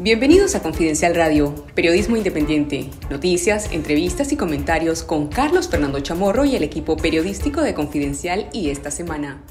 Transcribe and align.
Bienvenidos 0.00 0.54
a 0.54 0.62
Confidencial 0.62 1.16
Radio, 1.16 1.52
periodismo 1.74 2.16
independiente, 2.16 2.88
noticias, 3.10 3.72
entrevistas 3.72 4.30
y 4.30 4.36
comentarios 4.36 5.02
con 5.02 5.26
Carlos 5.26 5.68
Fernando 5.68 5.98
Chamorro 5.98 6.44
y 6.44 6.54
el 6.54 6.62
equipo 6.62 6.96
periodístico 6.96 7.62
de 7.62 7.74
Confidencial 7.74 8.48
y 8.52 8.70
esta 8.70 8.92
semana. 8.92 9.42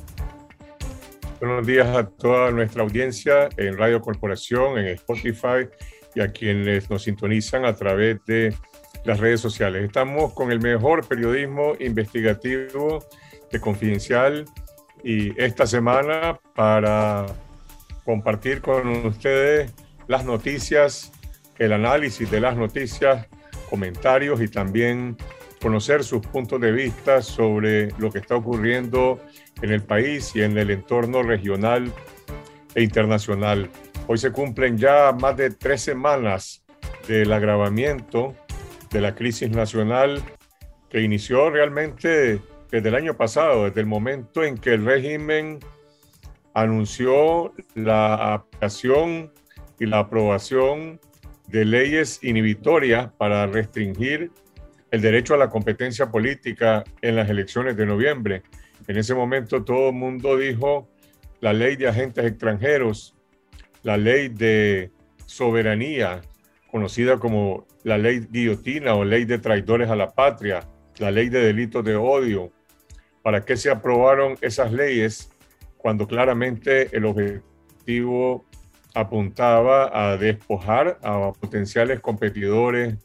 Buenos 1.42 1.68
días 1.68 1.90
a 1.90 2.08
toda 2.08 2.50
nuestra 2.52 2.84
audiencia 2.84 3.50
en 3.58 3.78
Radio 3.78 4.00
Corporación, 4.00 4.78
en 4.78 4.88
Spotify 4.88 5.68
y 6.16 6.22
a 6.22 6.32
quienes 6.32 6.90
nos 6.90 7.04
sintonizan 7.04 7.66
a 7.66 7.76
través 7.76 8.24
de 8.26 8.56
las 9.04 9.20
redes 9.20 9.42
sociales. 9.42 9.84
Estamos 9.84 10.32
con 10.32 10.54
el 10.54 10.62
mejor 10.62 11.06
periodismo 11.06 11.74
investigativo 11.78 13.04
de 13.52 13.60
Confidencial 13.60 14.46
y 15.04 15.38
esta 15.38 15.68
semana 15.68 16.40
para 16.56 17.26
compartir 18.06 18.62
con 18.62 18.88
ustedes 19.06 19.74
las 20.08 20.26
noticias, 20.26 21.12
el 21.58 21.74
análisis 21.74 22.30
de 22.30 22.40
las 22.40 22.56
noticias, 22.56 23.28
comentarios 23.70 24.42
y 24.42 24.48
también 24.48 25.18
conocer 25.62 26.04
sus 26.04 26.26
puntos 26.26 26.62
de 26.62 26.72
vista 26.72 27.22
sobre 27.22 27.90
lo 27.98 28.12
que 28.12 28.20
está 28.20 28.36
ocurriendo 28.36 29.20
en 29.62 29.72
el 29.72 29.84
país 29.84 30.36
y 30.36 30.42
en 30.42 30.58
el 30.58 30.72
entorno 30.72 31.24
regional 31.24 31.92
e 32.76 32.84
internacional. 32.84 33.70
Hoy 34.08 34.18
se 34.18 34.32
cumplen 34.32 34.78
ya 34.78 35.12
más 35.20 35.36
de 35.36 35.50
tres 35.50 35.82
semanas 35.82 36.64
del 37.08 37.34
agravamiento 37.34 38.36
de 38.92 39.02
la 39.02 39.16
crisis 39.16 39.50
nacional 39.50 40.22
que 40.90 41.02
inició 41.02 41.50
realmente 41.50 42.40
desde 42.72 42.90
el 42.90 42.96
año 42.96 43.18
pasado, 43.18 43.66
desde 43.66 43.82
el 43.82 43.88
momento 43.88 44.44
en 44.44 44.58
que 44.58 44.74
el 44.74 44.86
régimen 44.86 45.60
anunció 46.54 47.54
la 47.76 48.34
aplicación 48.34 49.32
y 49.80 49.86
la 49.86 50.00
aprobación 50.00 51.00
de 51.48 51.66
leyes 51.66 52.20
inhibitorias 52.24 53.12
para 53.18 53.46
restringir 53.48 54.32
el 54.92 55.02
derecho 55.02 55.34
a 55.34 55.38
la 55.38 55.50
competencia 55.50 56.12
política 56.12 56.84
en 57.02 57.16
las 57.16 57.30
elecciones 57.30 57.76
de 57.78 57.86
noviembre. 57.86 58.44
En 58.88 58.98
ese 58.98 59.14
momento 59.14 59.64
todo 59.64 59.90
el 59.90 59.96
mundo 59.96 60.38
dijo 60.38 60.90
la 61.40 61.54
ley 61.54 61.76
de 61.76 61.88
agentes 61.88 62.26
extranjeros, 62.26 63.16
la 63.84 63.98
ley 63.98 64.30
de 64.30 64.92
soberanía, 65.26 66.22
conocida 66.72 67.18
como 67.18 67.66
la 67.84 67.98
ley 67.98 68.28
guillotina 68.30 68.96
o 68.96 69.06
ley 69.06 69.26
de 69.26 69.40
traidores 69.40 69.90
a 69.90 69.96
la 69.96 70.12
patria, 70.12 70.68
la 71.00 71.12
ley 71.12 71.30
de 71.30 71.42
delitos 71.42 71.84
de 71.84 71.96
odio. 71.96 72.52
¿Para 73.22 73.44
qué 73.46 73.58
se 73.58 73.70
aprobaron 73.70 74.38
esas 74.42 74.72
leyes 74.72 75.30
cuando 75.78 76.08
claramente 76.08 76.96
el 76.96 77.06
objetivo 77.06 78.46
apuntaba 79.00 79.92
a 79.94 80.18
despojar 80.18 80.98
a 81.04 81.32
potenciales 81.40 82.00
competidores 82.00 82.96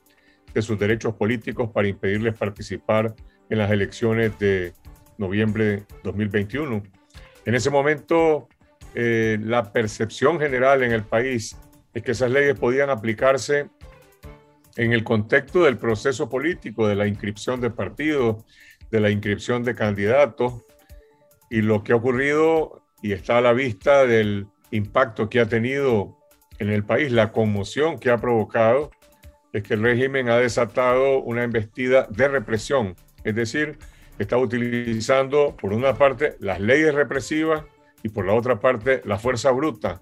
de 0.55 0.62
sus 0.62 0.79
derechos 0.79 1.15
políticos 1.15 1.71
para 1.73 1.87
impedirles 1.87 2.34
participar 2.34 3.15
en 3.51 3.59
las 3.59 3.71
elecciones 3.71 4.39
de 4.39 4.73
noviembre 5.19 5.65
de 5.65 5.87
2021. 6.03 6.83
En 7.45 7.55
ese 7.55 7.69
momento, 7.69 8.49
eh, 8.95 9.39
la 9.43 9.71
percepción 9.71 10.41
general 10.41 10.83
en 10.83 10.93
el 10.93 11.03
país 11.03 11.59
es 11.93 12.03
que 12.03 12.12
esas 12.12 12.31
leyes 12.31 12.59
podían 12.59 12.89
aplicarse 12.89 13.69
en 14.77 14.93
el 14.95 15.05
contexto 15.05 15.65
del 15.65 15.77
proceso 15.77 16.31
político, 16.31 16.89
de 16.89 16.95
la 16.95 17.06
inscripción 17.06 17.61
de 17.61 17.69
partidos, 17.69 18.45
de 18.91 19.01
la 19.01 19.11
inscripción 19.11 19.62
de 19.62 19.75
candidatos, 19.75 20.55
y 21.51 21.61
lo 21.61 21.84
que 21.84 21.93
ha 21.93 21.97
ocurrido 21.97 22.83
y 23.03 23.12
está 23.12 23.39
a 23.39 23.41
la 23.43 23.53
vista 23.53 24.06
del 24.06 24.47
impacto 24.73 25.28
que 25.28 25.39
ha 25.39 25.47
tenido 25.47 26.19
en 26.59 26.70
el 26.70 26.84
país, 26.84 27.12
la 27.12 27.31
conmoción 27.31 27.98
que 27.98 28.11
ha 28.11 28.19
provocado, 28.19 28.91
es 29.53 29.62
que 29.62 29.75
el 29.75 29.83
régimen 29.83 30.28
ha 30.28 30.39
desatado 30.39 31.20
una 31.20 31.45
embestida 31.45 32.06
de 32.11 32.28
represión, 32.28 32.97
es 33.23 33.34
decir, 33.34 33.78
está 34.19 34.39
utilizando 34.39 35.56
por 35.56 35.72
una 35.72 35.94
parte 35.94 36.37
las 36.41 36.60
leyes 36.60 36.94
represivas 36.94 37.65
y 38.03 38.09
por 38.09 38.27
la 38.27 38.34
otra 38.34 38.60
parte 38.60 39.03
la 39.05 39.19
fuerza 39.19 39.50
bruta 39.50 40.00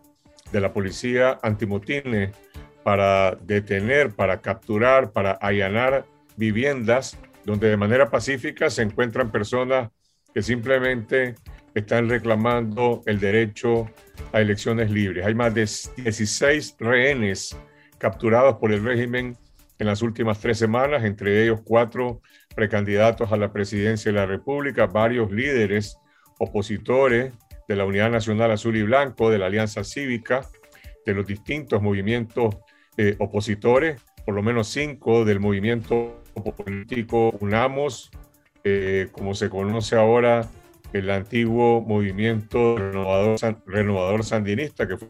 de 0.53 0.61
la 0.61 0.73
policía 0.73 1.39
antimotines 1.43 2.35
para 2.83 3.33
detener, 3.43 4.11
para 4.11 4.41
capturar, 4.41 5.13
para 5.13 5.33
allanar 5.33 6.07
viviendas 6.37 7.19
donde 7.45 7.69
de 7.69 7.77
manera 7.77 8.11
pacífica 8.11 8.71
se 8.71 8.83
encuentran 8.83 9.31
personas 9.31 9.91
que 10.33 10.43
simplemente 10.43 11.35
están 11.75 12.09
reclamando 12.09 13.03
el 13.07 13.21
derecho 13.21 13.89
a 14.33 14.41
elecciones 14.41 14.91
libres. 14.91 15.27
Hay 15.27 15.35
más 15.35 15.55
de 15.55 15.69
16 16.03 16.77
rehenes 16.79 17.57
capturados 17.99 18.57
por 18.57 18.73
el 18.73 18.83
régimen 18.83 19.37
en 19.79 19.87
las 19.87 20.03
últimas 20.03 20.41
tres 20.41 20.59
semanas, 20.59 21.05
entre 21.05 21.43
ellos 21.43 21.61
cuatro 21.65 22.21
precandidatos 22.55 23.33
a 23.33 23.37
la 23.37 23.53
presidencia 23.53 24.13
de 24.13 24.19
la 24.19 24.27
República, 24.27 24.87
varios 24.87 25.31
líderes 25.31 25.99
opositores 26.39 27.33
de 27.67 27.77
la 27.77 27.85
Unidad 27.85 28.11
Nacional 28.11 28.51
Azul 28.51 28.77
y 28.77 28.83
Blanco, 28.83 29.31
de 29.31 29.39
la 29.39 29.47
Alianza 29.47 29.85
Cívica, 29.85 30.43
de 31.07 31.15
los 31.15 31.27
distintos 31.27 31.81
movimientos 31.81 32.57
eh, 32.97 33.17
opositores, 33.19 34.01
por 34.25 34.35
lo 34.35 34.43
menos 34.43 34.69
cinco 34.69 35.25
del 35.25 35.41
movimiento 35.41 36.23
político 36.57 37.31
UNAMOS, 37.41 38.11
eh, 38.65 39.09
como 39.13 39.35
se 39.35 39.49
conoce 39.49 39.97
ahora 39.97 40.49
el 40.93 41.11
antiguo 41.11 41.81
movimiento 41.81 42.77
renovador, 43.67 44.25
sandinista 44.25 44.89
que 44.89 44.97
fue 44.97 45.09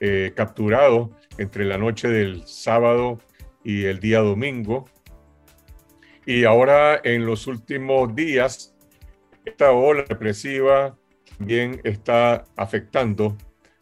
eh, 0.00 0.32
capturado 0.34 1.10
entre 1.38 1.64
la 1.64 1.78
noche 1.78 2.08
del 2.08 2.46
sábado 2.46 3.18
y 3.64 3.84
el 3.84 4.00
día 4.00 4.20
domingo. 4.20 4.86
Y 6.24 6.44
ahora 6.44 7.00
en 7.02 7.26
los 7.26 7.46
últimos 7.46 8.14
días, 8.14 8.74
esta 9.44 9.72
ola 9.72 10.04
represiva 10.08 10.96
también 11.36 11.80
está 11.84 12.44
afectando 12.56 13.36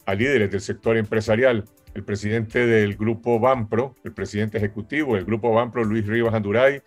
a 0.05 0.15
líderes 0.15 0.51
del 0.51 0.61
sector 0.61 0.97
empresarial. 0.97 1.65
El 1.93 2.03
presidente 2.03 2.65
del 2.65 2.95
grupo 2.95 3.39
Banpro, 3.39 3.95
el 4.03 4.13
presidente 4.13 4.57
ejecutivo 4.57 5.15
del 5.15 5.25
grupo 5.25 5.53
Banpro, 5.53 5.83
Luis 5.83 6.05
Rivas 6.07 6.33
Anduray, 6.33 6.81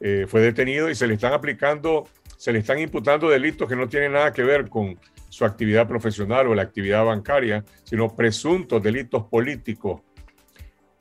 eh, 0.00 0.26
fue 0.28 0.40
detenido 0.40 0.90
y 0.90 0.94
se 0.94 1.06
le 1.06 1.14
están 1.14 1.32
aplicando 1.32 2.06
se 2.38 2.52
le 2.52 2.60
están 2.60 2.78
imputando 2.78 3.28
delitos 3.28 3.68
que 3.68 3.74
no 3.74 3.88
tienen 3.88 4.12
nada 4.12 4.32
que 4.32 4.44
ver 4.44 4.68
con 4.68 4.96
su 5.28 5.44
actividad 5.44 5.88
profesional 5.88 6.46
o 6.46 6.54
la 6.54 6.62
actividad 6.62 7.04
bancaria, 7.04 7.64
sino 7.82 8.14
presuntos 8.14 8.80
delitos 8.80 9.24
políticos 9.24 10.02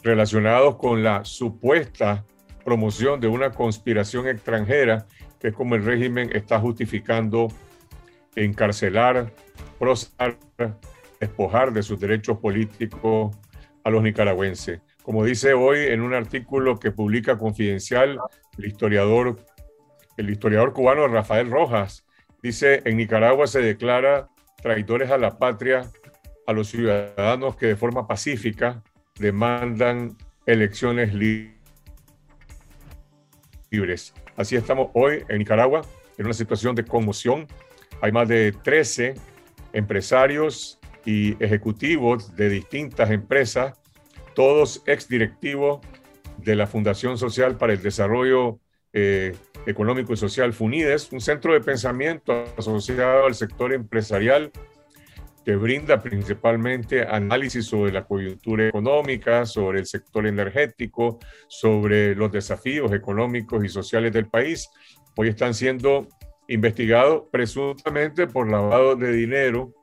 relacionados 0.01 0.77
con 0.77 1.03
la 1.03 1.23
supuesta 1.23 2.25
promoción 2.65 3.19
de 3.19 3.27
una 3.27 3.51
conspiración 3.51 4.27
extranjera, 4.27 5.05
que 5.39 5.49
es 5.49 5.53
como 5.53 5.75
el 5.75 5.85
régimen 5.85 6.35
está 6.35 6.59
justificando 6.59 7.49
encarcelar, 8.35 9.31
procesar, 9.77 10.37
despojar 11.19 11.71
de 11.71 11.83
sus 11.83 11.99
derechos 11.99 12.39
políticos 12.39 13.37
a 13.83 13.91
los 13.91 14.01
nicaragüenses. 14.01 14.81
Como 15.03 15.23
dice 15.23 15.53
hoy 15.53 15.85
en 15.85 16.01
un 16.01 16.15
artículo 16.15 16.79
que 16.79 16.91
publica 16.91 17.37
Confidencial 17.37 18.19
el 18.57 18.65
historiador 18.65 19.37
el 20.17 20.29
historiador 20.29 20.73
cubano 20.73 21.07
Rafael 21.07 21.49
Rojas 21.49 22.05
dice, 22.41 22.81
en 22.85 22.97
Nicaragua 22.97 23.47
se 23.47 23.61
declara 23.61 24.27
traidores 24.61 25.11
a 25.11 25.17
la 25.17 25.37
patria 25.37 25.89
a 26.47 26.53
los 26.53 26.69
ciudadanos 26.69 27.55
que 27.55 27.67
de 27.67 27.75
forma 27.75 28.07
pacífica 28.07 28.83
demandan 29.19 30.17
elecciones 30.45 31.13
libres. 31.13 31.53
Así 34.35 34.55
estamos 34.55 34.89
hoy 34.93 35.23
en 35.29 35.39
Nicaragua, 35.39 35.81
en 36.17 36.25
una 36.25 36.33
situación 36.33 36.75
de 36.75 36.85
conmoción. 36.85 37.47
Hay 38.01 38.11
más 38.11 38.27
de 38.27 38.51
13 38.51 39.15
empresarios 39.73 40.79
y 41.05 41.41
ejecutivos 41.43 42.35
de 42.35 42.49
distintas 42.49 43.11
empresas, 43.11 43.79
todos 44.35 44.83
exdirectivos 44.85 45.79
de 46.37 46.55
la 46.55 46.67
Fundación 46.67 47.17
Social 47.17 47.57
para 47.57 47.73
el 47.73 47.81
Desarrollo 47.81 48.59
eh, 48.93 49.35
económico 49.67 50.13
y 50.13 50.17
social 50.17 50.53
FUNIDES, 50.53 51.11
un 51.11 51.19
centro 51.19 51.53
de 51.53 51.61
pensamiento 51.61 52.45
asociado 52.57 53.25
al 53.25 53.35
sector 53.35 53.73
empresarial 53.73 54.51
que 55.43 55.55
brinda 55.55 56.01
principalmente 56.01 57.03
análisis 57.03 57.65
sobre 57.65 57.91
la 57.91 58.05
coyuntura 58.05 58.67
económica, 58.67 59.45
sobre 59.45 59.79
el 59.79 59.85
sector 59.85 60.25
energético, 60.25 61.19
sobre 61.47 62.15
los 62.15 62.31
desafíos 62.31 62.91
económicos 62.91 63.63
y 63.63 63.69
sociales 63.69 64.11
del 64.13 64.27
país. 64.27 64.69
Hoy 65.15 65.29
están 65.29 65.53
siendo 65.53 66.07
investigados 66.47 67.23
presuntamente 67.31 68.27
por 68.27 68.49
lavado 68.49 68.95
de 68.95 69.11
dinero 69.11 69.73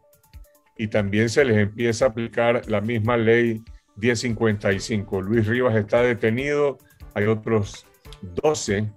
y 0.76 0.88
también 0.88 1.28
se 1.28 1.44
les 1.44 1.58
empieza 1.58 2.06
a 2.06 2.08
aplicar 2.08 2.68
la 2.68 2.80
misma 2.80 3.16
ley 3.16 3.62
1055. 3.96 5.22
Luis 5.22 5.46
Rivas 5.46 5.76
está 5.76 6.02
detenido, 6.02 6.78
hay 7.14 7.24
otros 7.24 7.86
12 8.20 8.90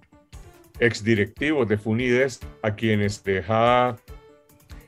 exdirectivos 0.80 1.68
de 1.68 1.78
Funides 1.78 2.40
a 2.62 2.76
quienes 2.76 3.22
les 3.26 3.46
ha 3.50 3.96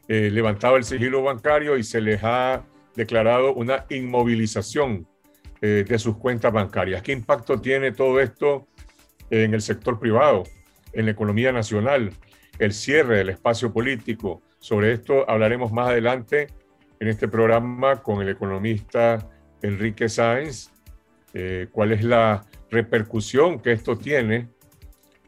eh, 0.08 0.30
levantado 0.32 0.78
el 0.78 0.84
sigilo 0.84 1.24
bancario 1.24 1.78
y 1.78 1.84
se 1.84 2.02
les 2.02 2.24
ha 2.24 2.64
declarado 2.96 3.54
una 3.54 3.86
inmovilización 3.90 5.08
eh, 5.62 5.86
de 5.88 6.00
sus 6.00 6.18
cuentas 6.18 6.52
bancarias. 6.52 7.02
¿Qué 7.02 7.12
impacto 7.12 7.60
tiene 7.60 7.92
todo 7.92 8.20
esto 8.20 8.68
en 9.30 9.54
el 9.54 9.62
sector 9.62 10.00
privado, 10.00 10.44
en 10.94 11.06
la 11.06 11.12
economía 11.12 11.52
nacional, 11.52 12.12
el 12.58 12.74
cierre 12.74 13.18
del 13.18 13.30
espacio 13.30 13.72
político? 13.72 14.42
Sobre 14.60 14.94
esto 14.94 15.30
hablaremos 15.30 15.72
más 15.72 15.90
adelante 15.90 16.48
en 17.00 17.08
este 17.08 17.28
programa 17.28 18.02
con 18.02 18.22
el 18.22 18.30
economista 18.30 19.30
Enrique 19.62 20.10
Sáenz, 20.10 20.72
eh, 21.34 21.68
cuál 21.72 21.92
es 21.92 22.04
la 22.04 22.46
repercusión 22.70 23.60
que 23.60 23.72
esto 23.72 23.98
tiene 23.98 24.50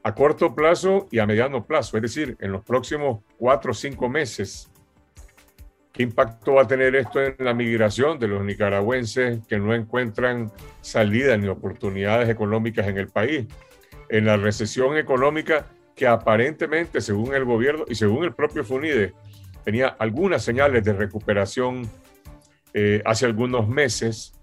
a 0.04 0.16
corto 0.16 0.56
plazo 0.56 1.08
y 1.12 1.20
a 1.20 1.26
mediano 1.26 1.66
plazo, 1.66 1.98
es 1.98 2.04
decir, 2.04 2.38
en 2.40 2.52
los 2.52 2.64
próximos 2.64 3.24
cuatro 3.38 3.72
o 3.72 3.74
cinco 3.74 4.10
meses. 4.10 4.72
¿Qué 5.92 6.04
impacto 6.04 6.54
va 6.54 6.64
a 6.64 6.68
tener 6.68 6.96
esto 6.96 7.22
en 7.22 7.36
la 7.40 7.54
migración 7.54 8.18
de 8.18 8.28
los 8.28 8.44
nicaragüenses 8.44 9.46
que 9.48 9.60
no 9.60 9.76
encuentran 9.76 10.52
salida 10.80 11.36
ni 11.38 11.48
oportunidades 11.48 12.30
económicas 12.30 12.88
en 12.88 12.98
el 12.98 13.10
país? 13.10 13.46
En 14.10 14.26
la 14.26 14.38
recesión 14.38 14.98
económica 14.98 15.68
que 15.96 16.08
aparentemente, 16.08 17.02
según 17.02 17.36
el 17.36 17.46
gobierno 17.46 17.86
y 17.88 17.96
según 17.96 18.24
el 18.24 18.34
propio 18.34 18.64
FUNIDE, 18.64 19.14
tenía 19.64 19.88
algunas 19.88 20.44
señales 20.44 20.84
de 20.84 20.94
recuperación 20.94 21.90
eh, 22.74 23.02
hace 23.06 23.26
algunos 23.26 23.68
meses. 23.68 24.34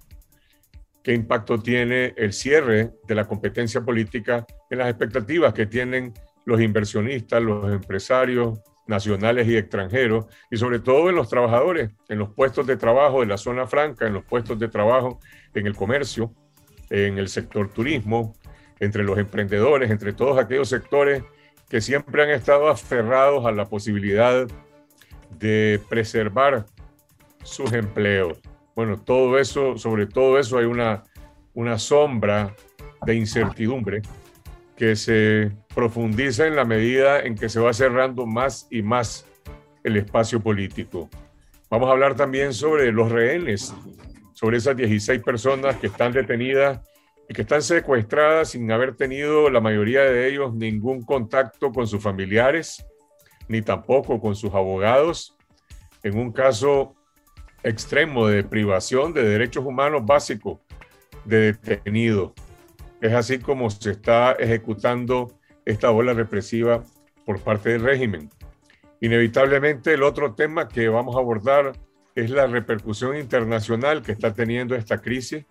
¿Qué 1.08 1.14
impacto 1.14 1.58
tiene 1.58 2.12
el 2.18 2.34
cierre 2.34 2.90
de 3.06 3.14
la 3.14 3.24
competencia 3.24 3.80
política 3.80 4.44
en 4.68 4.76
las 4.76 4.90
expectativas 4.90 5.54
que 5.54 5.64
tienen 5.64 6.12
los 6.44 6.60
inversionistas, 6.60 7.42
los 7.42 7.72
empresarios 7.72 8.60
nacionales 8.86 9.48
y 9.48 9.56
extranjeros, 9.56 10.26
y 10.50 10.58
sobre 10.58 10.80
todo 10.80 11.08
en 11.08 11.16
los 11.16 11.30
trabajadores, 11.30 11.92
en 12.10 12.18
los 12.18 12.34
puestos 12.34 12.66
de 12.66 12.76
trabajo 12.76 13.20
de 13.20 13.26
la 13.26 13.38
zona 13.38 13.66
franca, 13.66 14.06
en 14.06 14.12
los 14.12 14.24
puestos 14.26 14.58
de 14.58 14.68
trabajo 14.68 15.18
en 15.54 15.66
el 15.66 15.74
comercio, 15.74 16.34
en 16.90 17.16
el 17.16 17.28
sector 17.28 17.72
turismo, 17.72 18.34
entre 18.78 19.02
los 19.02 19.16
emprendedores, 19.16 19.90
entre 19.90 20.12
todos 20.12 20.38
aquellos 20.38 20.68
sectores 20.68 21.22
que 21.70 21.80
siempre 21.80 22.22
han 22.22 22.30
estado 22.32 22.68
aferrados 22.68 23.46
a 23.46 23.52
la 23.52 23.64
posibilidad 23.64 24.46
de 25.38 25.80
preservar 25.88 26.66
sus 27.44 27.72
empleos. 27.72 28.38
Bueno, 28.78 28.96
todo 28.96 29.40
eso, 29.40 29.76
sobre 29.76 30.06
todo 30.06 30.38
eso 30.38 30.56
hay 30.56 30.64
una, 30.64 31.02
una 31.52 31.80
sombra 31.80 32.54
de 33.04 33.16
incertidumbre 33.16 34.02
que 34.76 34.94
se 34.94 35.50
profundiza 35.74 36.46
en 36.46 36.54
la 36.54 36.64
medida 36.64 37.18
en 37.18 37.34
que 37.34 37.48
se 37.48 37.58
va 37.58 37.72
cerrando 37.72 38.24
más 38.24 38.68
y 38.70 38.82
más 38.82 39.26
el 39.82 39.96
espacio 39.96 40.40
político. 40.40 41.10
Vamos 41.68 41.88
a 41.88 41.90
hablar 41.90 42.14
también 42.14 42.54
sobre 42.54 42.92
los 42.92 43.10
rehenes, 43.10 43.74
sobre 44.32 44.58
esas 44.58 44.76
16 44.76 45.24
personas 45.24 45.74
que 45.78 45.88
están 45.88 46.12
detenidas 46.12 46.80
y 47.28 47.34
que 47.34 47.42
están 47.42 47.62
secuestradas 47.62 48.50
sin 48.50 48.70
haber 48.70 48.94
tenido 48.94 49.50
la 49.50 49.60
mayoría 49.60 50.02
de 50.02 50.28
ellos 50.28 50.54
ningún 50.54 51.02
contacto 51.02 51.72
con 51.72 51.88
sus 51.88 52.00
familiares, 52.00 52.86
ni 53.48 53.60
tampoco 53.60 54.20
con 54.20 54.36
sus 54.36 54.54
abogados, 54.54 55.36
en 56.04 56.16
un 56.16 56.30
caso 56.30 56.94
extremo 57.62 58.26
de 58.26 58.44
privación 58.44 59.12
de 59.12 59.22
derechos 59.22 59.64
humanos 59.64 60.04
básicos 60.04 60.58
de 61.24 61.52
detenidos. 61.52 62.32
Es 63.00 63.12
así 63.12 63.38
como 63.38 63.70
se 63.70 63.92
está 63.92 64.32
ejecutando 64.32 65.38
esta 65.64 65.90
ola 65.90 66.14
represiva 66.14 66.82
por 67.24 67.40
parte 67.40 67.70
del 67.70 67.82
régimen. 67.82 68.30
Inevitablemente 69.00 69.94
el 69.94 70.02
otro 70.02 70.34
tema 70.34 70.68
que 70.68 70.88
vamos 70.88 71.14
a 71.14 71.20
abordar 71.20 71.72
es 72.14 72.30
la 72.30 72.46
repercusión 72.46 73.16
internacional 73.16 74.02
que 74.02 74.12
está 74.12 74.32
teniendo 74.32 74.74
esta 74.74 74.98
crisis. 74.98 75.44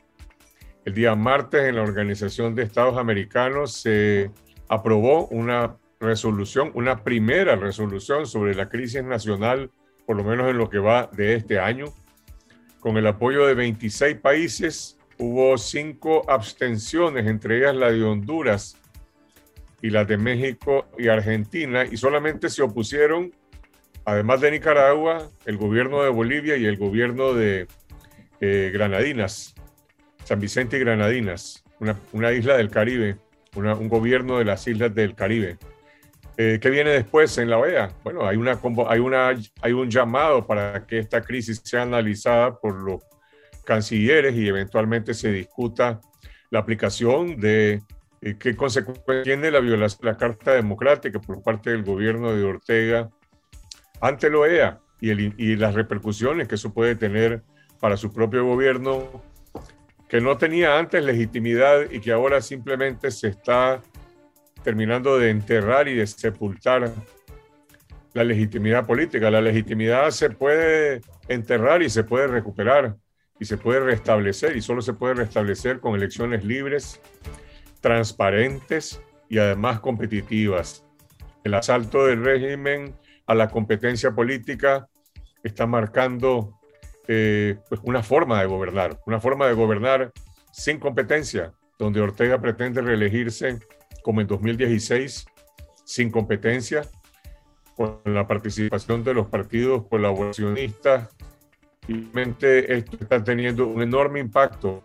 El 0.84 0.94
día 0.94 1.16
martes 1.16 1.64
en 1.64 1.76
la 1.76 1.84
Organización 1.84 2.56
de 2.56 2.64
Estados 2.64 2.98
Americanos 2.98 3.74
se 3.74 4.32
aprobó 4.68 5.28
una 5.28 5.78
resolución, 6.00 6.72
una 6.74 7.04
primera 7.04 7.56
resolución 7.56 8.26
sobre 8.26 8.54
la 8.54 8.70
crisis 8.70 9.04
nacional, 9.04 9.72
por 10.08 10.16
lo 10.16 10.24
menos 10.24 10.50
en 10.50 10.58
lo 10.58 10.70
que 10.70 10.80
va 10.80 11.12
de 11.14 11.36
este 11.36 11.60
año, 11.60 11.94
con 12.80 12.96
el 12.96 13.06
apoyo 13.06 13.46
de 13.46 13.54
26 13.54 14.16
países 14.16 14.98
hubo 15.18 15.58
cinco 15.58 16.24
abstenciones, 16.30 17.28
entre 17.28 17.58
ellas 17.58 17.76
la 17.76 17.92
de 17.92 18.02
Honduras 18.04 18.78
y 19.82 19.90
la 19.90 20.06
de 20.06 20.18
México 20.18 20.88
y 20.98 21.10
Argentina, 21.10 21.84
y 21.84 21.98
solamente 21.98 22.50
se 22.50 22.64
opusieron, 22.64 23.34
además 24.06 24.40
de 24.40 24.52
Nicaragua, 24.52 25.30
el 25.46 25.58
gobierno 25.58 26.02
de 26.04 26.10
Bolivia 26.10 26.56
y 26.56 26.66
el 26.66 26.78
gobierno 26.78 27.34
de 27.34 27.68
eh, 28.40 28.72
Granadinas, 28.74 29.56
San 30.24 30.40
Vicente 30.40 30.78
y 30.78 30.80
Granadinas, 30.80 31.66
una, 32.14 32.32
isla 32.32 32.56
del 32.56 32.70
Caribe, 32.70 33.18
un 33.56 33.90
gobierno 33.90 34.38
de 34.40 34.46
las 34.46 34.68
islas 34.68 34.96
del 34.96 35.16
Caribe. 35.16 35.58
Eh, 36.40 36.60
¿Qué 36.62 36.70
viene 36.70 36.92
después 36.92 37.36
en 37.40 37.50
la 37.50 37.58
OEA? 37.58 37.92
Bueno, 38.04 38.28
hay, 38.28 38.38
una, 38.38 38.60
hay, 39.62 39.74
un 39.74 39.90
llamado 39.90 40.46
para 40.46 40.86
que 40.86 41.00
esta 41.00 41.22
crisis 41.22 41.60
sea 41.64 41.82
analizada 41.82 42.60
por 42.60 42.76
los 42.76 43.02
cancilleres 43.66 44.36
y 44.36 44.48
eventualmente 44.48 45.16
se 45.16 45.32
discuta 45.32 46.00
la 46.52 46.60
aplicación 46.60 47.40
de 47.40 47.82
eh, 48.22 48.36
qué 48.38 48.56
consecuencias 48.56 49.24
tiene 49.24 49.50
la 49.50 49.60
violación 49.60 50.02
de 50.02 50.12
la 50.12 50.18
Carta 50.18 50.52
Democrática 50.54 51.20
por 51.20 51.42
parte 51.42 51.72
del 51.72 51.84
gobierno 51.84 52.32
de 52.32 52.44
Ortega 52.44 53.10
ante 54.00 54.30
la 54.30 54.38
OEA 54.38 54.80
y, 55.02 55.12
y 55.44 55.56
las 55.56 55.74
repercusiones 55.74 56.48
que 56.48 56.56
eso 56.56 56.72
puede 56.72 56.96
tener 56.96 57.42
para 57.80 57.98
su 57.98 58.14
propio 58.14 58.46
gobierno, 58.46 59.24
que 60.08 60.22
no 60.22 60.38
tenía 60.38 60.78
antes 60.78 61.04
legitimidad 61.04 61.90
y 61.90 62.00
que 62.00 62.12
ahora 62.12 62.42
simplemente 62.42 63.10
se 63.10 63.30
está 63.30 63.82
terminando 64.68 65.18
de 65.18 65.30
enterrar 65.30 65.88
y 65.88 65.96
de 65.96 66.06
sepultar 66.06 66.92
la 68.14 68.24
legitimidad 68.26 68.86
política. 68.86 69.32
La 69.32 69.40
legitimidad 69.40 70.10
se 70.10 70.30
puede 70.30 71.00
enterrar 71.30 71.82
y 71.82 71.90
se 71.90 72.04
puede 72.04 72.28
recuperar 72.28 72.98
y 73.40 73.46
se 73.46 73.56
puede 73.56 73.80
restablecer 73.80 74.58
y 74.58 74.62
solo 74.62 74.82
se 74.82 74.92
puede 74.92 75.14
restablecer 75.14 75.80
con 75.80 75.96
elecciones 75.96 76.44
libres, 76.44 77.00
transparentes 77.80 79.02
y 79.30 79.38
además 79.38 79.80
competitivas. 79.80 80.84
El 81.46 81.54
asalto 81.54 82.06
del 82.06 82.26
régimen 82.26 82.94
a 83.26 83.36
la 83.36 83.48
competencia 83.48 84.12
política 84.12 84.90
está 85.44 85.66
marcando 85.66 86.60
eh, 87.08 87.56
pues 87.70 87.80
una 87.86 88.04
forma 88.04 88.42
de 88.42 88.48
gobernar, 88.48 89.00
una 89.06 89.22
forma 89.22 89.48
de 89.48 89.54
gobernar 89.54 90.12
sin 90.52 90.78
competencia, 90.78 91.54
donde 91.80 92.02
Ortega 92.02 92.42
pretende 92.42 92.82
reelegirse 92.82 93.60
como 94.08 94.22
en 94.22 94.28
2016, 94.28 95.26
sin 95.84 96.12
competencia, 96.12 96.84
con 97.76 98.00
la 98.06 98.26
participación 98.26 99.04
de 99.04 99.14
los 99.14 99.28
partidos 99.28 99.86
colaboracionistas 99.90 101.10
Realmente 101.90 102.74
esto 102.74 102.98
está 103.02 103.22
teniendo 103.22 103.68
un 103.68 103.82
enorme 103.82 104.22
impacto 104.22 104.82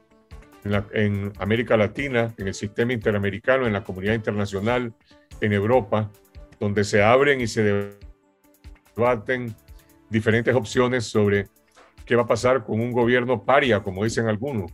en, 0.64 1.32
América 1.38 1.76
Latina, 1.76 2.34
en 2.36 2.48
el 2.48 2.54
sistema 2.54 2.92
interamericano, 2.92 3.64
en 3.64 3.72
la 3.72 3.84
comunidad 3.84 4.14
internacional, 4.14 4.92
en 5.40 5.52
Europa, 5.52 6.10
donde 6.58 6.82
se 6.82 7.00
abren 7.00 7.40
y 7.40 7.46
se 7.46 7.92
debaten 8.96 9.54
diferentes 10.10 10.52
opciones 10.52 11.04
sobre 11.04 11.46
qué 12.04 12.16
va 12.16 12.22
a 12.22 12.26
pasar 12.26 12.64
con 12.64 12.80
un 12.80 12.90
gobierno 12.90 13.44
paria, 13.44 13.84
como 13.84 14.02
dicen 14.02 14.26
algunos. 14.26 14.72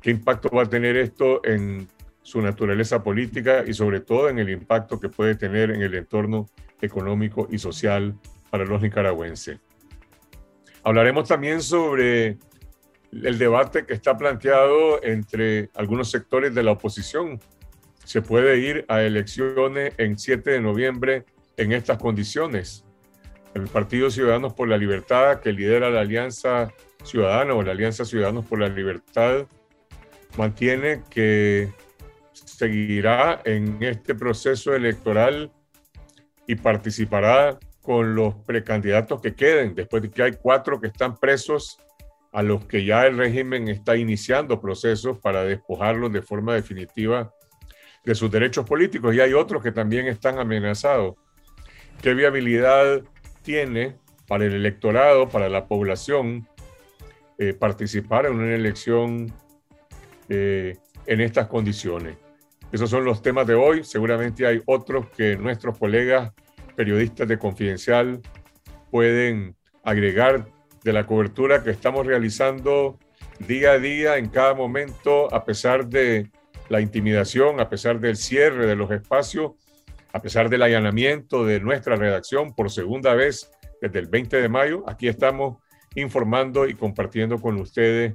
¿Qué 0.00 0.12
impacto 0.12 0.50
va 0.50 0.62
a 0.62 0.68
tener 0.68 0.96
esto 0.96 1.44
en 1.44 1.88
su 2.22 2.40
naturaleza 2.40 3.02
política 3.02 3.64
y 3.66 3.74
sobre 3.74 4.00
todo 4.00 4.28
en 4.28 4.38
el 4.38 4.50
impacto 4.50 4.98
que 4.98 5.08
puede 5.08 5.34
tener 5.34 5.70
en 5.70 5.82
el 5.82 5.94
entorno 5.94 6.48
económico 6.80 7.48
y 7.50 7.58
social 7.58 8.14
para 8.50 8.64
los 8.64 8.80
nicaragüenses? 8.80 9.58
Hablaremos 10.84 11.28
también 11.28 11.62
sobre 11.62 12.38
el 13.12 13.38
debate 13.38 13.84
que 13.84 13.92
está 13.92 14.16
planteado 14.16 15.02
entre 15.04 15.70
algunos 15.74 16.10
sectores 16.10 16.54
de 16.54 16.62
la 16.62 16.72
oposición. 16.72 17.38
Se 18.04 18.22
puede 18.22 18.58
ir 18.58 18.84
a 18.88 19.02
elecciones 19.02 19.94
en 19.98 20.18
7 20.18 20.50
de 20.50 20.60
noviembre 20.60 21.24
en 21.56 21.72
estas 21.72 21.98
condiciones. 21.98 22.84
El 23.54 23.68
Partido 23.68 24.10
Ciudadanos 24.10 24.54
por 24.54 24.66
la 24.68 24.78
Libertad, 24.78 25.40
que 25.40 25.52
lidera 25.52 25.90
la 25.90 26.00
Alianza 26.00 26.72
Ciudadana 27.04 27.54
o 27.54 27.62
la 27.62 27.72
Alianza 27.72 28.04
Ciudadanos 28.04 28.46
por 28.46 28.58
la 28.58 28.68
Libertad, 28.68 29.46
mantiene 30.38 31.02
que 31.10 31.70
seguirá 32.62 33.42
en 33.44 33.82
este 33.82 34.14
proceso 34.14 34.72
electoral 34.72 35.50
y 36.46 36.54
participará 36.54 37.58
con 37.80 38.14
los 38.14 38.36
precandidatos 38.46 39.20
que 39.20 39.34
queden, 39.34 39.74
después 39.74 40.00
de 40.00 40.10
que 40.12 40.22
hay 40.22 40.32
cuatro 40.40 40.80
que 40.80 40.86
están 40.86 41.16
presos, 41.16 41.76
a 42.32 42.40
los 42.40 42.64
que 42.66 42.84
ya 42.84 43.04
el 43.06 43.18
régimen 43.18 43.66
está 43.66 43.96
iniciando 43.96 44.60
procesos 44.60 45.18
para 45.18 45.42
despojarlos 45.42 46.12
de 46.12 46.22
forma 46.22 46.54
definitiva 46.54 47.34
de 48.04 48.14
sus 48.14 48.30
derechos 48.30 48.64
políticos, 48.64 49.12
y 49.12 49.20
hay 49.20 49.32
otros 49.32 49.60
que 49.60 49.72
también 49.72 50.06
están 50.06 50.38
amenazados. 50.38 51.16
¿Qué 52.00 52.14
viabilidad 52.14 53.02
tiene 53.42 53.96
para 54.28 54.44
el 54.44 54.54
electorado, 54.54 55.28
para 55.28 55.48
la 55.48 55.66
población, 55.66 56.46
eh, 57.38 57.54
participar 57.54 58.26
en 58.26 58.34
una 58.34 58.54
elección 58.54 59.32
eh, 60.28 60.76
en 61.06 61.20
estas 61.20 61.48
condiciones. 61.48 62.21
Esos 62.72 62.88
son 62.88 63.04
los 63.04 63.20
temas 63.20 63.46
de 63.46 63.54
hoy. 63.54 63.84
Seguramente 63.84 64.46
hay 64.46 64.62
otros 64.64 65.10
que 65.10 65.36
nuestros 65.36 65.78
colegas 65.78 66.32
periodistas 66.74 67.28
de 67.28 67.38
Confidencial 67.38 68.20
pueden 68.90 69.54
agregar 69.84 70.48
de 70.82 70.92
la 70.92 71.06
cobertura 71.06 71.62
que 71.62 71.70
estamos 71.70 72.06
realizando 72.06 72.98
día 73.46 73.72
a 73.72 73.78
día, 73.78 74.16
en 74.16 74.28
cada 74.28 74.54
momento, 74.54 75.32
a 75.34 75.44
pesar 75.44 75.86
de 75.86 76.30
la 76.68 76.80
intimidación, 76.80 77.60
a 77.60 77.68
pesar 77.68 78.00
del 78.00 78.16
cierre 78.16 78.66
de 78.66 78.74
los 78.74 78.90
espacios, 78.90 79.52
a 80.12 80.22
pesar 80.22 80.48
del 80.48 80.62
allanamiento 80.62 81.44
de 81.44 81.60
nuestra 81.60 81.96
redacción 81.96 82.54
por 82.54 82.70
segunda 82.70 83.14
vez 83.14 83.50
desde 83.82 83.98
el 83.98 84.06
20 84.06 84.40
de 84.40 84.48
mayo. 84.48 84.84
Aquí 84.86 85.08
estamos 85.08 85.58
informando 85.94 86.66
y 86.66 86.74
compartiendo 86.74 87.38
con 87.38 87.60
ustedes 87.60 88.14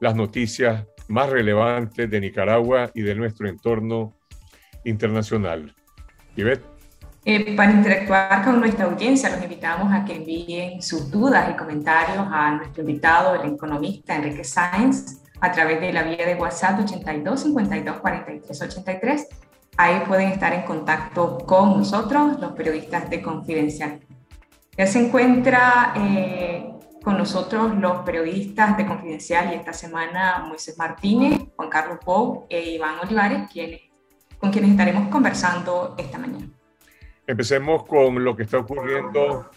las 0.00 0.14
noticias 0.14 0.86
más 1.12 1.28
relevantes 1.28 2.10
de 2.10 2.20
Nicaragua 2.20 2.90
y 2.94 3.02
de 3.02 3.14
nuestro 3.14 3.46
entorno 3.46 4.14
internacional. 4.84 5.74
Ivette. 6.36 6.64
Eh, 7.24 7.54
para 7.54 7.70
interactuar 7.70 8.42
con 8.42 8.58
nuestra 8.58 8.86
audiencia, 8.86 9.28
los 9.28 9.42
invitamos 9.42 9.92
a 9.92 10.06
que 10.06 10.16
envíen 10.16 10.80
sus 10.80 11.10
dudas 11.10 11.50
y 11.50 11.56
comentarios 11.56 12.26
a 12.30 12.52
nuestro 12.52 12.80
invitado, 12.80 13.40
el 13.40 13.52
economista 13.52 14.16
Enrique 14.16 14.42
Sáenz, 14.42 15.22
a 15.40 15.52
través 15.52 15.82
de 15.82 15.92
la 15.92 16.02
vía 16.02 16.26
de 16.26 16.34
WhatsApp 16.34 16.80
82 16.80 17.40
52 17.42 17.96
43 18.00 18.62
83. 18.62 19.28
Ahí 19.76 20.02
pueden 20.08 20.28
estar 20.28 20.54
en 20.54 20.62
contacto 20.62 21.38
con 21.46 21.76
nosotros, 21.76 22.40
los 22.40 22.52
periodistas 22.52 23.10
de 23.10 23.20
Confidencial. 23.20 24.00
Ya 24.78 24.86
se 24.86 25.06
encuentra 25.06 25.92
eh, 25.94 26.71
con 27.02 27.18
nosotros 27.18 27.76
los 27.78 27.98
periodistas 28.02 28.76
de 28.76 28.86
Confidencial 28.86 29.52
y 29.52 29.56
esta 29.56 29.72
semana 29.72 30.44
Moisés 30.46 30.78
Martínez, 30.78 31.40
Juan 31.56 31.68
Carlos 31.68 31.98
Pou 32.04 32.46
e 32.48 32.70
Iván 32.70 32.98
Olivares, 33.00 33.50
quienes, 33.52 33.82
con 34.38 34.50
quienes 34.50 34.70
estaremos 34.70 35.08
conversando 35.08 35.94
esta 35.98 36.18
mañana. 36.18 36.48
Empecemos 37.26 37.84
con 37.84 38.22
lo 38.22 38.36
que 38.36 38.44
está 38.44 38.58
ocurriendo 38.58 39.50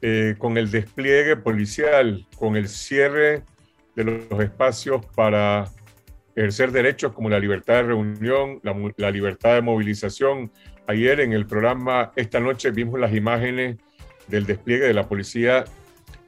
eh, 0.00 0.36
con 0.38 0.56
el 0.56 0.70
despliegue 0.70 1.36
policial, 1.36 2.26
con 2.36 2.56
el 2.56 2.68
cierre 2.68 3.42
de 3.96 4.04
los 4.04 4.40
espacios 4.40 5.04
para 5.14 5.68
ejercer 6.34 6.70
derechos 6.70 7.12
como 7.12 7.28
la 7.28 7.38
libertad 7.38 7.74
de 7.74 7.82
reunión, 7.82 8.60
la, 8.62 8.74
la, 8.96 9.10
libertad 9.10 9.54
de 9.54 9.62
movilización. 9.62 10.52
Ayer 10.86 11.20
en 11.20 11.32
el 11.32 11.46
programa 11.46 12.12
Esta 12.16 12.40
Noche 12.40 12.70
vimos 12.70 12.98
las 12.98 13.12
imágenes 13.12 13.76
del 14.28 14.46
despliegue 14.46 14.86
de 14.86 14.94
la 14.94 15.08
policía 15.08 15.64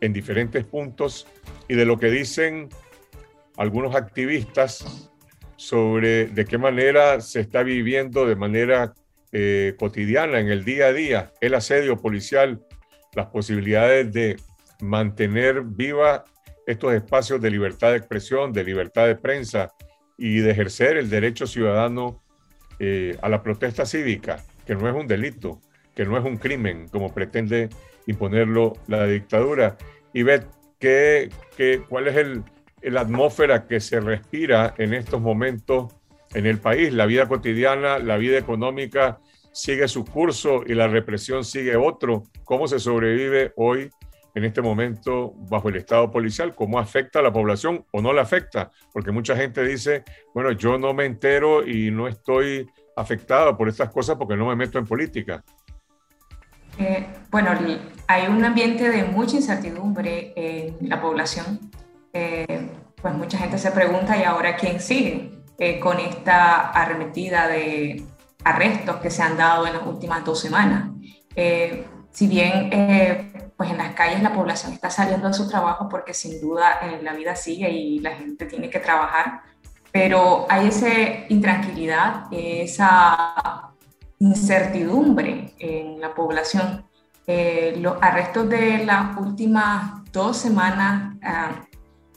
en 0.03 0.13
diferentes 0.13 0.65
puntos 0.65 1.27
y 1.69 1.75
de 1.75 1.87
lo 1.87 1.99
que 1.99 2.11
dicen 2.11 2.69
algunos 3.57 3.95
activistas 3.95 5.11
sobre 5.57 6.27
de 6.27 6.45
qué 6.45 6.59
manera 6.59 7.21
se 7.21 7.41
está 7.41 7.63
viviendo 7.63 8.27
de 8.27 8.35
manera 8.35 8.93
eh, 9.31 9.75
cotidiana, 9.79 10.41
en 10.41 10.49
el 10.49 10.65
día 10.65 10.87
a 10.87 10.93
día, 10.93 11.33
el 11.41 11.55
asedio 11.55 11.97
policial, 11.97 12.61
las 13.15 13.27
posibilidades 13.29 14.13
de 14.13 14.37
mantener 14.81 15.63
viva 15.63 16.25
estos 16.67 16.93
espacios 16.95 17.41
de 17.41 17.51
libertad 17.51 17.93
de 17.93 17.99
expresión, 17.99 18.53
de 18.53 18.65
libertad 18.65 19.07
de 19.07 19.15
prensa 19.15 19.73
y 20.19 20.41
de 20.41 20.51
ejercer 20.51 20.97
el 20.97 21.09
derecho 21.09 21.47
ciudadano 21.47 22.23
eh, 22.81 23.17
a 23.23 23.29
la 23.29 23.43
protesta 23.43 23.87
cívica, 23.87 24.45
que 24.67 24.75
no 24.75 24.89
es 24.89 24.95
un 24.95 25.07
delito, 25.07 25.61
que 25.95 26.05
no 26.05 26.19
es 26.19 26.25
un 26.25 26.39
crimen, 26.39 26.89
como 26.89 27.15
pretende 27.15 27.69
imponerlo 28.07 28.75
la 28.87 29.07
dictadura. 29.07 29.77
Y 30.13 30.23
ve 30.23 30.43
qué, 30.79 31.31
cuál 31.89 32.09
es 32.09 32.17
el, 32.17 32.43
la 32.83 33.03
atmósfera 33.03 33.67
que 33.67 33.81
se 33.81 34.01
respira 34.01 34.75
en 34.79 34.95
estos 34.95 35.21
momentos 35.21 35.95
en 36.35 36.47
el 36.47 36.59
país. 36.59 36.93
La 36.93 37.07
vida 37.07 37.27
cotidiana, 37.27 37.99
la 37.99 38.17
vida 38.17 38.39
económica 38.39 39.21
sigue 39.53 39.87
su 39.89 40.05
curso 40.05 40.63
y 40.67 40.75
la 40.75 40.89
represión 40.89 41.45
sigue 41.45 41.77
otro. 41.77 42.25
¿Cómo 42.45 42.67
se 42.67 42.79
sobrevive 42.79 43.53
hoy, 43.57 43.91
en 44.35 44.45
este 44.45 44.63
momento, 44.63 45.35
bajo 45.51 45.69
el 45.69 45.77
Estado 45.77 46.11
policial? 46.11 46.55
¿Cómo 46.55 46.79
afecta 46.79 47.21
a 47.21 47.23
la 47.23 47.33
población 47.33 47.85
o 47.93 48.01
no 48.01 48.13
le 48.13 48.21
afecta? 48.21 48.71
Porque 48.93 49.13
mucha 49.13 49.37
gente 49.37 49.63
dice, 49.63 50.05
bueno, 50.35 50.53
yo 50.53 50.79
no 50.79 50.95
me 50.95 51.05
entero 51.05 51.67
y 51.67 51.91
no 51.91 52.09
estoy 52.09 52.67
afectado 52.97 53.57
por 53.57 53.69
estas 53.69 53.91
cosas 53.91 54.17
porque 54.17 54.37
no 54.37 54.47
me 54.47 54.57
meto 54.57 54.79
en 54.79 54.87
política. 54.87 55.45
Bueno, 57.31 57.51
hay 58.07 58.27
un 58.27 58.45
ambiente 58.45 58.91
de 58.91 59.05
mucha 59.05 59.37
incertidumbre 59.37 60.33
en 60.37 60.89
la 60.89 61.01
población. 61.01 61.61
Eh, 62.13 62.69
pues 63.01 63.15
mucha 63.15 63.39
gente 63.39 63.59
se 63.59 63.71
pregunta, 63.73 64.17
¿y 64.17 64.23
ahora 64.23 64.57
quién 64.57 64.81
sigue? 64.81 65.33
Eh, 65.59 65.79
con 65.79 65.99
esta 65.99 66.71
arremetida 66.71 67.47
de 67.47 68.05
arrestos 68.45 68.97
que 68.97 69.11
se 69.11 69.23
han 69.23 69.37
dado 69.37 69.67
en 69.67 69.75
las 69.75 69.87
últimas 69.87 70.25
dos 70.25 70.41
semanas. 70.41 70.91
Eh, 71.37 71.87
si 72.11 72.27
bien 72.27 72.69
eh, 72.73 73.51
pues 73.57 73.71
en 73.71 73.79
las 73.79 73.95
calles 73.95 74.23
la 74.23 74.33
población 74.33 74.73
está 74.73 74.91
saliendo 74.91 75.29
de 75.29 75.35
su 75.35 75.49
trabajo 75.49 75.89
porque 75.89 76.15
sin 76.15 76.41
duda 76.41 76.81
la 77.03 77.13
vida 77.15 77.37
sigue 77.37 77.71
y 77.71 78.01
la 78.01 78.11
gente 78.17 78.47
tiene 78.47 78.71
que 78.71 78.81
trabajar, 78.81 79.43
pero 79.93 80.47
hay 80.49 80.69
esa 80.69 80.89
intranquilidad, 81.29 82.25
esa 82.33 83.72
incertidumbre 84.23 85.55
en 85.59 86.01
la 86.01 86.15
población. 86.15 86.85
los 87.27 87.95
arrestos 88.01 88.49
de 88.49 88.85
las 88.85 89.17
últimas 89.17 90.03
dos 90.13 90.37
semanas 90.37 91.17
ah, 91.23 91.65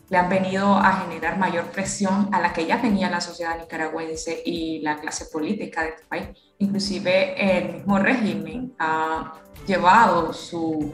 le 0.09 0.17
han 0.17 0.29
venido 0.29 0.75
a 0.75 1.01
generar 1.01 1.37
mayor 1.39 1.65
presión 1.65 2.29
a 2.31 2.39
la 2.39 2.53
que 2.53 2.65
ya 2.65 2.79
tenía 2.79 3.09
la 3.09 3.21
sociedad 3.21 3.57
nicaragüense 3.57 4.43
y 4.45 4.81
la 4.81 4.99
clase 4.99 5.25
política 5.25 5.81
de 5.81 5.89
este 5.89 6.05
país. 6.05 6.27
Inclusive 6.59 7.57
el 7.57 7.73
mismo 7.73 7.97
régimen 7.97 8.75
ha 8.77 9.33
llevado 9.65 10.31
su, 10.31 10.93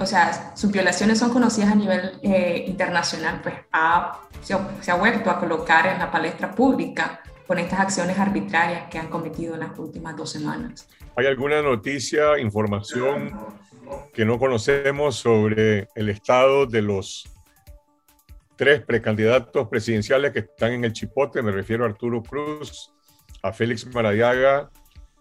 o 0.00 0.06
sea, 0.06 0.56
sus 0.56 0.70
violaciones 0.70 1.18
son 1.18 1.30
conocidas 1.30 1.72
a 1.72 1.74
nivel 1.74 2.18
eh, 2.22 2.64
internacional, 2.66 3.40
pues 3.42 3.54
ha, 3.72 4.20
se, 4.42 4.90
ha 4.90 4.94
vuelto 4.94 5.30
a 5.30 5.38
colocar 5.38 5.86
en 5.86 5.98
la 5.98 6.10
palestra 6.10 6.54
pública 6.54 7.20
con 7.46 7.58
estas 7.58 7.80
acciones 7.80 8.18
arbitrarias 8.18 8.88
que 8.90 8.98
han 8.98 9.08
cometido 9.08 9.54
en 9.54 9.60
las 9.60 9.78
últimas 9.78 10.16
dos 10.16 10.30
semanas. 10.30 10.88
¿Hay 11.16 11.26
alguna 11.26 11.62
noticia, 11.62 12.38
información 12.38 13.36
que 14.12 14.24
no 14.24 14.38
conocemos 14.38 15.16
sobre 15.16 15.88
el 15.94 16.08
estado 16.08 16.66
de 16.66 16.82
los 16.82 17.24
tres 18.56 18.82
precandidatos 18.82 19.68
presidenciales 19.68 20.32
que 20.32 20.40
están 20.40 20.72
en 20.72 20.84
el 20.84 20.92
chipote, 20.92 21.42
me 21.42 21.52
refiero 21.52 21.84
a 21.84 21.88
Arturo 21.88 22.22
Cruz, 22.22 22.92
a 23.42 23.52
Félix 23.52 23.86
Maradiaga 23.86 24.70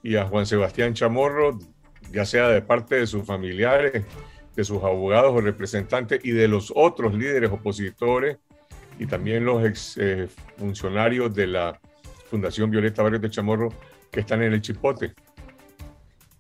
y 0.01 0.15
a 0.15 0.25
Juan 0.25 0.46
Sebastián 0.46 0.94
Chamorro, 0.94 1.60
ya 2.12 2.25
sea 2.25 2.48
de 2.48 2.62
parte 2.62 2.96
de 2.96 3.08
sus 3.08 3.25
familiares, 3.25 4.03
de 4.55 4.63
sus 4.63 4.82
abogados 4.84 5.34
o 5.34 5.41
representantes 5.41 6.22
y 6.24 6.32
de 6.32 6.48
los 6.48 6.72
otros 6.75 7.13
líderes 7.13 7.51
opositores 7.51 8.38
y 8.98 9.05
también 9.05 9.44
los 9.44 9.65
ex 9.65 9.98
eh, 9.98 10.29
funcionarios 10.58 11.36
de 11.36 11.48
la 11.48 11.79
Fundación 12.29 12.70
Violeta 12.70 13.03
Barrios 13.03 13.22
de 13.22 13.29
Chamorro 13.29 13.70
que 14.12 14.22
están 14.22 14.41
en 14.44 14.53
el 14.53 14.62
chipote. 14.62 15.13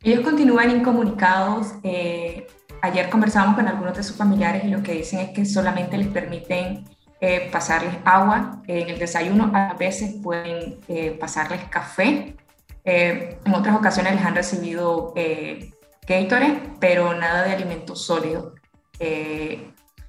Ellos 0.03 0.21
continúan 0.21 0.71
incomunicados. 0.71 1.73
Eh, 1.83 2.47
Ayer 2.85 3.09
conversamos 3.09 3.55
con 3.55 3.67
algunos 3.67 3.97
de 3.97 4.03
sus 4.03 4.15
familiares 4.15 4.63
y 4.63 4.67
lo 4.67 4.83
que 4.83 4.93
dicen 4.93 5.19
es 5.19 5.29
que 5.31 5.43
solamente 5.43 5.97
les 5.97 6.07
permiten 6.07 6.85
eh, 7.19 7.49
pasarles 7.51 7.95
agua 8.05 8.61
en 8.67 8.89
el 8.89 8.99
desayuno, 8.99 9.51
a 9.55 9.73
veces 9.73 10.17
pueden 10.21 10.79
eh, 10.87 11.17
pasarles 11.19 11.63
café. 11.63 12.35
Eh, 12.83 13.39
en 13.43 13.53
otras 13.55 13.75
ocasiones 13.75 14.13
les 14.13 14.23
han 14.23 14.35
recibido 14.35 15.13
eh, 15.15 15.71
Gatorade, 16.07 16.61
pero 16.79 17.15
nada 17.15 17.43
de 17.43 17.53
alimento 17.53 17.95
sólido. 17.95 18.53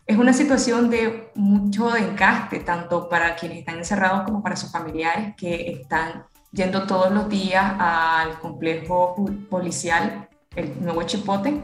Es 0.07 0.17
una 0.17 0.33
situación 0.33 0.89
de 0.89 1.33
mucho 1.35 1.91
desgaste, 1.91 2.61
tanto 2.61 3.09
para 3.09 3.35
quienes 3.35 3.59
están 3.59 3.79
encerrados 3.79 4.23
como 4.23 4.43
para 4.43 4.57
sus 4.57 4.71
familiares 4.71 5.35
que 5.37 5.73
están 5.73 6.27
yendo 6.53 6.87
todos 6.87 7.11
los 7.13 7.29
días 7.29 7.75
al 7.79 8.39
complejo 8.39 9.17
policial, 9.51 10.29
el 10.55 10.83
nuevo 10.83 11.03
Chipote, 11.03 11.61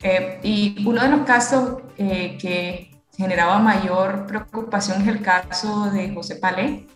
eh, 0.00 0.38
y 0.42 0.86
uno 0.86 1.02
de 1.02 1.08
los 1.08 1.22
casos 1.22 1.82
eh, 1.96 2.36
que 2.38 2.90
generaba 3.16 3.58
mayor 3.58 4.26
preocupación 4.26 5.02
es 5.02 5.08
el 5.08 5.22
caso 5.22 5.90
de 5.90 6.14
José 6.14 6.36
Palé, 6.36 6.86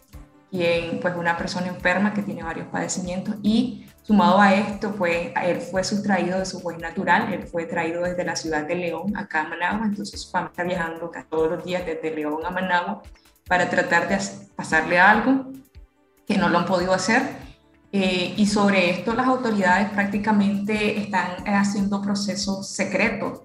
quien 0.51 1.01
pues 1.01 1.17
una 1.17 1.37
persona 1.39 1.69
enferma 1.69 2.13
que 2.13 2.23
tiene 2.23 2.43
varios 2.43 2.69
padecimientos 2.69 3.37
y 3.43 3.87
sumado 4.03 4.41
a 4.41 4.55
esto 4.55 4.93
pues 4.93 5.31
él 5.43 5.61
fue 5.61 5.85
sustraído 5.85 6.39
de 6.39 6.47
su 6.47 6.61
juez 6.61 6.79
natural, 6.79 7.33
él 7.33 7.47
fue 7.47 7.67
traído 7.67 8.03
desde 8.03 8.25
la 8.25 8.37
ciudad 8.37 8.67
de 8.67 8.75
León 8.75 9.17
acá 9.17 9.43
a 9.43 9.49
Managua, 9.49 9.87
entonces 9.87 10.21
su 10.23 10.31
familia 10.31 10.51
está 10.51 10.65
viajando 10.65 11.11
todos 11.31 11.51
los 11.51 11.65
días 11.65 11.87
desde 11.87 12.15
León 12.15 12.45
a 12.45 12.51
Managua 12.51 13.03
para 13.47 13.69
tratar 13.69 14.09
de 14.09 14.19
pasarle 14.57 14.99
algo 14.99 15.53
que 16.27 16.37
no 16.37 16.49
lo 16.49 16.59
han 16.59 16.67
podido 16.67 16.93
hacer 16.93 17.23
eh, 17.93 18.35
y 18.37 18.47
sobre 18.47 18.91
esto 18.91 19.15
las 19.15 19.27
autoridades 19.27 19.91
prácticamente 19.91 20.99
están 20.99 21.47
haciendo 21.47 22.01
procesos 22.01 22.69
secretos 22.69 23.43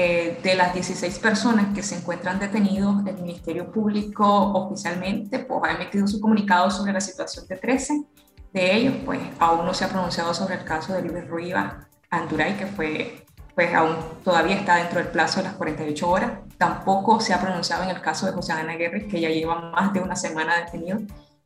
Eh, 0.00 0.38
de 0.44 0.54
las 0.54 0.74
16 0.74 1.18
personas 1.18 1.74
que 1.74 1.82
se 1.82 1.96
encuentran 1.96 2.38
detenidos, 2.38 3.04
el 3.04 3.16
Ministerio 3.16 3.68
Público 3.72 4.24
oficialmente 4.52 5.40
pues, 5.40 5.60
ha 5.64 5.74
emitido 5.74 6.06
su 6.06 6.20
comunicado 6.20 6.70
sobre 6.70 6.92
la 6.92 7.00
situación 7.00 7.48
de 7.48 7.56
13. 7.56 8.04
De 8.58 8.74
ellos, 8.74 8.94
pues 9.04 9.20
aún 9.38 9.64
no 9.64 9.72
se 9.72 9.84
ha 9.84 9.88
pronunciado 9.88 10.34
sobre 10.34 10.56
el 10.56 10.64
caso 10.64 10.92
de 10.92 11.02
Luis 11.02 11.28
Ruiva 11.28 11.86
Anduray, 12.10 12.56
que 12.56 12.66
fue, 12.66 13.24
pues 13.54 13.72
aún 13.72 13.94
todavía 14.24 14.56
está 14.56 14.74
dentro 14.74 14.98
del 14.98 15.12
plazo 15.12 15.38
de 15.38 15.44
las 15.44 15.54
48 15.54 16.10
horas. 16.10 16.32
Tampoco 16.56 17.20
se 17.20 17.32
ha 17.32 17.40
pronunciado 17.40 17.84
en 17.84 17.90
el 17.90 18.00
caso 18.00 18.26
de 18.26 18.32
José 18.32 18.54
Ana 18.54 18.74
Guerra, 18.74 18.98
que 19.08 19.20
ya 19.20 19.28
lleva 19.28 19.70
más 19.70 19.92
de 19.92 20.00
una 20.00 20.16
semana 20.16 20.56
detenido. 20.56 20.98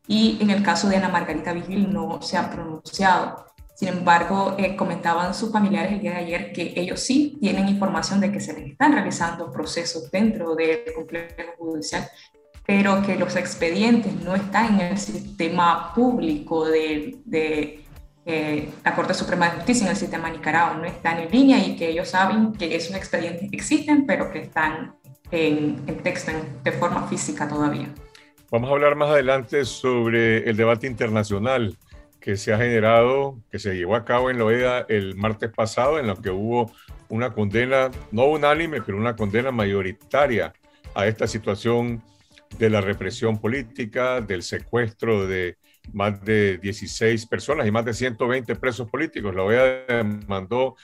Y 0.07 0.39
en 0.41 0.49
el 0.49 0.63
caso 0.63 0.89
de 0.89 0.97
Ana 0.97 1.11
Margarita 1.11 1.53
Vigil 1.53 1.93
no 1.93 2.23
se 2.23 2.39
ha 2.39 2.51
pronunciado. 2.51 3.45
Sin 3.75 3.89
embargo, 3.89 4.55
eh, 4.59 4.75
comentaban 4.75 5.35
sus 5.35 5.53
familiares 5.53 5.93
el 5.93 6.01
día 6.01 6.13
de 6.13 6.19
ayer 6.19 6.53
que 6.55 6.73
ellos 6.77 6.99
sí 6.99 7.37
tienen 7.43 7.69
información 7.69 8.21
de 8.21 8.33
que 8.33 8.41
se 8.41 8.55
les 8.55 8.71
están 8.71 8.95
realizando 8.95 9.53
procesos 9.53 10.11
dentro 10.11 10.55
del 10.55 10.95
complejo 10.95 11.53
judicial, 11.59 12.09
pero 12.73 13.03
que 13.03 13.17
los 13.17 13.37
expedientes 13.37 14.15
no 14.25 14.35
están 14.35 14.81
en 14.81 14.93
el 14.93 14.99
sistema 14.99 15.93
público 15.95 16.65
de, 16.65 17.19
de 17.27 17.85
eh, 18.25 18.71
la 18.83 18.95
Corte 18.95 19.13
Suprema 19.13 19.51
de 19.51 19.57
Justicia, 19.57 19.85
en 19.85 19.91
el 19.91 19.97
sistema 19.97 20.31
Nicaragua, 20.31 20.79
no 20.79 20.87
están 20.87 21.19
en 21.19 21.31
línea 21.31 21.59
y 21.59 21.77
que 21.77 21.91
ellos 21.91 22.09
saben 22.09 22.55
que 22.55 22.75
esos 22.75 22.97
expedientes 22.97 23.51
existen, 23.53 24.07
pero 24.07 24.33
que 24.33 24.39
están 24.39 24.95
en, 25.31 25.83
en 25.87 25.97
texto, 26.03 26.31
en, 26.31 26.63
de 26.65 26.73
forma 26.73 27.07
física 27.09 27.47
todavía. 27.47 27.91
Vamos 28.51 28.71
a 28.71 28.73
hablar 28.73 28.97
más 28.97 29.11
adelante 29.11 29.67
sobre 29.67 30.49
el 30.49 30.57
debate 30.57 30.87
internacional 30.87 31.77
que 32.21 32.39
se 32.39 32.55
ha 32.55 32.57
generado, 32.57 33.37
que 33.51 33.59
se 33.59 33.75
llevó 33.75 33.97
a 33.97 34.07
cabo 34.07 34.31
en 34.31 34.39
la 34.39 34.47
OEA 34.47 34.87
el 34.89 35.15
martes 35.15 35.51
pasado, 35.51 35.99
en 35.99 36.07
lo 36.07 36.17
que 36.17 36.31
hubo 36.31 36.73
una 37.11 37.35
condena, 37.35 37.91
no 38.13 38.25
unánime, 38.25 38.81
pero 38.81 38.97
una 38.97 39.15
condena 39.15 39.51
mayoritaria 39.51 40.55
a 40.95 41.07
esta 41.07 41.27
situación 41.27 42.03
de 42.59 42.71
la 42.71 42.81
represión 42.81 43.41
política, 43.41 44.21
del 44.21 44.43
secuestro 44.43 45.27
de 45.27 45.57
más 45.93 46.25
de 46.25 46.59
16 46.59 47.27
personas 47.27 47.67
y 47.67 47.71
más 47.71 47.85
de 47.85 47.95
120 47.95 48.55
presos 48.57 48.89
políticos. 48.89 49.35
La 49.35 49.43
OEA 49.43 50.05
mandó 50.27 50.77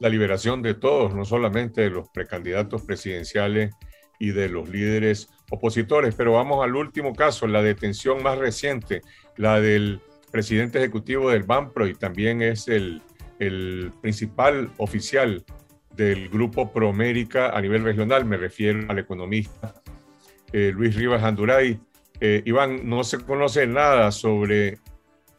la 0.00 0.08
liberación 0.08 0.62
de 0.62 0.74
todos, 0.74 1.14
no 1.14 1.24
solamente 1.24 1.82
de 1.82 1.90
los 1.90 2.08
precandidatos 2.08 2.82
presidenciales 2.82 3.74
y 4.18 4.30
de 4.30 4.48
los 4.48 4.68
líderes 4.68 5.28
opositores. 5.50 6.14
Pero 6.14 6.32
vamos 6.32 6.64
al 6.64 6.74
último 6.74 7.14
caso, 7.14 7.46
la 7.46 7.62
detención 7.62 8.22
más 8.22 8.38
reciente, 8.38 9.02
la 9.36 9.60
del 9.60 10.00
presidente 10.30 10.78
ejecutivo 10.78 11.30
del 11.30 11.44
BAMPRO 11.44 11.86
y 11.86 11.94
también 11.94 12.42
es 12.42 12.66
el, 12.66 13.02
el 13.38 13.92
principal 14.00 14.70
oficial 14.78 15.44
del 15.94 16.30
grupo 16.30 16.72
Promérica 16.72 17.50
a 17.50 17.60
nivel 17.60 17.84
regional, 17.84 18.24
me 18.24 18.38
refiero 18.38 18.90
al 18.90 18.98
economista 18.98 19.81
eh, 20.52 20.72
Luis 20.74 20.94
Rivas 20.94 21.22
Anduray. 21.22 21.78
Eh, 22.20 22.42
Iván, 22.44 22.88
no 22.88 23.04
se 23.04 23.18
conoce 23.18 23.66
nada 23.66 24.12
sobre 24.12 24.78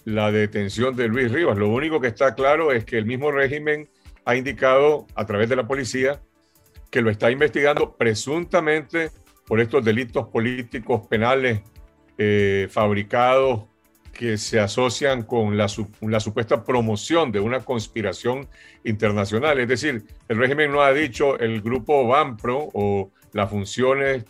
la 0.05 0.32
detención 0.32 0.96
de 0.96 1.08
Luis 1.08 1.32
Rivas. 1.32 1.58
Lo 1.58 1.70
único 1.70 2.01
que 2.01 2.08
está 2.08 2.36
claro 2.36 2.72
es 2.72 2.84
que 2.86 2.98
el 2.98 3.05
mismo 3.05 3.32
régimen 3.32 3.89
ha 4.25 4.36
indicado 4.36 5.08
a 5.15 5.25
través 5.25 5.50
de 5.50 5.55
la 5.55 5.67
policía 5.67 6.22
que 6.89 7.01
lo 7.01 7.10
está 7.10 7.32
investigando 7.32 7.96
presuntamente 7.96 9.10
por 9.48 9.60
estos 9.60 9.84
delitos 9.84 10.27
políticos 10.27 11.08
penales 11.08 11.62
eh, 12.17 12.67
fabricados 12.70 13.63
que 14.13 14.38
se 14.38 14.60
asocian 14.60 15.24
con 15.24 15.58
la, 15.58 15.67
la, 16.01 16.20
supuesta 16.20 16.63
promoción 16.63 17.32
de 17.32 17.39
una 17.39 17.62
conspiración 17.62 18.48
internacional. 18.84 19.60
Es 19.60 19.67
decir, 19.67 20.03
el 20.27 20.38
régimen 20.38 20.72
no 20.72 20.82
ha 20.82 20.93
dicho 20.93 21.39
el 21.39 21.62
grupo 21.62 22.08
BAMPRO 22.08 22.70
o 22.74 23.12
las 23.32 23.50
funciones 23.50 24.25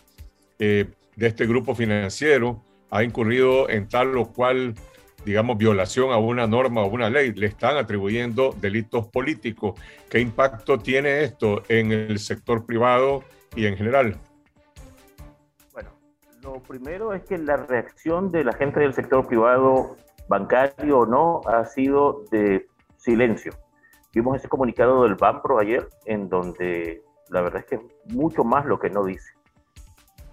eh, 0.58 0.86
de 1.16 1.26
este 1.26 1.46
grupo 1.46 1.74
financiero 1.74 2.62
ha 2.90 3.02
incurrido 3.02 3.68
en 3.68 3.88
tal 3.88 4.16
o 4.16 4.32
cual, 4.32 4.74
digamos, 5.24 5.58
violación 5.58 6.12
a 6.12 6.16
una 6.16 6.46
norma 6.46 6.82
o 6.82 6.86
una 6.86 7.10
ley. 7.10 7.32
Le 7.32 7.46
están 7.46 7.76
atribuyendo 7.76 8.54
delitos 8.60 9.08
políticos. 9.08 9.80
¿Qué 10.08 10.20
impacto 10.20 10.78
tiene 10.78 11.24
esto 11.24 11.62
en 11.68 11.92
el 11.92 12.18
sector 12.18 12.66
privado 12.66 13.24
y 13.56 13.66
en 13.66 13.76
general? 13.76 14.18
Lo 16.44 16.60
primero 16.60 17.14
es 17.14 17.24
que 17.24 17.38
la 17.38 17.56
reacción 17.56 18.30
de 18.30 18.44
la 18.44 18.52
gente 18.52 18.78
del 18.78 18.92
sector 18.92 19.26
privado, 19.26 19.96
bancario 20.28 20.98
o 20.98 21.06
no, 21.06 21.40
ha 21.46 21.64
sido 21.64 22.24
de 22.30 22.66
silencio. 22.98 23.52
Vimos 24.12 24.36
ese 24.36 24.48
comunicado 24.48 25.04
del 25.04 25.14
BAMPRO 25.14 25.58
ayer, 25.58 25.88
en 26.04 26.28
donde 26.28 27.02
la 27.30 27.40
verdad 27.40 27.60
es 27.62 27.66
que 27.66 27.74
es 27.76 28.14
mucho 28.14 28.44
más 28.44 28.66
lo 28.66 28.78
que 28.78 28.90
no 28.90 29.04
dice. 29.04 29.32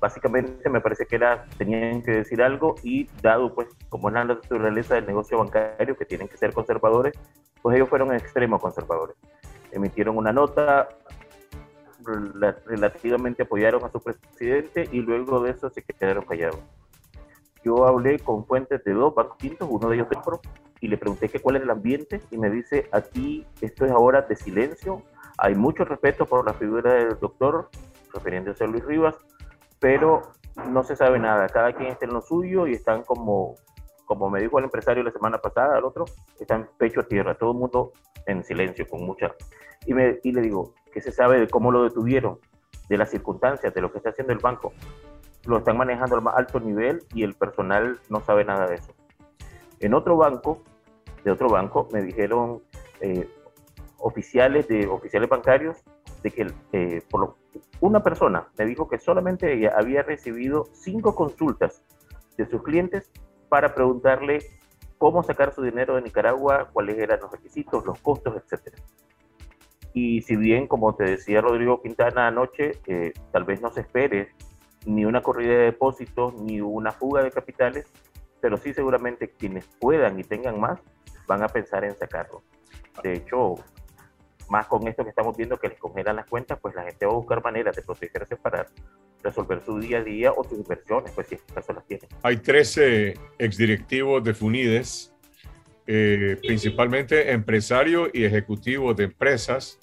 Básicamente 0.01 0.67
me 0.67 0.81
parece 0.81 1.05
que 1.05 1.15
era, 1.15 1.45
tenían 1.59 2.01
que 2.01 2.11
decir 2.11 2.41
algo 2.41 2.73
y 2.81 3.07
dado 3.21 3.53
pues 3.53 3.67
como 3.87 4.09
es 4.09 4.15
la 4.15 4.25
naturaleza 4.25 4.95
del 4.95 5.05
negocio 5.05 5.37
bancario, 5.37 5.95
que 5.95 6.05
tienen 6.05 6.27
que 6.27 6.37
ser 6.37 6.53
conservadores, 6.53 7.13
pues 7.61 7.75
ellos 7.75 7.87
fueron 7.87 8.11
extremos 8.13 8.59
conservadores. 8.59 9.15
Emitieron 9.71 10.17
una 10.17 10.33
nota, 10.33 10.89
relativamente 12.65 13.43
apoyaron 13.43 13.85
a 13.85 13.91
su 13.91 14.01
presidente 14.01 14.89
y 14.91 15.01
luego 15.01 15.39
de 15.41 15.51
eso 15.51 15.69
se 15.69 15.83
quedaron 15.83 16.25
callados. 16.25 16.59
Yo 17.63 17.85
hablé 17.85 18.17
con 18.17 18.43
fuentes 18.47 18.83
de 18.83 18.93
dos 18.93 19.13
bancos 19.13 19.37
uno 19.69 19.87
de 19.87 19.97
ellos 19.97 20.09
de 20.09 20.17
y 20.79 20.87
le 20.87 20.97
pregunté 20.97 21.29
que 21.29 21.39
cuál 21.39 21.57
es 21.57 21.61
el 21.61 21.69
ambiente 21.69 22.21
y 22.31 22.39
me 22.39 22.49
dice, 22.49 22.87
aquí 22.91 23.45
esto 23.61 23.85
es 23.85 23.91
ahora 23.91 24.23
de 24.23 24.35
silencio, 24.35 25.03
hay 25.37 25.53
mucho 25.53 25.85
respeto 25.85 26.25
por 26.25 26.43
la 26.43 26.55
figura 26.55 26.95
del 26.95 27.19
doctor, 27.19 27.69
refiriéndose 28.11 28.63
a 28.63 28.67
Luis 28.67 28.83
Rivas, 28.83 29.15
pero 29.81 30.21
no 30.69 30.83
se 30.83 30.95
sabe 30.95 31.19
nada, 31.19 31.49
cada 31.49 31.73
quien 31.73 31.89
está 31.89 32.05
en 32.05 32.13
lo 32.13 32.21
suyo 32.21 32.67
y 32.67 32.73
están 32.73 33.03
como, 33.03 33.55
como 34.05 34.29
me 34.29 34.39
dijo 34.39 34.59
el 34.59 34.65
empresario 34.65 35.03
la 35.03 35.11
semana 35.11 35.39
pasada, 35.39 35.75
al 35.75 35.83
otro, 35.83 36.05
están 36.39 36.69
pecho 36.77 37.01
a 37.01 37.03
tierra, 37.03 37.35
todo 37.35 37.51
el 37.51 37.57
mundo 37.57 37.91
en 38.25 38.45
silencio, 38.45 38.87
con 38.87 39.03
mucha... 39.03 39.35
Y, 39.85 39.93
me, 39.93 40.19
y 40.23 40.31
le 40.31 40.41
digo, 40.41 40.73
¿Qué 40.91 40.99
se 40.99 41.11
sabe 41.11 41.39
de 41.39 41.47
cómo 41.47 41.71
lo 41.71 41.83
detuvieron, 41.83 42.39
de 42.89 42.97
las 42.97 43.09
circunstancias, 43.09 43.73
de 43.73 43.81
lo 43.81 43.91
que 43.91 43.99
está 43.99 44.09
haciendo 44.09 44.33
el 44.33 44.39
banco. 44.39 44.73
Lo 45.45 45.57
están 45.57 45.77
manejando 45.77 46.15
al 46.15 46.21
más 46.21 46.35
alto 46.37 46.59
nivel 46.59 47.03
y 47.13 47.23
el 47.23 47.33
personal 47.33 47.99
no 48.09 48.19
sabe 48.19 48.43
nada 48.43 48.67
de 48.67 48.75
eso. 48.75 48.93
En 49.79 49.93
otro 49.93 50.17
banco, 50.17 50.61
de 51.23 51.31
otro 51.31 51.49
banco, 51.49 51.87
me 51.93 52.01
dijeron 52.01 52.61
eh, 52.99 53.29
oficiales 53.97 54.67
de 54.67 54.87
oficiales 54.87 55.29
bancarios 55.29 55.77
de 56.23 56.31
que 56.31 56.53
eh, 56.73 57.01
una 57.79 58.03
persona 58.03 58.47
me 58.57 58.65
dijo 58.65 58.87
que 58.87 58.99
solamente 58.99 59.53
ella 59.53 59.73
había 59.75 60.03
recibido 60.03 60.67
cinco 60.73 61.15
consultas 61.15 61.83
de 62.37 62.45
sus 62.45 62.61
clientes 62.63 63.11
para 63.49 63.73
preguntarle 63.73 64.39
cómo 64.97 65.23
sacar 65.23 65.53
su 65.53 65.63
dinero 65.63 65.95
de 65.95 66.03
Nicaragua, 66.03 66.69
cuáles 66.71 66.97
eran 66.97 67.19
los 67.21 67.31
requisitos, 67.31 67.85
los 67.85 67.99
costos, 67.99 68.35
etcétera. 68.35 68.77
Y 69.93 70.21
si 70.21 70.35
bien, 70.35 70.67
como 70.67 70.95
te 70.95 71.03
decía 71.03 71.41
Rodrigo 71.41 71.81
Quintana 71.81 72.27
anoche, 72.27 72.79
eh, 72.87 73.11
tal 73.31 73.43
vez 73.43 73.61
no 73.61 73.71
se 73.71 73.81
espere 73.81 74.29
ni 74.85 75.05
una 75.05 75.21
corrida 75.21 75.51
de 75.51 75.65
depósitos 75.65 76.33
ni 76.41 76.61
una 76.61 76.91
fuga 76.91 77.23
de 77.23 77.31
capitales, 77.31 77.91
pero 78.39 78.57
sí 78.57 78.73
seguramente 78.73 79.29
quienes 79.31 79.67
puedan 79.79 80.19
y 80.19 80.23
tengan 80.23 80.59
más 80.59 80.79
van 81.27 81.43
a 81.43 81.47
pensar 81.47 81.83
en 81.83 81.95
sacarlo. 81.95 82.41
De 83.03 83.13
hecho, 83.13 83.55
más 84.51 84.67
con 84.67 84.87
esto 84.87 85.03
que 85.03 85.09
estamos 85.09 85.35
viendo 85.35 85.57
que 85.57 85.69
les 85.69 85.79
congelan 85.79 86.17
las 86.17 86.27
cuentas, 86.27 86.59
pues 86.61 86.75
la 86.75 86.83
gente 86.83 87.05
va 87.05 87.13
a 87.13 87.15
buscar 87.15 87.43
maneras 87.43 87.75
de 87.75 87.81
protegerse 87.81 88.35
para 88.35 88.67
resolver 89.23 89.61
su 89.65 89.79
día 89.79 89.99
a 89.99 90.03
día 90.03 90.31
o 90.31 90.43
sus 90.43 90.59
inversiones, 90.59 91.11
pues 91.13 91.27
si 91.27 91.35
acaso 91.35 91.73
las 91.73 91.85
tienen. 91.85 92.07
Hay 92.21 92.37
13 92.37 93.13
exdirectivos 93.39 94.23
de 94.23 94.33
Funides 94.33 95.11
eh, 95.87 96.37
principalmente 96.41 97.31
empresarios 97.31 98.09
y 98.13 98.23
ejecutivos 98.23 98.95
de 98.95 99.05
empresas, 99.05 99.79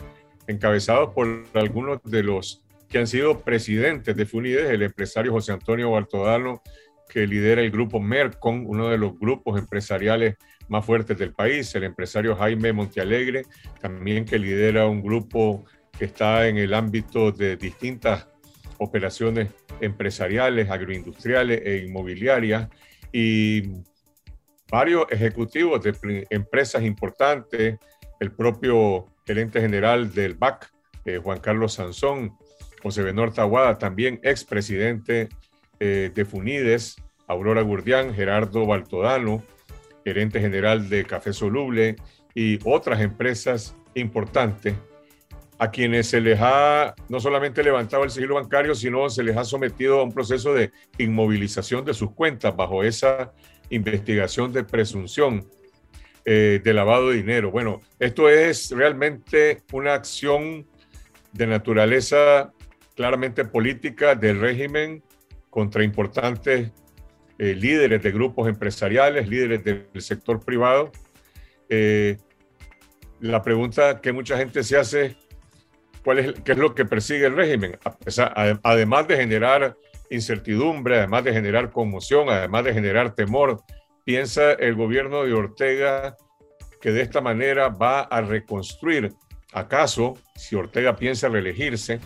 encabezados 0.47 1.13
por 1.13 1.45
algunos 1.55 2.03
de 2.05 2.23
los 2.23 2.65
que 2.89 2.99
han 2.99 3.07
sido 3.07 3.41
presidentes 3.41 4.17
de 4.17 4.25
FUNIDES, 4.25 4.71
el 4.71 4.83
empresario 4.83 5.33
José 5.33 5.53
Antonio 5.53 5.91
Bartodalo, 5.91 6.63
que 7.09 7.27
lidera 7.27 7.63
el 7.63 7.71
grupo 7.71 8.01
Mercon, 8.01 8.65
uno 8.67 8.89
de 8.89 8.99
los 8.99 9.19
grupos 9.19 9.59
empresariales 9.59 10.37
más 10.69 10.85
fuertes 10.85 11.19
del 11.19 11.33
país, 11.33 11.75
el 11.75 11.85
empresario 11.85 12.37
Jaime 12.37 12.73
Montealegre, 12.73 13.45
también 13.81 14.25
que 14.25 14.39
lidera 14.39 14.87
un 14.87 15.03
grupo 15.03 15.65
que 15.99 16.05
está 16.05 16.47
en 16.47 16.59
el 16.59 16.75
ámbito 16.75 17.33
de 17.33 17.57
distintas 17.57 18.29
operaciones 18.79 19.49
empresariales, 19.81 20.71
agroindustriales 20.71 21.63
e 21.65 21.85
inmobiliarias, 21.87 22.69
y 23.13 23.63
varios 24.71 25.07
ejecutivos 25.11 25.83
de 25.83 26.27
empresas 26.31 26.83
importantes, 26.83 27.79
el 28.21 28.33
propio 28.33 29.07
gerente 29.27 29.61
general 29.61 30.13
del 30.13 30.35
BAC, 30.35 30.71
eh, 31.05 31.19
Juan 31.19 31.41
Carlos 31.41 31.75
Sansón, 31.75 32.37
José 32.83 33.03
Benor 33.03 33.33
Taguada, 33.33 33.79
también 33.79 34.21
expresidente 34.23 35.29
eh, 35.81 36.11
de 36.15 36.25
Funides, 36.25 36.97
Aurora 37.27 37.63
Gurdián, 37.63 38.15
Gerardo 38.15 38.67
Baltodano, 38.67 39.43
gerente 40.05 40.41
general 40.41 40.89
de 40.89 41.05
Café 41.05 41.33
Soluble 41.33 41.97
y 42.35 42.59
otras 42.65 43.01
empresas 43.01 43.77
importantes 43.95 44.75
a 45.59 45.71
quienes 45.71 46.07
se 46.07 46.21
les 46.21 46.39
ha 46.41 46.95
no 47.09 47.19
solamente 47.21 47.63
levantado 47.63 48.05
el 48.05 48.11
sigilo 48.11 48.37
bancario, 48.37 48.75
sino 48.75 49.11
se 49.11 49.25
les 49.25 49.37
ha 49.37 49.45
sometido 49.45 50.01
a 50.01 50.05
un 50.05 50.13
proceso 50.13 50.55
de 50.55 50.71
inmovilización 50.99 51.85
de 51.85 51.95
sus 51.95 52.13
cuentas 52.13 52.55
bajo 52.55 52.85
esa 52.85 53.33
investigación 53.69 54.53
de 54.53 54.65
presunción 54.65 55.47
eh, 56.25 56.61
de 56.63 56.75
lavado 56.75 57.11
de 57.11 57.17
dinero. 57.17 57.51
Bueno, 57.51 57.81
esto 57.99 58.29
es 58.29 58.71
realmente 58.71 59.63
una 59.73 59.95
acción 59.95 60.67
de 61.33 61.47
naturaleza 61.47 62.53
claramente 62.95 63.45
política 63.45 64.15
del 64.15 64.41
régimen 64.41 65.03
contra 65.51 65.83
importantes 65.83 66.71
eh, 67.39 67.55
líderes 67.55 68.03
de 68.03 68.11
grupos 68.11 68.49
empresariales, 68.49 69.29
líderes 69.29 69.63
del 69.65 69.89
sector 69.99 70.45
privado. 70.45 70.91
Eh, 71.69 72.17
la 73.21 73.43
pregunta 73.43 74.01
que 74.01 74.13
mucha 74.13 74.37
gente 74.37 74.63
se 74.63 74.77
hace 74.77 75.17
cuál 76.05 76.19
es, 76.19 76.33
qué 76.45 76.53
es 76.53 76.59
lo 76.59 76.75
que 76.75 76.85
persigue 76.85 77.27
el 77.27 77.37
régimen, 77.37 77.79
además 78.63 79.09
de 79.09 79.17
generar 79.17 79.77
incertidumbre, 80.11 80.99
además 80.99 81.25
de 81.25 81.33
generar 81.33 81.71
conmoción, 81.71 82.29
además 82.29 82.65
de 82.65 82.75
generar 82.75 83.15
temor, 83.15 83.63
piensa 84.05 84.53
el 84.53 84.75
gobierno 84.75 85.25
de 85.25 85.35
Ortega 85.35 86.17
que 86.81 86.93
de 86.93 87.03
esta 87.03 87.21
manera 87.21 87.69
va 87.69 88.01
a 88.01 88.21
reconstruir, 88.21 89.13
acaso, 89.53 90.17
si 90.37 90.57
Ortega 90.57 90.97
piensa 90.97 91.29
reelegirse, 91.29 92.01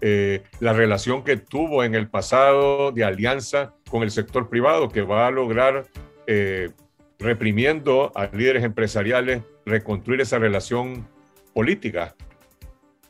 eh, 0.00 0.42
la 0.60 0.72
relación 0.72 1.24
que 1.24 1.36
tuvo 1.36 1.84
en 1.84 1.94
el 1.94 2.08
pasado 2.08 2.92
de 2.92 3.04
alianza 3.04 3.74
con 3.90 4.02
el 4.02 4.10
sector 4.10 4.48
privado, 4.48 4.88
que 4.88 5.02
va 5.02 5.26
a 5.26 5.30
lograr, 5.30 5.86
eh, 6.26 6.70
reprimiendo 7.18 8.12
a 8.14 8.26
líderes 8.26 8.64
empresariales, 8.64 9.42
reconstruir 9.64 10.20
esa 10.20 10.38
relación 10.38 11.06
política 11.52 12.14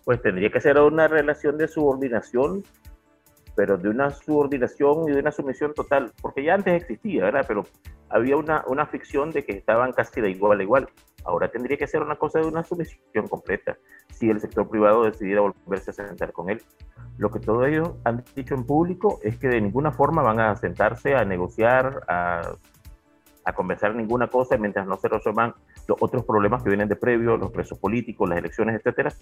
pues 0.05 0.21
tendría 0.21 0.51
que 0.51 0.61
ser 0.61 0.79
una 0.79 1.09
relación 1.09 1.57
de 1.57 1.67
subordinación, 1.67 2.63
pero 3.57 3.79
de 3.79 3.89
una 3.89 4.11
subordinación 4.11 5.09
y 5.09 5.13
de 5.13 5.21
una 5.21 5.33
sumisión 5.33 5.73
total, 5.73 6.13
porque 6.21 6.45
ya 6.45 6.55
antes 6.55 6.75
existía, 6.75 7.25
¿verdad? 7.25 7.45
Pero 7.49 7.67
había 8.11 8.37
una, 8.37 8.65
una 8.67 8.87
ficción 8.87 9.31
de 9.31 9.45
que 9.45 9.53
estaban 9.53 9.93
casi 9.93 10.21
de 10.21 10.31
igual 10.31 10.61
a 10.61 10.63
igual. 10.63 10.89
Ahora 11.25 11.49
tendría 11.49 11.77
que 11.77 11.87
ser 11.87 12.03
una 12.03 12.17
cosa 12.17 12.41
de 12.41 12.47
una 12.47 12.63
sumisión 12.65 13.29
completa, 13.29 13.77
si 14.13 14.31
el 14.31 14.41
sector 14.41 14.69
privado 14.69 15.05
decidiera 15.05 15.41
volverse 15.41 15.91
a 15.91 15.95
sentar 15.95 16.33
con 16.33 16.51
él. 16.51 16.63
Lo 17.17 17.31
que 17.31 17.41
todos 17.41 17.67
ellos 17.67 17.93
han 18.05 18.25
dicho 18.35 18.55
en 18.55 18.65
público 18.65 19.21
es 19.23 19.39
que 19.39 19.49
de 19.49 19.61
ninguna 19.61 19.93
forma 19.93 20.23
van 20.23 20.41
a 20.41 20.57
sentarse 20.57 21.15
a 21.15 21.25
negociar, 21.25 22.03
a, 22.09 22.57
a 23.45 23.53
conversar 23.53 23.95
ninguna 23.95 24.29
cosa 24.29 24.57
mientras 24.57 24.87
no 24.87 24.97
se 24.97 25.09
resuelvan 25.09 25.55
los 25.87 25.97
otros 26.01 26.25
problemas 26.25 26.63
que 26.63 26.71
vienen 26.71 26.89
de 26.89 26.97
previo, 26.97 27.37
los 27.37 27.51
presos 27.51 27.79
políticos, 27.79 28.29
las 28.29 28.39
elecciones, 28.39 28.77
etcétera, 28.77 29.13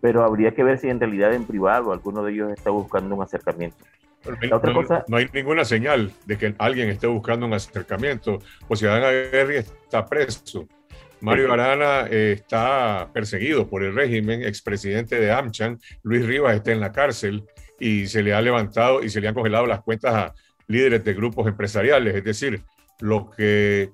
pero 0.00 0.24
habría 0.24 0.54
que 0.54 0.62
ver 0.62 0.78
si 0.78 0.88
en 0.88 1.00
realidad 1.00 1.32
en 1.32 1.44
privado 1.44 1.92
alguno 1.92 2.22
de 2.22 2.32
ellos 2.32 2.52
está 2.52 2.70
buscando 2.70 3.14
un 3.14 3.22
acercamiento. 3.22 3.84
La 4.42 4.56
otra 4.56 4.72
no, 4.72 4.82
cosa, 4.82 5.04
no, 5.08 5.16
hay 5.16 5.28
ninguna 5.32 5.64
señal 5.64 6.12
de 6.26 6.36
que 6.36 6.54
alguien 6.58 6.88
esté 6.88 7.06
buscando 7.06 7.46
un 7.46 7.54
acercamiento. 7.54 8.38
O 8.66 8.76
Ciudadano 8.76 9.06
Aguirre 9.06 9.58
está 9.58 10.04
preso. 10.04 10.66
Mario 11.20 11.52
Arana 11.52 12.06
eh, 12.10 12.32
está 12.32 13.10
perseguido 13.12 13.68
por 13.68 13.82
el 13.82 13.94
régimen, 13.94 14.42
expresidente 14.42 15.20
de 15.20 15.32
AmCham. 15.32 15.78
Luis 16.02 16.24
Rivas 16.26 16.54
está 16.54 16.72
en 16.72 16.80
la 16.80 16.92
cárcel 16.92 17.44
y 17.80 18.06
se 18.06 18.22
le 18.22 18.34
ha 18.34 18.40
levantado 18.40 19.02
y 19.02 19.10
se 19.10 19.20
le 19.20 19.28
han 19.28 19.34
congelado 19.34 19.66
las 19.66 19.82
cuentas 19.82 20.14
a 20.14 20.34
líderes 20.66 21.04
de 21.04 21.14
grupos 21.14 21.46
empresariales. 21.46 22.14
Es 22.14 22.24
decir, 22.24 22.62
lo 23.00 23.30
que, 23.30 23.90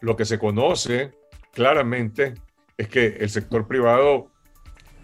lo 0.00 0.16
que 0.16 0.24
se 0.24 0.38
conoce 0.38 1.12
claramente 1.52 2.34
es 2.76 2.88
que 2.88 3.18
el 3.20 3.30
sector 3.30 3.66
privado 3.66 4.30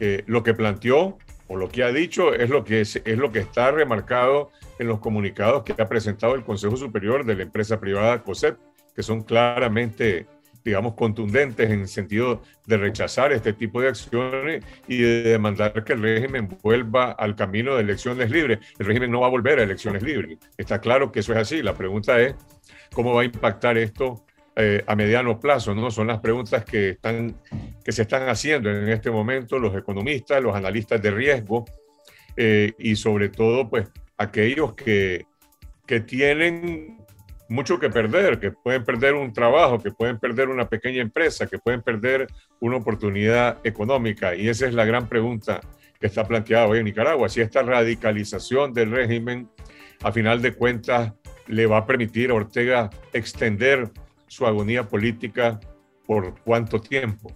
eh, 0.01 0.25
lo 0.27 0.42
que 0.42 0.55
planteó 0.55 1.19
o 1.49 1.57
lo 1.57 1.69
que 1.69 1.85
ha 1.85 1.92
dicho 1.92 2.35
es 2.35 2.51
lo 2.51 2.64
que, 2.64 2.81
es, 2.81 2.97
es 2.97 3.19
lo 3.19 3.31
que 3.33 3.38
está 3.38 3.71
remarcado 3.71 4.51
en 4.79 4.88
los 4.88 4.99
comunicados 5.01 5.62
que 5.62 5.75
ha 5.81 5.88
presentado 5.88 6.35
el 6.35 6.45
Consejo 6.45 6.77
Superior 6.77 7.25
de 7.25 7.37
la 7.37 7.42
empresa 7.42 7.81
privada 7.81 8.23
COSEP, 8.23 8.59
que 8.95 9.03
son 9.03 9.23
claramente, 9.23 10.27
digamos, 10.66 10.94
contundentes 10.94 11.70
en 11.70 11.83
el 11.83 11.88
sentido 11.88 12.42
de 12.66 12.76
rechazar 12.76 13.33
este 13.33 13.52
tipo 13.52 13.81
de 13.81 13.87
acciones 13.87 14.64
y 14.88 15.00
de 15.00 15.22
demandar 15.22 15.85
que 15.85 15.92
el 15.92 16.02
régimen 16.02 16.48
vuelva 16.61 17.12
al 17.12 17.37
camino 17.37 17.76
de 17.76 17.83
elecciones 17.83 18.33
libres. 18.33 18.59
El 18.76 18.87
régimen 18.87 19.12
no 19.12 19.20
va 19.20 19.29
a 19.29 19.31
volver 19.31 19.61
a 19.61 19.62
elecciones 19.62 20.02
libres. 20.02 20.38
Está 20.59 20.81
claro 20.81 21.12
que 21.12 21.20
eso 21.20 21.33
es 21.33 21.38
así. 21.38 21.62
La 21.62 21.72
pregunta 21.72 22.20
es, 22.20 22.35
¿cómo 22.92 23.14
va 23.14 23.22
a 23.22 23.24
impactar 23.24 23.79
esto 23.79 24.24
eh, 24.57 24.83
a 24.88 24.96
mediano 24.96 25.38
plazo? 25.38 25.72
¿no? 25.72 25.88
Son 25.92 26.09
las 26.09 26.18
preguntas 26.18 26.64
que, 26.64 26.90
están, 26.90 27.37
que 27.85 27.92
se 27.92 28.02
están 28.02 28.29
haciendo 28.29 28.68
en 28.68 28.88
este 28.88 29.09
momento 29.09 29.61
los 29.61 29.76
economistas, 29.76 30.42
los 30.42 30.57
analistas 30.57 31.00
de 31.00 31.12
riesgo 31.12 31.64
eh, 32.37 32.72
y 32.76 32.96
sobre 32.96 33.29
todo 33.29 33.70
pues 33.70 33.88
aquellos 34.18 34.74
que, 34.74 35.26
que 35.87 36.00
tienen 36.00 37.06
mucho 37.48 37.78
que 37.78 37.90
perder, 37.90 38.40
que 38.40 38.50
pueden 38.50 38.85
perder 38.85 39.14
un 39.14 39.32
trabajo, 39.32 39.80
que 39.80 39.90
pueden 39.90 40.18
perder 40.18 40.48
una 40.48 40.68
pequeña 40.68 41.02
empresa, 41.02 41.46
que 41.46 41.59
pueden 41.59 41.82
perder 41.82 42.26
una 42.61 42.76
oportunidad 42.76 43.59
económica. 43.64 44.35
Y 44.35 44.48
esa 44.48 44.66
es 44.66 44.74
la 44.74 44.85
gran 44.85 45.09
pregunta 45.09 45.61
que 46.00 46.06
está 46.06 46.26
planteada 46.26 46.66
hoy 46.66 46.78
en 46.78 46.85
Nicaragua. 46.85 47.28
Si 47.28 47.40
esta 47.40 47.62
radicalización 47.62 48.72
del 48.72 48.90
régimen, 48.90 49.48
a 50.02 50.12
final 50.12 50.42
de 50.42 50.54
cuentas, 50.54 51.14
le 51.46 51.66
va 51.66 51.78
a 51.78 51.87
permitir 51.87 52.30
a 52.30 52.35
Ortega 52.35 52.90
extender 53.12 53.90
su 54.26 54.46
agonía 54.46 54.88
política 54.88 55.61
por 56.06 56.38
cuánto 56.40 56.80
tiempo? 56.80 57.30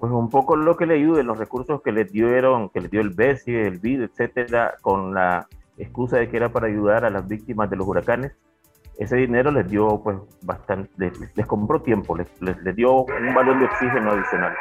Pues 0.00 0.12
un 0.12 0.30
poco 0.30 0.56
lo 0.56 0.76
que 0.76 0.86
le 0.86 0.94
ayude, 0.94 1.22
los 1.22 1.38
recursos 1.38 1.80
que 1.82 1.92
le 1.92 2.04
dieron, 2.04 2.70
que 2.70 2.80
le 2.80 2.88
dio 2.88 3.00
el 3.00 3.10
BESI, 3.10 3.54
el 3.54 3.78
BID, 3.78 4.02
etcétera, 4.02 4.74
con 4.80 5.14
la 5.14 5.48
excusa 5.78 6.18
de 6.18 6.28
que 6.28 6.36
era 6.36 6.52
para 6.52 6.66
ayudar 6.66 7.04
a 7.04 7.10
las 7.10 7.26
víctimas 7.26 7.70
de 7.70 7.76
los 7.76 7.86
huracanes. 7.86 8.32
Ese 8.98 9.16
dinero 9.16 9.50
les 9.50 9.68
dio, 9.68 10.00
pues, 10.02 10.18
bastante, 10.42 10.90
les, 11.34 11.46
compró 11.46 11.80
tiempo, 11.80 12.16
les, 12.16 12.28
les, 12.40 12.76
dio 12.76 13.04
un 13.04 13.34
balón 13.34 13.58
de 13.58 13.66
oxígeno 13.66 14.12
adicional. 14.12 14.54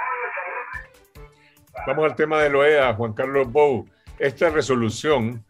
Vamos 1.86 2.06
al 2.06 2.15
tema 2.15 2.41
de 2.41 2.56
OEA, 2.56 2.94
Juan 2.94 3.13
Carlos 3.13 3.52
Bou. 3.52 3.86
Esta 4.20 4.50
resolución 4.50 5.44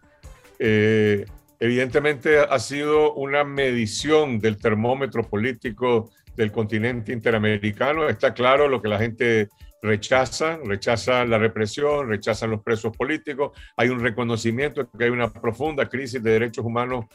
eh, 0.59 1.25
evidentemente 1.59 2.39
ha 2.39 2.59
sido 2.59 3.13
una 3.13 3.43
medición 3.43 4.39
del 4.39 4.57
termómetro 4.57 5.23
político 5.23 6.09
del 6.35 6.51
continente 6.51 7.11
interamericano. 7.11 8.07
Está 8.07 8.33
claro 8.33 8.67
lo 8.67 8.81
que 8.81 8.87
la 8.87 8.97
gente 8.97 9.49
rechaza, 9.81 10.57
rechaza 10.63 11.25
la 11.25 11.37
represión, 11.37 12.07
rechazan 12.07 12.51
los 12.51 12.61
presos 12.61 12.95
políticos. 12.95 13.57
Hay 13.75 13.89
un 13.89 13.99
reconocimiento 13.99 14.83
de 14.83 14.89
que 14.97 15.03
hay 15.05 15.09
una 15.09 15.31
profunda 15.31 15.87
crisis 15.89 16.21
de 16.21 16.31
derechos 16.31 16.65
humanos 16.65 17.05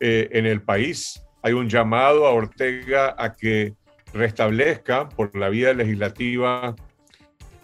eh, 0.00 0.28
en 0.32 0.46
el 0.46 0.62
país. 0.62 1.22
Hay 1.42 1.52
un 1.52 1.68
llamado 1.68 2.26
a 2.26 2.32
Ortega 2.32 3.14
a 3.16 3.34
que 3.34 3.74
restablezca 4.12 5.08
por 5.08 5.36
la 5.36 5.48
vía 5.48 5.72
legislativa 5.72 6.74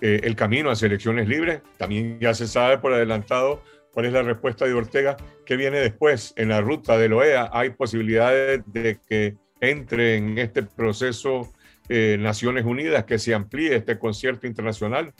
eh, 0.00 0.20
el 0.24 0.36
camino 0.36 0.70
hacia 0.70 0.86
elecciones 0.86 1.28
libres. 1.28 1.62
También 1.76 2.18
ya 2.20 2.34
se 2.34 2.46
sabe 2.46 2.78
por 2.78 2.92
adelantado 2.92 3.62
¿Cuál 3.94 4.06
es 4.06 4.12
la 4.12 4.22
respuesta 4.22 4.66
de 4.66 4.74
Ortega? 4.74 5.16
¿Qué 5.46 5.56
viene 5.56 5.78
después? 5.78 6.34
En 6.36 6.48
la 6.48 6.60
ruta 6.60 6.98
de 6.98 7.08
la 7.08 7.16
OEA 7.16 7.50
hay 7.52 7.70
posibilidades 7.70 8.62
de 8.66 8.98
que 9.08 9.36
entre 9.60 10.16
en 10.16 10.36
este 10.36 10.64
proceso 10.64 11.52
eh, 11.88 12.16
Naciones 12.18 12.64
Unidas, 12.64 13.04
que 13.04 13.20
se 13.20 13.34
amplíe 13.34 13.76
este 13.76 13.96
concierto 13.96 14.48
internacional. 14.48 15.14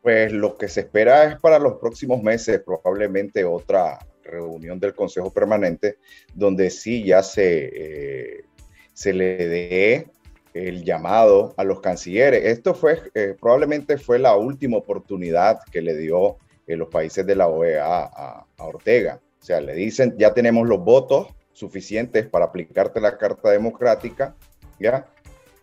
Pues 0.00 0.32
lo 0.32 0.56
que 0.56 0.68
se 0.68 0.80
espera 0.80 1.24
es 1.24 1.38
para 1.38 1.58
los 1.58 1.74
próximos 1.74 2.22
meses 2.22 2.62
probablemente 2.64 3.44
otra 3.44 3.98
reunión 4.26 4.78
del 4.80 4.94
Consejo 4.94 5.32
Permanente 5.32 5.98
donde 6.34 6.70
sí 6.70 7.04
ya 7.04 7.22
se, 7.22 7.70
eh, 7.72 8.44
se 8.92 9.12
le 9.12 9.46
dé 9.48 10.06
el 10.54 10.84
llamado 10.84 11.54
a 11.56 11.64
los 11.64 11.80
cancilleres. 11.80 12.44
Esto 12.44 12.74
fue, 12.74 13.02
eh, 13.14 13.36
probablemente 13.38 13.98
fue 13.98 14.18
la 14.18 14.36
última 14.36 14.78
oportunidad 14.78 15.60
que 15.70 15.82
le 15.82 15.96
dio 15.96 16.38
en 16.66 16.78
los 16.78 16.88
países 16.88 17.26
de 17.26 17.36
la 17.36 17.48
OEA 17.48 17.84
a, 17.84 18.46
Ortega. 18.58 19.20
O 19.40 19.44
sea, 19.44 19.60
le 19.60 19.74
dicen, 19.74 20.14
ya 20.18 20.32
tenemos 20.32 20.66
los 20.66 20.80
votos 20.80 21.28
suficientes 21.52 22.26
para 22.26 22.46
aplicarte 22.46 23.00
la 23.00 23.16
Carta 23.18 23.50
Democrática, 23.50 24.34
¿ya? 24.80 25.06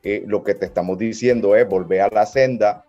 Eh, 0.03 0.23
lo 0.27 0.43
que 0.43 0.53
te 0.53 0.65
estamos 0.65 0.97
diciendo 0.97 1.55
es 1.55 1.67
volver 1.67 2.01
a 2.01 2.09
la 2.09 2.25
senda, 2.25 2.85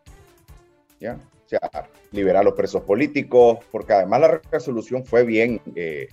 ¿ya? 1.01 1.19
Sea, 1.61 1.89
liberar 2.13 2.45
los 2.45 2.55
presos 2.55 2.83
políticos, 2.83 3.59
porque 3.71 3.93
además 3.93 4.21
la 4.21 4.41
resolución 4.51 5.05
fue 5.05 5.25
bien, 5.25 5.61
eh, 5.77 6.09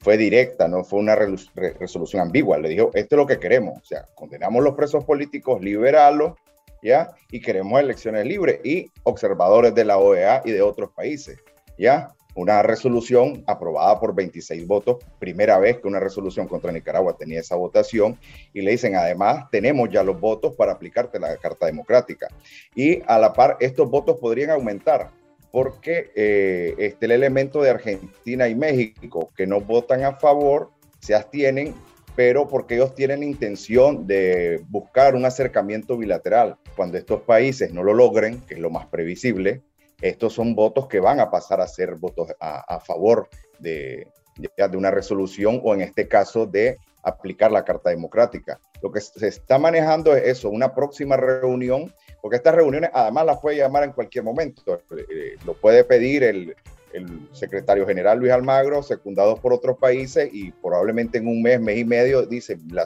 fue 0.00 0.16
directa, 0.16 0.68
no 0.68 0.84
fue 0.84 0.98
una 0.98 1.14
resolución 1.14 2.22
ambigua. 2.22 2.58
Le 2.58 2.70
dijo, 2.70 2.90
esto 2.94 3.16
es 3.16 3.18
lo 3.18 3.26
que 3.26 3.38
queremos, 3.38 3.78
o 3.80 3.84
sea, 3.84 4.06
condenamos 4.14 4.62
los 4.64 4.74
presos 4.74 5.04
políticos, 5.04 5.60
liberarlos, 5.60 6.34
y 7.30 7.40
queremos 7.40 7.80
elecciones 7.80 8.24
libres 8.26 8.60
y 8.64 8.90
observadores 9.02 9.74
de 9.74 9.84
la 9.84 9.98
OEA 9.98 10.42
y 10.44 10.52
de 10.52 10.62
otros 10.62 10.90
países, 10.92 11.38
¿ya? 11.78 12.14
Una 12.34 12.62
resolución 12.62 13.44
aprobada 13.46 13.98
por 13.98 14.14
26 14.14 14.66
votos, 14.66 14.98
primera 15.18 15.58
vez 15.58 15.78
que 15.78 15.88
una 15.88 16.00
resolución 16.00 16.46
contra 16.46 16.72
Nicaragua 16.72 17.16
tenía 17.16 17.40
esa 17.40 17.56
votación, 17.56 18.18
y 18.52 18.62
le 18.62 18.72
dicen, 18.72 18.96
además, 18.96 19.50
tenemos 19.50 19.90
ya 19.90 20.02
los 20.02 20.20
votos 20.20 20.54
para 20.54 20.72
aplicarte 20.72 21.18
la 21.18 21.36
Carta 21.36 21.66
Democrática. 21.66 22.28
Y 22.74 23.02
a 23.06 23.18
la 23.18 23.32
par, 23.32 23.56
estos 23.60 23.90
votos 23.90 24.16
podrían 24.18 24.50
aumentar, 24.50 25.10
porque 25.50 26.10
eh, 26.14 26.74
este, 26.78 27.06
el 27.06 27.12
elemento 27.12 27.62
de 27.62 27.70
Argentina 27.70 28.48
y 28.48 28.54
México 28.54 29.30
que 29.36 29.46
no 29.46 29.60
votan 29.60 30.04
a 30.04 30.14
favor 30.16 30.70
se 31.00 31.14
abstienen, 31.14 31.74
pero 32.14 32.48
porque 32.48 32.74
ellos 32.74 32.94
tienen 32.94 33.20
la 33.20 33.26
intención 33.26 34.06
de 34.06 34.62
buscar 34.68 35.14
un 35.14 35.24
acercamiento 35.24 35.96
bilateral. 35.96 36.56
Cuando 36.76 36.98
estos 36.98 37.22
países 37.22 37.72
no 37.72 37.82
lo 37.82 37.94
logren, 37.94 38.40
que 38.42 38.54
es 38.54 38.60
lo 38.60 38.70
más 38.70 38.86
previsible, 38.86 39.62
estos 40.00 40.32
son 40.32 40.54
votos 40.54 40.86
que 40.86 41.00
van 41.00 41.20
a 41.20 41.30
pasar 41.30 41.60
a 41.60 41.66
ser 41.66 41.94
votos 41.96 42.28
a, 42.40 42.80
favor 42.80 43.28
de, 43.58 44.08
de, 44.36 44.76
una 44.76 44.90
resolución 44.90 45.60
o 45.62 45.74
en 45.74 45.82
este 45.82 46.08
caso 46.08 46.46
de 46.46 46.78
aplicar 47.02 47.50
la 47.50 47.64
Carta 47.64 47.90
Democrática. 47.90 48.60
Lo 48.82 48.90
que 48.90 49.00
se 49.00 49.28
está 49.28 49.58
manejando 49.58 50.14
es 50.14 50.24
eso, 50.24 50.50
una 50.50 50.74
próxima 50.74 51.16
reunión, 51.16 51.94
porque 52.22 52.36
estas 52.36 52.54
reuniones 52.54 52.90
además 52.92 53.26
las 53.26 53.38
puede 53.40 53.58
llamar 53.58 53.84
en 53.84 53.92
cualquier 53.92 54.24
momento. 54.24 54.80
Eh, 54.96 55.36
lo 55.44 55.54
puede 55.54 55.84
pedir 55.84 56.22
el, 56.22 56.54
el 56.92 57.28
secretario 57.32 57.86
general 57.86 58.18
Luis 58.18 58.32
Almagro, 58.32 58.82
secundado 58.82 59.36
por 59.36 59.52
otros 59.52 59.78
países, 59.78 60.28
y 60.32 60.52
probablemente 60.52 61.18
en 61.18 61.26
un 61.26 61.42
mes, 61.42 61.60
mes 61.60 61.78
y 61.78 61.84
medio, 61.84 62.26
dice, 62.26 62.58
la 62.70 62.84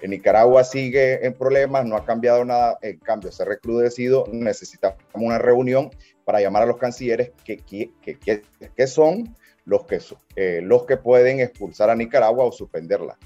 en 0.00 0.10
Nicaragua 0.10 0.64
sigue 0.64 1.24
en 1.24 1.34
problemas, 1.34 1.86
no 1.86 1.96
ha 1.96 2.04
cambiado 2.04 2.44
nada, 2.44 2.78
en 2.82 2.98
cambio 2.98 3.30
se 3.32 3.42
ha 3.42 3.46
recrudecido, 3.46 4.24
necesitamos 4.32 4.98
una 5.14 5.38
reunión 5.38 5.90
para 6.24 6.40
llamar 6.40 6.64
a 6.64 6.66
los 6.66 6.76
cancilleres 6.76 7.32
que, 7.44 7.58
que, 7.58 7.92
que, 8.02 8.42
que 8.76 8.86
son 8.86 9.34
los 9.64 9.84
que, 9.84 10.00
eh, 10.36 10.60
los 10.62 10.84
que 10.86 10.96
pueden 10.96 11.40
expulsar 11.40 11.90
a 11.90 11.94
Nicaragua 11.94 12.44
o 12.44 12.52
suspenderla. 12.52 13.18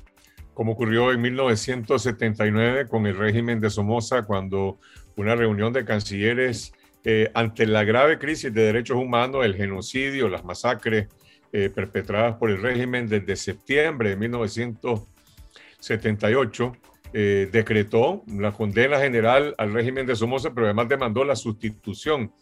Como 0.54 0.72
ocurrió 0.72 1.12
en 1.12 1.20
1979 1.20 2.88
con 2.88 3.06
el 3.06 3.16
régimen 3.16 3.60
de 3.60 3.70
Somoza, 3.70 4.22
cuando 4.22 4.78
una 5.16 5.36
reunión 5.36 5.72
de 5.72 5.84
cancilleres 5.84 6.72
eh, 7.02 7.30
ante 7.32 7.66
la 7.66 7.82
grave 7.84 8.18
crisis 8.18 8.52
de 8.52 8.60
derechos 8.62 8.98
humanos, 8.98 9.46
el 9.46 9.56
genocidio, 9.56 10.28
las 10.28 10.44
masacres 10.44 11.08
eh, 11.50 11.70
perpetradas 11.74 12.36
por 12.36 12.50
el 12.50 12.60
régimen 12.60 13.08
desde 13.08 13.36
septiembre 13.36 14.10
de 14.10 14.16
1978, 14.16 16.76
eh, 17.12 17.48
decretó 17.50 18.22
la 18.26 18.52
condena 18.52 18.98
general 18.98 19.54
al 19.56 19.72
régimen 19.72 20.06
de 20.06 20.14
Somoza, 20.14 20.52
pero 20.54 20.66
además 20.66 20.90
demandó 20.90 21.24
la 21.24 21.36
sustitución 21.36 22.34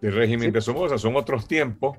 del 0.00 0.14
régimen 0.14 0.52
de 0.52 0.60
Somoza. 0.60 0.98
Son 0.98 1.16
otros 1.16 1.48
tiempos. 1.48 1.98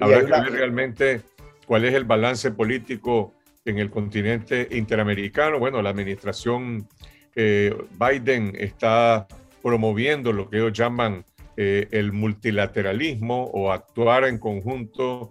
habrá 0.00 0.24
que 0.24 0.26
ver 0.26 0.52
realmente 0.52 1.22
cuál 1.66 1.84
es 1.84 1.94
el 1.94 2.04
balance 2.04 2.52
político 2.52 3.34
en 3.64 3.78
el 3.78 3.90
continente 3.90 4.68
interamericano. 4.70 5.58
Bueno, 5.58 5.82
la 5.82 5.90
administración 5.90 6.86
Biden 7.34 8.52
está 8.56 9.26
promoviendo 9.64 10.30
lo 10.30 10.50
que 10.50 10.58
ellos 10.58 10.74
llaman 10.74 11.24
eh, 11.56 11.88
el 11.90 12.12
multilateralismo 12.12 13.44
o 13.44 13.72
actuar 13.72 14.24
en 14.24 14.36
conjunto 14.36 15.30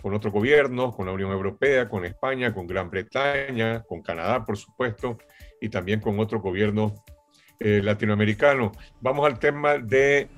con 0.00 0.14
otros 0.14 0.32
gobiernos, 0.32 0.94
con 0.94 1.06
la 1.06 1.12
Unión 1.12 1.32
Europea, 1.32 1.88
con 1.88 2.04
España, 2.04 2.54
con 2.54 2.68
Gran 2.68 2.90
Bretaña, 2.90 3.82
con 3.82 4.02
Canadá, 4.02 4.44
por 4.44 4.56
supuesto, 4.56 5.18
y 5.60 5.68
también 5.68 5.98
con 5.98 6.20
otros 6.20 6.42
gobiernos 6.42 6.92
eh, 7.58 7.80
latinoamericanos. 7.82 8.70
Vamos 9.00 9.26
al 9.26 9.40
tema 9.40 9.78
de 9.78 10.28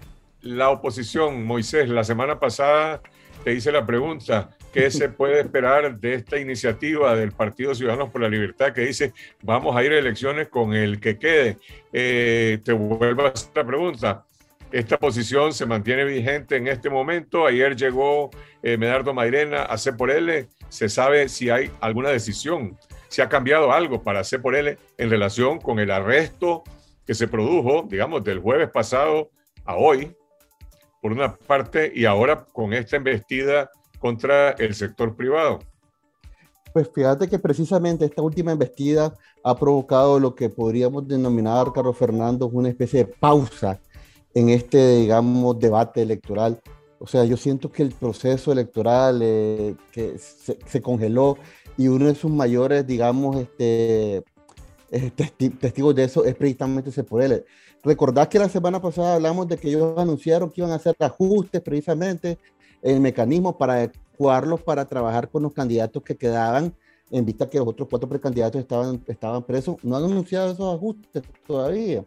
la 0.40 0.70
oposición. 0.70 1.44
Moisés, 1.44 1.90
la 1.90 2.04
semana 2.04 2.40
pasada 2.40 3.02
te 3.44 3.52
hice 3.52 3.70
la 3.70 3.84
pregunta, 3.84 4.56
¿qué 4.72 4.90
se 4.90 5.08
puede 5.08 5.40
esperar 5.40 5.98
de 5.98 6.14
esta 6.14 6.38
iniciativa 6.38 7.14
del 7.14 7.32
Partido 7.32 7.74
Ciudadanos 7.74 8.10
por 8.10 8.20
la 8.20 8.28
Libertad 8.28 8.72
que 8.72 8.82
dice 8.82 9.12
vamos 9.42 9.76
a 9.76 9.82
ir 9.82 9.92
a 9.92 9.98
elecciones 9.98 10.48
con 10.48 10.74
el 10.74 11.00
que 11.00 11.18
quede? 11.18 11.58
Eh, 11.92 12.58
te 12.64 12.72
vuelvo 12.72 13.22
a 13.22 13.28
hacer 13.28 13.50
la 13.54 13.66
pregunta. 13.66 14.24
Esta 14.70 14.98
posición 14.98 15.54
se 15.54 15.64
mantiene 15.64 16.04
vigente 16.04 16.56
en 16.56 16.66
este 16.66 16.90
momento. 16.90 17.46
Ayer 17.46 17.74
llegó 17.74 18.30
eh, 18.62 18.76
Medardo 18.76 19.14
Mairena 19.14 19.62
a 19.62 19.78
C 19.78 19.94
por 19.94 20.10
L. 20.10 20.46
Se 20.68 20.90
sabe 20.90 21.28
si 21.30 21.48
hay 21.48 21.70
alguna 21.80 22.10
decisión, 22.10 22.78
si 23.08 23.22
ha 23.22 23.28
cambiado 23.30 23.72
algo 23.72 24.02
para 24.02 24.24
C 24.24 24.38
por 24.38 24.54
L 24.54 24.76
en 24.98 25.10
relación 25.10 25.58
con 25.58 25.78
el 25.78 25.90
arresto 25.90 26.64
que 27.06 27.14
se 27.14 27.26
produjo, 27.26 27.86
digamos, 27.88 28.22
del 28.22 28.40
jueves 28.40 28.68
pasado 28.68 29.30
a 29.64 29.76
hoy, 29.76 30.14
por 31.00 31.12
una 31.12 31.34
parte, 31.34 31.90
y 31.94 32.04
ahora 32.04 32.44
con 32.52 32.74
esta 32.74 32.96
embestida 32.96 33.70
contra 33.98 34.50
el 34.52 34.74
sector 34.74 35.14
privado. 35.14 35.60
Pues 36.72 36.90
fíjate 36.94 37.28
que 37.28 37.38
precisamente 37.38 38.04
esta 38.04 38.22
última 38.22 38.52
embestida 38.52 39.14
ha 39.42 39.56
provocado 39.56 40.20
lo 40.20 40.34
que 40.34 40.50
podríamos 40.50 41.08
denominar, 41.08 41.72
Carlos 41.72 41.96
Fernando, 41.96 42.46
una 42.46 42.68
especie 42.68 43.04
de 43.04 43.12
pausa 43.12 43.80
en 44.34 44.50
este, 44.50 44.96
digamos, 44.98 45.58
debate 45.58 46.02
electoral. 46.02 46.60
O 46.98 47.06
sea, 47.06 47.24
yo 47.24 47.36
siento 47.36 47.70
que 47.70 47.82
el 47.82 47.92
proceso 47.92 48.52
electoral 48.52 49.20
eh, 49.22 49.74
que 49.92 50.18
se, 50.18 50.82
congeló 50.82 51.38
y 51.76 51.88
uno 51.88 52.06
de 52.06 52.14
sus 52.14 52.30
mayores, 52.30 52.86
digamos, 52.86 53.36
este, 53.36 54.24
eh, 54.90 55.10
testigos 55.60 55.94
de 55.94 56.04
eso 56.04 56.24
es 56.24 56.34
precisamente 56.34 56.90
ese 56.90 57.04
por 57.04 57.22
él. 57.22 57.44
Recordad 57.84 58.28
que 58.28 58.38
la 58.38 58.48
semana 58.48 58.80
pasada 58.80 59.14
hablamos 59.14 59.46
de 59.46 59.56
que 59.56 59.68
ellos 59.68 59.96
anunciaron 59.96 60.50
que 60.50 60.60
iban 60.60 60.72
a 60.72 60.76
hacer 60.76 60.96
ajustes 60.98 61.60
precisamente 61.60 62.38
el 62.82 63.00
mecanismo 63.00 63.58
para 63.58 63.74
adecuarlos 63.74 64.62
para 64.62 64.86
trabajar 64.86 65.30
con 65.30 65.42
los 65.42 65.52
candidatos 65.52 66.02
que 66.02 66.16
quedaban 66.16 66.74
en 67.10 67.24
vista 67.24 67.48
que 67.48 67.58
los 67.58 67.68
otros 67.68 67.88
cuatro 67.88 68.08
precandidatos 68.08 68.60
estaban, 68.60 69.02
estaban 69.06 69.42
presos. 69.42 69.76
No 69.82 69.96
han 69.96 70.04
anunciado 70.04 70.52
esos 70.52 70.74
ajustes 70.74 71.22
todavía. 71.46 72.04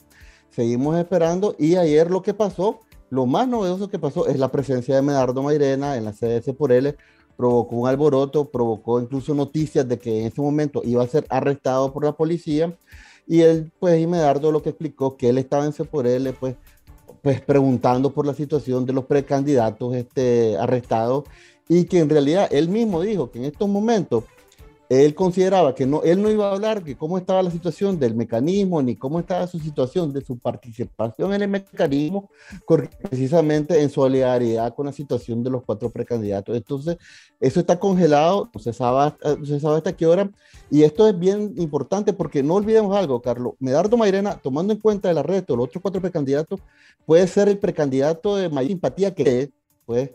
Seguimos 0.49 0.97
esperando 0.97 1.55
y 1.57 1.75
ayer 1.75 2.11
lo 2.11 2.21
que 2.21 2.33
pasó, 2.33 2.81
lo 3.09 3.25
más 3.25 3.47
novedoso 3.47 3.89
que 3.89 3.99
pasó 3.99 4.27
es 4.27 4.37
la 4.37 4.51
presencia 4.51 4.95
de 4.95 5.01
Medardo 5.01 5.41
Mairena 5.41 5.95
en 5.97 6.05
la 6.05 6.13
CDS 6.13 6.53
por 6.53 6.71
él, 6.71 6.95
provocó 7.37 7.77
un 7.77 7.87
alboroto, 7.87 8.51
provocó 8.51 9.01
incluso 9.01 9.33
noticias 9.33 9.87
de 9.87 9.97
que 9.97 10.21
en 10.21 10.27
ese 10.27 10.41
momento 10.41 10.81
iba 10.83 11.03
a 11.03 11.07
ser 11.07 11.25
arrestado 11.29 11.91
por 11.93 12.03
la 12.03 12.11
policía 12.11 12.77
y 13.25 13.41
él, 13.41 13.71
pues, 13.79 13.99
y 13.99 14.07
Medardo 14.07 14.51
lo 14.51 14.61
que 14.61 14.69
explicó 14.69 15.15
que 15.15 15.29
él 15.29 15.37
estaba 15.37 15.65
en 15.65 15.71
por 15.87 16.05
él, 16.05 16.35
pues, 16.39 16.55
pues 17.21 17.41
preguntando 17.41 18.11
por 18.11 18.25
la 18.25 18.33
situación 18.33 18.85
de 18.85 18.93
los 18.93 19.05
precandidatos 19.05 19.95
este, 19.95 20.57
arrestados 20.57 21.25
y 21.69 21.85
que 21.85 21.99
en 21.99 22.09
realidad 22.09 22.47
él 22.51 22.69
mismo 22.69 23.01
dijo 23.01 23.31
que 23.31 23.39
en 23.39 23.45
estos 23.45 23.69
momentos 23.69 24.23
él 24.91 25.15
consideraba 25.15 25.73
que 25.73 25.85
no, 25.85 26.03
él 26.03 26.21
no 26.21 26.29
iba 26.29 26.49
a 26.49 26.51
hablar 26.51 26.83
de 26.83 26.97
cómo 26.97 27.17
estaba 27.17 27.41
la 27.41 27.49
situación 27.49 27.97
del 27.97 28.13
mecanismo, 28.13 28.81
ni 28.81 28.97
cómo 28.97 29.21
estaba 29.21 29.47
su 29.47 29.57
situación 29.57 30.11
de 30.11 30.19
su 30.19 30.37
participación 30.37 31.33
en 31.33 31.43
el 31.43 31.47
mecanismo, 31.47 32.29
precisamente 33.09 33.81
en 33.81 33.89
solidaridad 33.89 34.75
con 34.75 34.87
la 34.87 34.91
situación 34.91 35.43
de 35.43 35.49
los 35.49 35.63
cuatro 35.63 35.89
precandidatos. 35.89 36.57
Entonces, 36.57 36.97
eso 37.39 37.61
está 37.61 37.79
congelado, 37.79 38.49
no 38.53 38.59
se 38.59 38.73
sabe, 38.73 39.15
se 39.45 39.61
sabe 39.61 39.77
hasta 39.77 39.95
qué 39.95 40.05
hora, 40.05 40.29
y 40.69 40.83
esto 40.83 41.07
es 41.07 41.17
bien 41.17 41.53
importante 41.55 42.11
porque 42.11 42.43
no 42.43 42.55
olvidemos 42.55 42.93
algo, 42.93 43.21
Carlos, 43.21 43.53
Medardo 43.59 43.95
Mairena, 43.95 44.41
tomando 44.43 44.73
en 44.73 44.79
cuenta 44.79 45.09
el 45.09 45.17
arresto 45.17 45.53
de 45.53 45.57
los 45.57 45.67
otros 45.67 45.81
cuatro 45.81 46.01
precandidatos, 46.01 46.59
puede 47.05 47.25
ser 47.27 47.47
el 47.47 47.59
precandidato 47.59 48.35
de 48.35 48.49
mayor 48.49 48.71
simpatía 48.71 49.15
que 49.15 49.51
pues 49.85 50.09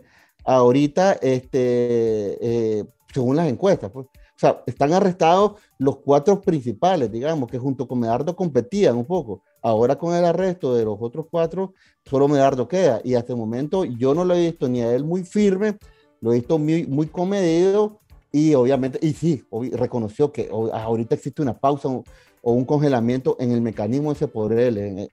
ahorita, 0.45 1.13
este, 1.13 2.79
eh, 2.79 2.85
según 3.11 3.35
las 3.37 3.47
encuestas, 3.47 3.89
pues. 3.89 4.05
O 4.37 4.39
sea, 4.39 4.61
están 4.67 4.93
arrestados 4.93 5.53
los 5.79 5.97
cuatro 5.97 6.39
principales, 6.39 7.11
digamos, 7.11 7.49
que 7.49 7.57
junto 7.57 7.87
con 7.87 7.99
Medardo 7.99 8.35
competían 8.35 8.95
un 8.95 9.05
poco. 9.05 9.41
Ahora 9.63 9.95
con 9.95 10.13
el 10.13 10.23
arresto 10.23 10.75
de 10.75 10.85
los 10.85 10.95
otros 10.99 11.25
cuatro, 11.31 11.73
solo 12.05 12.27
Medardo 12.27 12.67
queda. 12.67 13.01
Y 13.03 13.15
hasta 13.15 13.33
el 13.33 13.39
momento 13.39 13.83
yo 13.83 14.13
no 14.13 14.23
lo 14.23 14.35
he 14.35 14.45
visto 14.51 14.69
ni 14.69 14.81
a 14.81 14.93
él 14.93 15.03
muy 15.03 15.23
firme, 15.23 15.79
lo 16.21 16.31
he 16.31 16.35
visto 16.35 16.59
muy, 16.59 16.85
muy 16.85 17.07
comedido 17.07 17.99
y 18.31 18.53
obviamente, 18.53 18.99
y 19.01 19.13
sí, 19.13 19.43
reconoció 19.71 20.31
que 20.31 20.51
ahorita 20.51 21.15
existe 21.15 21.41
una 21.41 21.57
pausa 21.57 21.89
o, 21.89 22.03
un 22.43 22.63
congelamiento 22.63 23.37
en 23.39 23.51
el 23.51 23.61
mecanismo 23.61 24.11
ese 24.11 24.27
poder 24.27 25.09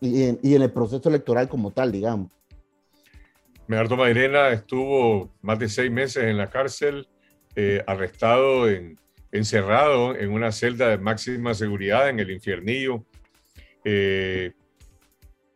y, 0.00 0.22
en, 0.22 0.38
y 0.40 0.54
en 0.54 0.62
el 0.62 0.70
proceso 0.70 1.08
electoral 1.08 1.48
como 1.48 1.72
tal, 1.72 1.90
digamos. 1.90 2.30
Medardo 3.66 3.96
Mairena 3.96 4.50
estuvo 4.50 5.30
más 5.42 5.58
de 5.58 5.68
seis 5.68 5.90
meses 5.90 6.22
en 6.22 6.36
la 6.38 6.46
cárcel 6.46 7.08
eh, 7.60 7.82
arrestado, 7.88 8.70
en, 8.70 8.96
encerrado 9.32 10.14
en 10.14 10.30
una 10.30 10.52
celda 10.52 10.90
de 10.90 10.98
máxima 10.98 11.54
seguridad 11.54 12.08
en 12.08 12.20
el 12.20 12.30
infiernillo, 12.30 13.04
eh, 13.84 14.52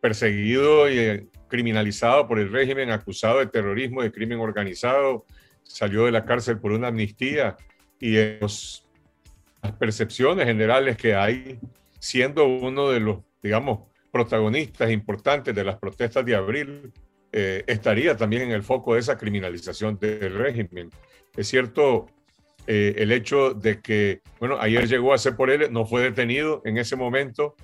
perseguido 0.01 0.89
y 0.89 0.99
eh, 0.99 1.27
criminalizado 1.47 2.27
por 2.27 2.39
el 2.39 2.51
régimen, 2.51 2.91
acusado 2.91 3.39
de 3.39 3.45
terrorismo, 3.45 4.03
de 4.03 4.11
crimen 4.11 4.41
organizado, 4.41 5.25
salió 5.63 6.03
de 6.03 6.11
la 6.11 6.25
cárcel 6.25 6.59
por 6.59 6.73
una 6.73 6.89
amnistía 6.89 7.55
y 8.01 8.17
en 8.17 8.39
las 8.41 8.83
percepciones 9.79 10.45
generales 10.45 10.97
que 10.97 11.15
hay, 11.15 11.57
siendo 11.99 12.45
uno 12.45 12.89
de 12.89 12.99
los, 12.99 13.19
digamos, 13.41 13.87
protagonistas 14.11 14.91
importantes 14.91 15.55
de 15.55 15.63
las 15.63 15.77
protestas 15.77 16.25
de 16.25 16.35
abril, 16.35 16.91
estaría 17.31 18.17
también 18.17 18.41
en 18.41 18.51
el 18.51 18.61
foco 18.61 18.93
de 18.93 18.99
esa 18.99 19.17
criminalización 19.17 19.97
del 19.97 20.35
régimen. 20.35 20.89
Es 21.35 21.47
cierto 21.47 22.07
eh, 22.67 22.95
el 22.97 23.11
hecho 23.11 23.53
de 23.53 23.81
que, 23.81 24.21
bueno, 24.39 24.57
ayer 24.59 24.87
llegó 24.87 25.13
a 25.13 25.17
ser 25.17 25.35
por 25.35 25.49
él, 25.49 25.71
no 25.71 25.85
fue 25.85 26.01
detenido 26.01 26.61
en 26.65 26.77
ese 26.77 26.95
momento, 26.95 27.55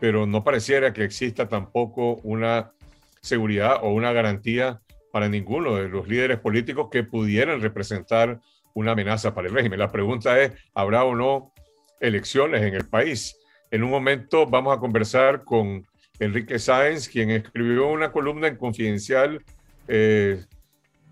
pero 0.00 0.26
no 0.26 0.44
pareciera 0.44 0.92
que 0.92 1.04
exista 1.04 1.48
tampoco 1.48 2.16
una 2.24 2.72
seguridad 3.20 3.78
o 3.82 3.92
una 3.92 4.12
garantía 4.12 4.80
para 5.12 5.28
ninguno 5.28 5.76
de 5.76 5.88
los 5.88 6.08
líderes 6.08 6.38
políticos 6.40 6.88
que 6.90 7.04
pudieran 7.04 7.60
representar 7.60 8.40
una 8.74 8.92
amenaza 8.92 9.34
para 9.34 9.48
el 9.48 9.54
régimen. 9.54 9.78
La 9.78 9.92
pregunta 9.92 10.40
es, 10.40 10.52
¿habrá 10.74 11.04
o 11.04 11.14
no 11.14 11.52
elecciones 12.00 12.62
en 12.62 12.74
el 12.74 12.88
país? 12.88 13.36
En 13.70 13.82
un 13.84 13.90
momento 13.90 14.46
vamos 14.46 14.76
a 14.76 14.80
conversar 14.80 15.44
con 15.44 15.86
Enrique 16.18 16.58
Sáenz, 16.58 17.08
quien 17.08 17.30
escribió 17.30 17.88
una 17.88 18.10
columna 18.12 18.48
en 18.48 18.56
Confidencial 18.56 19.42
eh, 19.88 20.44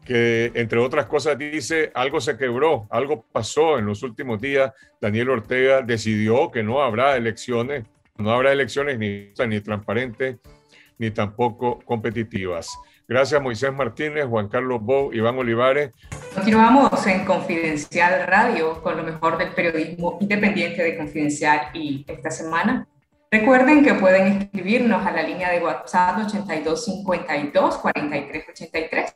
que, 0.05 0.51
entre 0.55 0.79
otras 0.79 1.07
cosas, 1.07 1.39
dice, 1.39 1.91
algo 1.95 2.21
se 2.21 2.37
quebró, 2.37 2.87
algo 2.91 3.25
pasó 3.33 3.79
en 3.79 3.87
los 3.87 4.03
últimos 4.03 4.41
días. 4.41 4.73
Daniel 5.01 5.31
Ortega 5.31 5.83
decidió 5.83 6.51
que 6.51 6.63
no 6.63 6.83
habrá 6.83 7.17
elecciones, 7.17 7.85
no 8.17 8.31
habrá 8.33 8.53
elecciones 8.53 8.99
ni, 8.99 9.33
ni 9.47 9.61
transparentes, 9.61 10.37
ni 10.99 11.11
tampoco 11.11 11.81
competitivas. 11.85 12.69
Gracias 13.09 13.43
Moisés 13.43 13.73
Martínez, 13.73 14.27
Juan 14.27 14.49
Carlos 14.49 14.81
Bou, 14.81 15.13
Iván 15.13 15.37
Olivares. 15.37 15.91
Continuamos 16.33 17.07
en 17.09 17.25
Confidencial 17.25 18.25
Radio 18.27 18.81
con 18.83 18.97
lo 18.97 19.03
mejor 19.03 19.37
del 19.37 19.51
periodismo 19.51 20.19
independiente 20.21 20.83
de 20.83 20.97
Confidencial 20.97 21.71
y 21.75 22.05
esta 22.07 22.31
semana. 22.31 22.87
Recuerden 23.33 23.85
que 23.85 23.95
pueden 23.95 24.43
escribirnos 24.43 25.05
a 25.05 25.11
la 25.11 25.23
línea 25.23 25.51
de 25.51 25.61
WhatsApp 25.61 26.19
8252 26.27 27.79
4383 27.79 29.15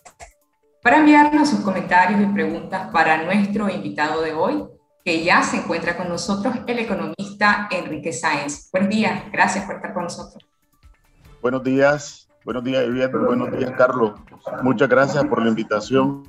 para 0.84 0.98
enviarnos 0.98 1.48
sus 1.48 1.60
comentarios 1.60 2.20
y 2.20 2.26
preguntas 2.26 2.90
para 2.92 3.24
nuestro 3.24 3.70
invitado 3.70 4.20
de 4.20 4.34
hoy, 4.34 4.64
que 5.02 5.24
ya 5.24 5.42
se 5.42 5.56
encuentra 5.56 5.96
con 5.96 6.10
nosotros, 6.10 6.54
el 6.66 6.78
economista 6.78 7.68
Enrique 7.70 8.12
Sáenz. 8.12 8.68
Buen 8.70 8.90
día, 8.90 9.24
gracias 9.32 9.64
por 9.64 9.76
estar 9.76 9.94
con 9.94 10.02
nosotros. 10.02 10.44
Buenos 11.40 11.64
días, 11.64 12.28
Buenos 12.44 12.62
días, 12.64 12.84
Buenos 13.10 13.50
días, 13.56 13.72
Carlos. 13.78 14.12
Muchas 14.62 14.86
gracias 14.90 15.24
por 15.24 15.42
la 15.42 15.48
invitación. 15.48 16.24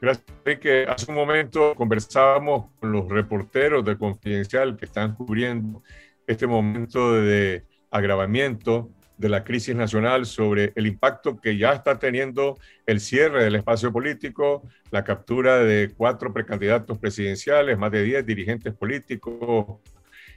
Gracias, 0.00 0.24
que 0.58 0.86
hace 0.88 1.10
un 1.10 1.16
momento 1.16 1.74
conversábamos 1.74 2.70
con 2.80 2.90
los 2.90 3.06
reporteros 3.06 3.84
de 3.84 3.98
Confidencial 3.98 4.78
que 4.78 4.86
están 4.86 5.14
cubriendo 5.14 5.82
este 6.26 6.46
momento 6.46 7.12
de 7.12 7.66
agravamiento 7.90 8.88
de 9.20 9.28
la 9.28 9.44
crisis 9.44 9.76
nacional 9.76 10.24
sobre 10.24 10.72
el 10.76 10.86
impacto 10.86 11.38
que 11.38 11.58
ya 11.58 11.74
está 11.74 11.98
teniendo 11.98 12.58
el 12.86 13.00
cierre 13.00 13.44
del 13.44 13.54
espacio 13.54 13.92
político, 13.92 14.66
la 14.90 15.04
captura 15.04 15.58
de 15.58 15.92
cuatro 15.94 16.32
precandidatos 16.32 16.96
presidenciales, 16.96 17.76
más 17.76 17.92
de 17.92 18.02
diez 18.02 18.24
dirigentes 18.24 18.72
políticos, 18.72 19.78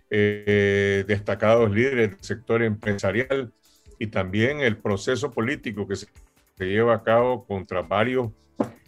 eh, 0.09 1.05
destacados 1.07 1.71
líderes 1.71 2.09
del 2.09 2.19
sector 2.19 2.61
empresarial, 2.61 3.53
y 3.99 4.07
también 4.07 4.59
el 4.59 4.75
proceso 4.75 5.31
político 5.31 5.87
que 5.87 5.95
se, 5.95 6.07
lleva 6.59 6.95
a 6.95 7.03
cabo 7.03 7.45
contra 7.45 7.81
varios 7.81 8.31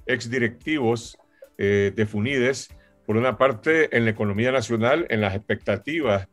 exdirectivos 0.06 1.18
eh, 1.58 1.94
de 1.96 2.06
FUNIDES, 2.06 2.68
por 3.06 3.16
una 3.16 3.38
parte 3.38 3.96
en 3.96 4.04
la 4.04 4.12
economía 4.12 4.52
nacional, 4.52 5.06
en 5.10 5.22
las 5.22 5.36
expectativas 5.36 6.28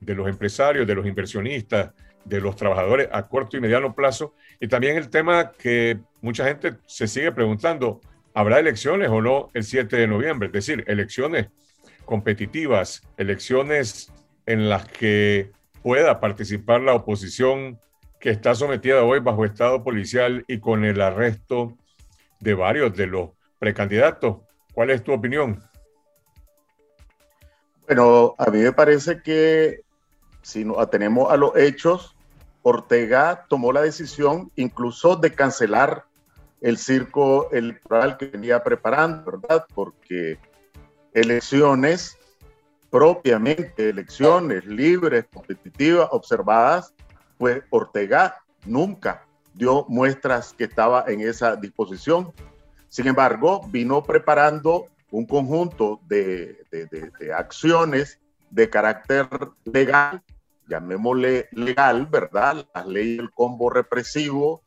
de 0.00 0.14
los 0.14 0.28
empresarios, 0.28 0.86
de 0.86 0.94
los 0.94 1.06
inversionistas, 1.06 1.92
de 2.30 2.40
los 2.40 2.56
trabajadores 2.56 3.08
a 3.12 3.26
corto 3.28 3.56
y 3.56 3.60
mediano 3.60 3.94
plazo, 3.94 4.34
y 4.60 4.68
también 4.68 4.96
el 4.96 5.10
tema 5.10 5.52
que 5.52 5.98
mucha 6.22 6.44
gente 6.44 6.76
se 6.86 7.08
sigue 7.08 7.32
preguntando, 7.32 8.00
¿habrá 8.32 8.60
elecciones 8.60 9.08
o 9.10 9.20
no 9.20 9.50
el 9.52 9.64
7 9.64 9.96
de 9.96 10.06
noviembre? 10.06 10.46
Es 10.46 10.52
decir, 10.52 10.84
elecciones 10.86 11.48
competitivas, 12.04 13.02
elecciones 13.16 14.12
en 14.46 14.68
las 14.68 14.86
que 14.88 15.50
pueda 15.82 16.20
participar 16.20 16.80
la 16.80 16.94
oposición 16.94 17.78
que 18.20 18.30
está 18.30 18.54
sometida 18.54 19.02
hoy 19.02 19.18
bajo 19.18 19.44
estado 19.44 19.82
policial 19.82 20.44
y 20.46 20.60
con 20.60 20.84
el 20.84 21.00
arresto 21.00 21.76
de 22.38 22.54
varios 22.54 22.96
de 22.96 23.06
los 23.06 23.30
precandidatos. 23.58 24.38
¿Cuál 24.72 24.90
es 24.90 25.02
tu 25.02 25.12
opinión? 25.12 25.60
Bueno, 27.86 28.36
a 28.38 28.50
mí 28.50 28.58
me 28.58 28.72
parece 28.72 29.20
que 29.20 29.80
si 30.42 30.64
nos 30.64 30.78
atenemos 30.78 31.32
a 31.32 31.36
los 31.36 31.56
hechos, 31.56 32.16
Ortega 32.62 33.46
tomó 33.48 33.72
la 33.72 33.82
decisión 33.82 34.50
incluso 34.56 35.16
de 35.16 35.32
cancelar 35.34 36.04
el 36.60 36.76
circo 36.76 37.50
electoral 37.52 38.16
que 38.16 38.26
venía 38.26 38.62
preparando, 38.62 39.32
¿verdad? 39.32 39.64
Porque 39.74 40.38
elecciones 41.14 42.18
propiamente, 42.90 43.88
elecciones 43.88 44.66
libres, 44.66 45.24
competitivas, 45.32 46.08
observadas, 46.10 46.92
pues 47.38 47.62
Ortega 47.70 48.36
nunca 48.66 49.24
dio 49.54 49.86
muestras 49.88 50.52
que 50.52 50.64
estaba 50.64 51.04
en 51.06 51.20
esa 51.20 51.56
disposición. 51.56 52.32
Sin 52.88 53.06
embargo, 53.06 53.62
vino 53.68 54.02
preparando 54.02 54.88
un 55.10 55.26
conjunto 55.26 56.00
de, 56.06 56.58
acciones 57.36 58.18
de 58.50 58.68
carácter 58.68 59.28
legal, 59.64 60.22
llamémosle 60.70 61.48
legal, 61.52 62.06
¿verdad? 62.06 62.64
Las 62.74 62.86
leyes 62.86 63.18
del 63.18 63.30
combo 63.32 63.68
represivo, 63.68 64.62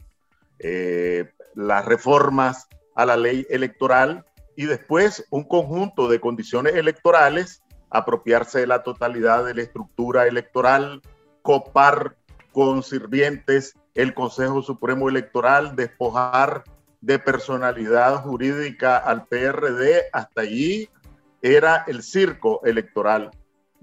eh, 0.59 1.31
las 1.55 1.85
reformas 1.85 2.67
a 2.95 3.05
la 3.05 3.17
ley 3.17 3.47
electoral 3.49 4.25
y 4.55 4.65
después 4.65 5.25
un 5.31 5.45
conjunto 5.45 6.07
de 6.07 6.19
condiciones 6.19 6.75
electorales, 6.75 7.63
apropiarse 7.89 8.59
de 8.59 8.67
la 8.67 8.83
totalidad 8.83 9.45
de 9.45 9.55
la 9.55 9.61
estructura 9.61 10.27
electoral, 10.27 11.01
copar 11.41 12.17
con 12.51 12.83
sirvientes 12.83 13.75
el 13.95 14.13
Consejo 14.13 14.61
Supremo 14.61 15.09
Electoral, 15.09 15.75
despojar 15.75 16.63
de 17.01 17.19
personalidad 17.19 18.23
jurídica 18.23 18.97
al 18.97 19.25
PRD, 19.25 20.03
hasta 20.11 20.41
allí 20.41 20.89
era 21.41 21.83
el 21.87 22.01
circo 22.01 22.61
electoral. 22.63 23.31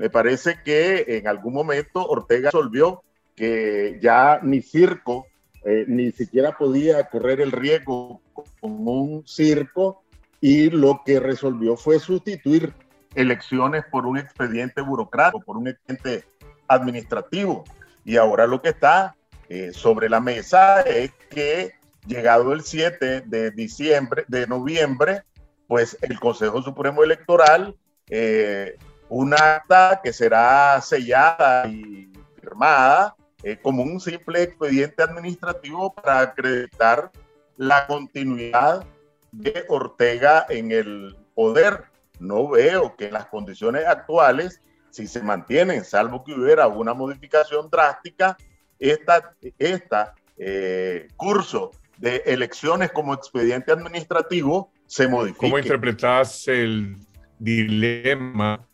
Me 0.01 0.09
parece 0.09 0.57
que 0.65 1.05
en 1.19 1.29
algún 1.29 1.53
momento 1.53 2.03
Ortega 2.07 2.49
resolvió 2.49 3.03
que 3.37 3.99
ya 4.01 4.41
ni 4.43 4.63
circo, 4.63 5.27
eh, 5.63 5.85
ni 5.89 6.11
siquiera 6.11 6.57
podía 6.57 7.05
correr 7.11 7.43
el 7.43 7.53
riesgo 7.53 8.23
con 8.33 8.89
un 8.89 9.29
circo 9.29 10.03
y 10.41 10.71
lo 10.71 11.03
que 11.05 11.21
resolvió 11.21 11.77
fue 11.77 11.99
sustituir 11.99 12.73
elecciones 13.15 13.85
por 13.91 14.07
un 14.07 14.17
expediente 14.17 14.81
burocrático, 14.81 15.45
por 15.45 15.59
un 15.59 15.69
expediente 15.69 16.25
administrativo. 16.67 17.65
Y 18.03 18.17
ahora 18.17 18.47
lo 18.47 18.63
que 18.63 18.71
está 18.71 19.17
eh, 19.51 19.73
sobre 19.75 20.09
la 20.09 20.21
mesa 20.21 20.81
es 20.81 21.13
que 21.29 21.73
llegado 22.07 22.55
el 22.55 22.63
7 22.63 23.25
de 23.27 23.51
diciembre, 23.51 24.25
de 24.29 24.47
noviembre, 24.47 25.25
pues 25.69 25.99
el 26.01 26.19
Consejo 26.19 26.63
Supremo 26.63 27.05
Electoral, 27.05 27.77
eh, 28.09 28.79
una 29.11 29.57
acta 29.57 30.01
que 30.03 30.13
será 30.13 30.81
sellada 30.81 31.67
y 31.69 32.11
firmada 32.41 33.15
eh, 33.43 33.59
como 33.61 33.83
un 33.83 34.01
simple 34.01 34.43
expediente 34.43 35.03
administrativo 35.03 35.93
para 35.95 36.21
acreditar 36.21 37.11
la 37.57 37.87
continuidad 37.87 38.87
de 39.33 39.65
Ortega 39.69 40.47
en 40.49 40.73
el 40.73 41.17
poder. 41.35 41.85
No 42.19 42.49
veo 42.49 42.97
que 42.97 43.11
las 43.11 43.27
condiciones 43.27 43.87
actuales 43.87 44.61
si 44.91 45.07
se 45.07 45.23
mantienen, 45.23 45.85
salvo 45.85 46.25
que 46.25 46.35
hubiera 46.35 46.67
una 46.69 46.95
modificación 46.95 47.71
drástica, 47.71 48.37
esta, 48.79 49.35
esta 49.59 50.15
eh, 50.37 51.09
curso 51.17 51.71
de 51.99 52.23
elecciones 52.27 52.91
como 52.93 53.15
expediente 53.15 53.73
administrativo 53.73 54.73
se 54.87 55.07
modifica. 55.07 55.41
¿Cómo 55.41 55.59
interpretas 55.59 56.49
el 56.49 56.97
dilema 57.39 58.67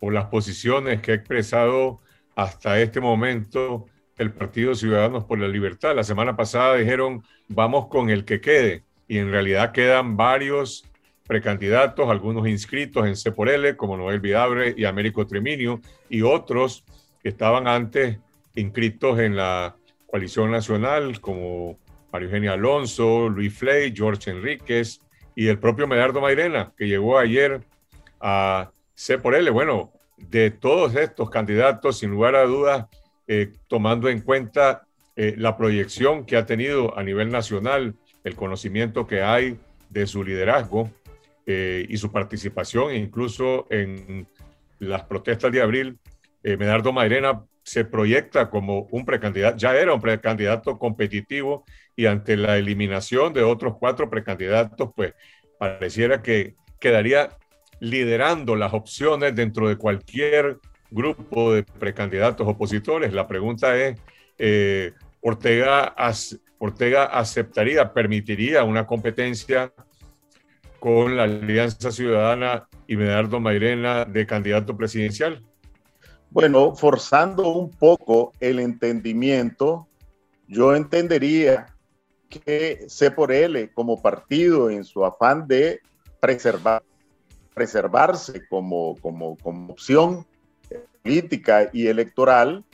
o 0.00 0.10
las 0.10 0.26
posiciones 0.26 1.00
que 1.00 1.12
ha 1.12 1.14
expresado 1.14 2.00
hasta 2.34 2.80
este 2.80 3.00
momento 3.00 3.86
el 4.16 4.32
Partido 4.32 4.74
Ciudadanos 4.74 5.24
por 5.24 5.38
la 5.38 5.48
Libertad? 5.48 5.94
La 5.94 6.04
semana 6.04 6.36
pasada 6.36 6.76
dijeron, 6.76 7.22
vamos 7.48 7.88
con 7.88 8.10
el 8.10 8.24
que 8.24 8.40
quede, 8.40 8.84
y 9.06 9.18
en 9.18 9.30
realidad 9.30 9.72
quedan 9.72 10.16
varios 10.16 10.84
precandidatos, 11.26 12.08
algunos 12.08 12.48
inscritos 12.48 13.06
en 13.06 13.16
C 13.16 13.32
por 13.32 13.48
L, 13.48 13.76
como 13.76 13.96
Noel 13.96 14.20
Vidabre 14.20 14.74
y 14.76 14.84
Américo 14.84 15.26
Treminio, 15.26 15.80
y 16.08 16.22
otros 16.22 16.84
que 17.22 17.28
estaban 17.28 17.68
antes 17.68 18.18
inscritos 18.54 19.18
en 19.18 19.36
la 19.36 19.76
coalición 20.06 20.50
nacional, 20.50 21.20
como 21.20 21.78
Mario 22.12 22.28
Eugenia 22.28 22.52
Alonso, 22.54 23.28
Luis 23.28 23.56
Flay, 23.56 23.92
George 23.94 24.30
Enríquez 24.30 25.00
y 25.34 25.48
el 25.48 25.58
propio 25.58 25.86
Medardo 25.86 26.20
Mairena, 26.20 26.72
que 26.76 26.88
llegó 26.88 27.18
ayer 27.18 27.60
a 28.20 28.70
C 28.94 29.18
por 29.18 29.34
L. 29.34 29.50
Bueno, 29.50 29.92
de 30.18 30.50
todos 30.50 30.94
estos 30.94 31.30
candidatos, 31.30 31.98
sin 31.98 32.10
lugar 32.10 32.34
a 32.34 32.44
dudas, 32.44 32.86
eh, 33.26 33.52
tomando 33.66 34.08
en 34.08 34.20
cuenta 34.20 34.86
eh, 35.16 35.34
la 35.36 35.56
proyección 35.56 36.24
que 36.24 36.36
ha 36.36 36.46
tenido 36.46 36.96
a 36.98 37.02
nivel 37.02 37.30
nacional, 37.30 37.94
el 38.24 38.34
conocimiento 38.34 39.06
que 39.06 39.22
hay 39.22 39.58
de 39.90 40.06
su 40.06 40.22
liderazgo 40.24 40.90
eh, 41.46 41.86
y 41.88 41.96
su 41.96 42.12
participación 42.12 42.94
incluso 42.94 43.66
en 43.70 44.26
las 44.78 45.02
protestas 45.04 45.50
de 45.52 45.62
abril, 45.62 45.98
Medardo 46.42 46.92
Mairena 46.92 47.42
se 47.64 47.84
proyecta 47.84 48.48
como 48.48 48.88
un 48.92 49.04
precandidato, 49.04 49.58
ya 49.58 49.76
era 49.76 49.92
un 49.92 50.00
precandidato 50.00 50.78
competitivo 50.78 51.64
y 51.94 52.06
ante 52.06 52.36
la 52.36 52.56
eliminación 52.56 53.34
de 53.34 53.42
otros 53.42 53.74
cuatro 53.78 54.08
precandidatos, 54.08 54.90
pues 54.94 55.14
pareciera 55.58 56.22
que 56.22 56.54
quedaría 56.80 57.28
liderando 57.80 58.56
las 58.56 58.72
opciones 58.74 59.34
dentro 59.34 59.68
de 59.68 59.76
cualquier 59.76 60.58
grupo 60.90 61.52
de 61.52 61.62
precandidatos 61.62 62.46
opositores. 62.46 63.12
La 63.12 63.26
pregunta 63.26 63.76
es, 63.76 63.98
eh, 64.38 64.92
Ortega, 65.20 65.94
Ortega 66.58 67.04
aceptaría, 67.04 67.92
permitiría 67.92 68.64
una 68.64 68.86
competencia 68.86 69.72
con 70.78 71.16
la 71.16 71.24
Alianza 71.24 71.90
Ciudadana 71.90 72.68
y 72.86 72.96
Medardo 72.96 73.40
Mairena 73.40 74.04
de 74.04 74.26
candidato 74.26 74.76
presidencial? 74.76 75.42
Bueno, 76.30 76.74
forzando 76.74 77.48
un 77.48 77.70
poco 77.70 78.32
el 78.38 78.60
entendimiento, 78.60 79.88
yo 80.46 80.74
entendería 80.74 81.66
que 82.28 82.84
C 82.88 83.10
por 83.10 83.32
L 83.32 83.70
como 83.72 84.00
partido 84.00 84.70
en 84.70 84.84
su 84.84 85.04
afán 85.04 85.48
de 85.48 85.80
preservar, 86.20 86.82
preservarse 87.58 88.46
como, 88.46 88.94
como, 89.00 89.36
como 89.38 89.72
opción 89.72 90.24
política 91.02 91.68
y 91.72 91.88
electoral, 91.88 92.64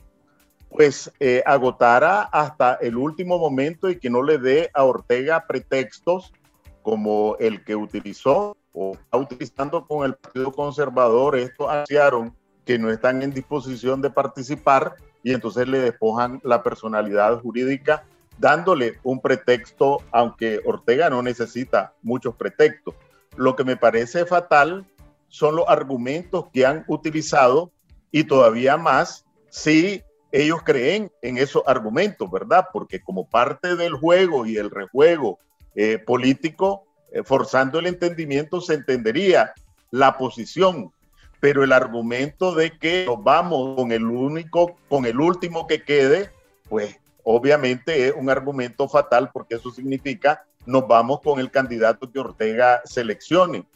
pues 0.68 1.10
eh, 1.20 1.42
agotara 1.46 2.20
hasta 2.20 2.74
el 2.74 2.98
último 2.98 3.38
momento 3.38 3.88
y 3.88 3.98
que 3.98 4.10
no 4.10 4.22
le 4.22 4.36
dé 4.36 4.70
a 4.74 4.84
Ortega 4.84 5.46
pretextos 5.46 6.34
como 6.82 7.36
el 7.40 7.64
que 7.64 7.74
utilizó 7.74 8.58
o 8.74 8.92
está 8.92 9.16
utilizando 9.16 9.86
con 9.86 10.04
el 10.04 10.16
Partido 10.16 10.52
Conservador. 10.52 11.38
Esto 11.38 11.70
anunciaron 11.70 12.36
que 12.66 12.78
no 12.78 12.90
están 12.90 13.22
en 13.22 13.32
disposición 13.32 14.02
de 14.02 14.10
participar 14.10 14.96
y 15.22 15.32
entonces 15.32 15.66
le 15.66 15.78
despojan 15.78 16.40
la 16.44 16.62
personalidad 16.62 17.40
jurídica 17.40 18.04
dándole 18.36 18.98
un 19.02 19.22
pretexto, 19.22 20.02
aunque 20.12 20.60
Ortega 20.66 21.08
no 21.08 21.22
necesita 21.22 21.94
muchos 22.02 22.34
pretextos. 22.34 22.94
Lo 23.36 23.56
que 23.56 23.64
me 23.64 23.76
parece 23.76 24.26
fatal 24.26 24.86
son 25.28 25.56
los 25.56 25.68
argumentos 25.68 26.46
que 26.52 26.64
han 26.64 26.84
utilizado 26.86 27.72
y 28.10 28.24
todavía 28.24 28.76
más 28.76 29.24
si 29.50 30.02
ellos 30.30 30.62
creen 30.64 31.12
en 31.22 31.38
esos 31.38 31.62
argumentos, 31.66 32.30
¿verdad? 32.30 32.66
Porque 32.72 33.00
como 33.00 33.28
parte 33.28 33.76
del 33.76 33.94
juego 33.94 34.46
y 34.46 34.56
el 34.56 34.70
rejuego 34.70 35.38
eh, 35.76 35.98
político, 35.98 36.84
eh, 37.12 37.22
forzando 37.24 37.78
el 37.78 37.86
entendimiento, 37.86 38.60
se 38.60 38.74
entendería 38.74 39.54
la 39.90 40.16
posición, 40.18 40.92
pero 41.38 41.62
el 41.62 41.72
argumento 41.72 42.54
de 42.54 42.76
que 42.78 43.04
nos 43.06 43.22
vamos 43.22 43.76
con 43.76 43.92
el 43.92 44.04
único, 44.06 44.76
con 44.88 45.06
el 45.06 45.20
último 45.20 45.66
que 45.68 45.82
quede, 45.82 46.30
pues 46.68 46.96
obviamente 47.22 48.08
es 48.08 48.14
un 48.16 48.30
argumento 48.30 48.88
fatal 48.88 49.30
porque 49.32 49.54
eso 49.54 49.70
significa 49.70 50.44
nos 50.66 50.86
vamos 50.86 51.20
con 51.20 51.40
el 51.40 51.50
candidato 51.50 52.10
que 52.10 52.20
Ortega 52.20 52.80
seleccione. 52.84 53.66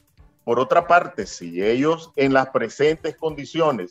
Por 0.44 0.58
otra 0.58 0.86
parte, 0.86 1.26
si 1.26 1.62
ellos 1.62 2.10
en 2.16 2.32
las 2.32 2.48
presentes 2.50 3.16
condiciones 3.16 3.90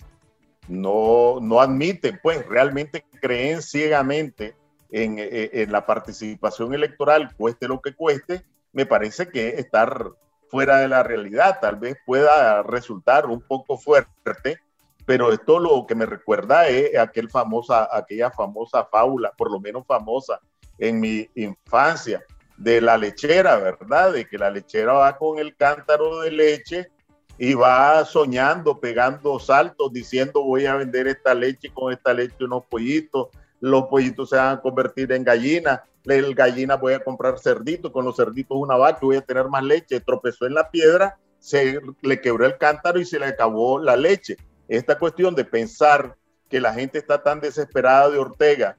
no, 0.68 1.38
no 1.42 1.62
admiten, 1.62 2.20
pues 2.22 2.46
realmente 2.48 3.06
creen 3.22 3.62
ciegamente 3.62 4.56
en, 4.92 5.20
eh, 5.20 5.50
en, 5.54 5.72
la 5.72 5.86
participación 5.86 6.74
electoral, 6.74 7.36
cueste 7.36 7.68
lo 7.68 7.82
que 7.82 7.94
cueste, 7.94 8.44
me 8.74 8.86
parece 8.86 9.30
que 9.30 9.50
estar 9.60 10.12
fuera 10.50 10.78
de 10.78 10.88
la 10.88 11.04
realidad 11.04 11.60
tal 11.62 11.76
vez 11.76 11.98
pueda 12.06 12.64
resultar 12.64 13.26
un 13.26 13.42
poco 13.42 13.78
fuerte, 13.78 14.60
pero 15.06 15.32
esto 15.32 15.60
lo 15.60 15.86
que 15.86 15.96
me 15.96 16.06
recuerda 16.06 16.68
es 16.68 16.98
aquel 16.98 17.30
famosa, 17.30 17.88
aquella 17.92 18.32
famosa 18.32 18.86
fábula, 18.86 19.32
por 19.38 19.52
lo 19.52 19.60
menos 19.60 19.86
famosa 19.86 20.40
en 20.78 21.00
mi 21.00 21.30
infancia, 21.36 22.24
de 22.58 22.82
la 22.82 22.98
lechera, 22.98 23.58
¿verdad? 23.58 24.14
De 24.14 24.26
que 24.26 24.38
la 24.38 24.50
lechera 24.50 24.94
va 24.94 25.18
con 25.18 25.40
el 25.40 25.56
cántaro 25.56 26.22
de 26.22 26.32
leche 26.32 26.92
y 27.38 27.54
va 27.54 28.04
soñando, 28.04 28.80
pegando 28.80 29.40
saltos, 29.40 29.94
diciendo 29.94 30.44
voy 30.44 30.66
a 30.66 30.76
vender 30.76 31.08
esta 31.08 31.34
leche 31.34 31.72
con 31.72 31.94
esta 31.94 32.14
leche 32.14 32.44
unos 32.44 32.64
pollitos, 32.66 33.28
los 33.60 33.84
pollitos 33.86 34.30
se 34.30 34.38
van 34.38 34.58
a 34.58 34.62
convertir 34.62 35.12
en 35.12 35.24
gallinas, 35.24 35.82
el 36.06 36.34
gallina 36.34 36.76
voy 36.76 36.94
a 36.94 37.04
comprar 37.04 37.38
cerdito, 37.38 37.92
con 37.92 38.06
los 38.06 38.16
cerditos 38.16 38.58
una 38.58 38.76
vaca, 38.76 39.00
voy 39.02 39.18
a 39.18 39.22
tener 39.22 39.48
más 39.50 39.64
leche, 39.64 40.00
tropezó 40.00 40.46
en 40.46 40.56
la 40.56 40.72
piedra, 40.72 41.20
se 41.40 41.80
le 42.02 42.22
quebró 42.22 42.46
el 42.46 42.58
cántaro 42.58 43.00
y 43.00 43.06
se 43.06 43.20
le 43.20 43.28
acabó 43.28 43.80
la 43.80 43.96
leche. 43.96 44.38
Esta 44.68 44.98
cuestión 44.98 45.36
de 45.36 45.46
pensar 45.46 46.16
que 46.50 46.60
la 46.60 46.74
gente 46.74 46.98
está 46.98 47.22
tan 47.22 47.40
desesperada 47.40 48.10
de 48.10 48.18
Ortega 48.18 48.78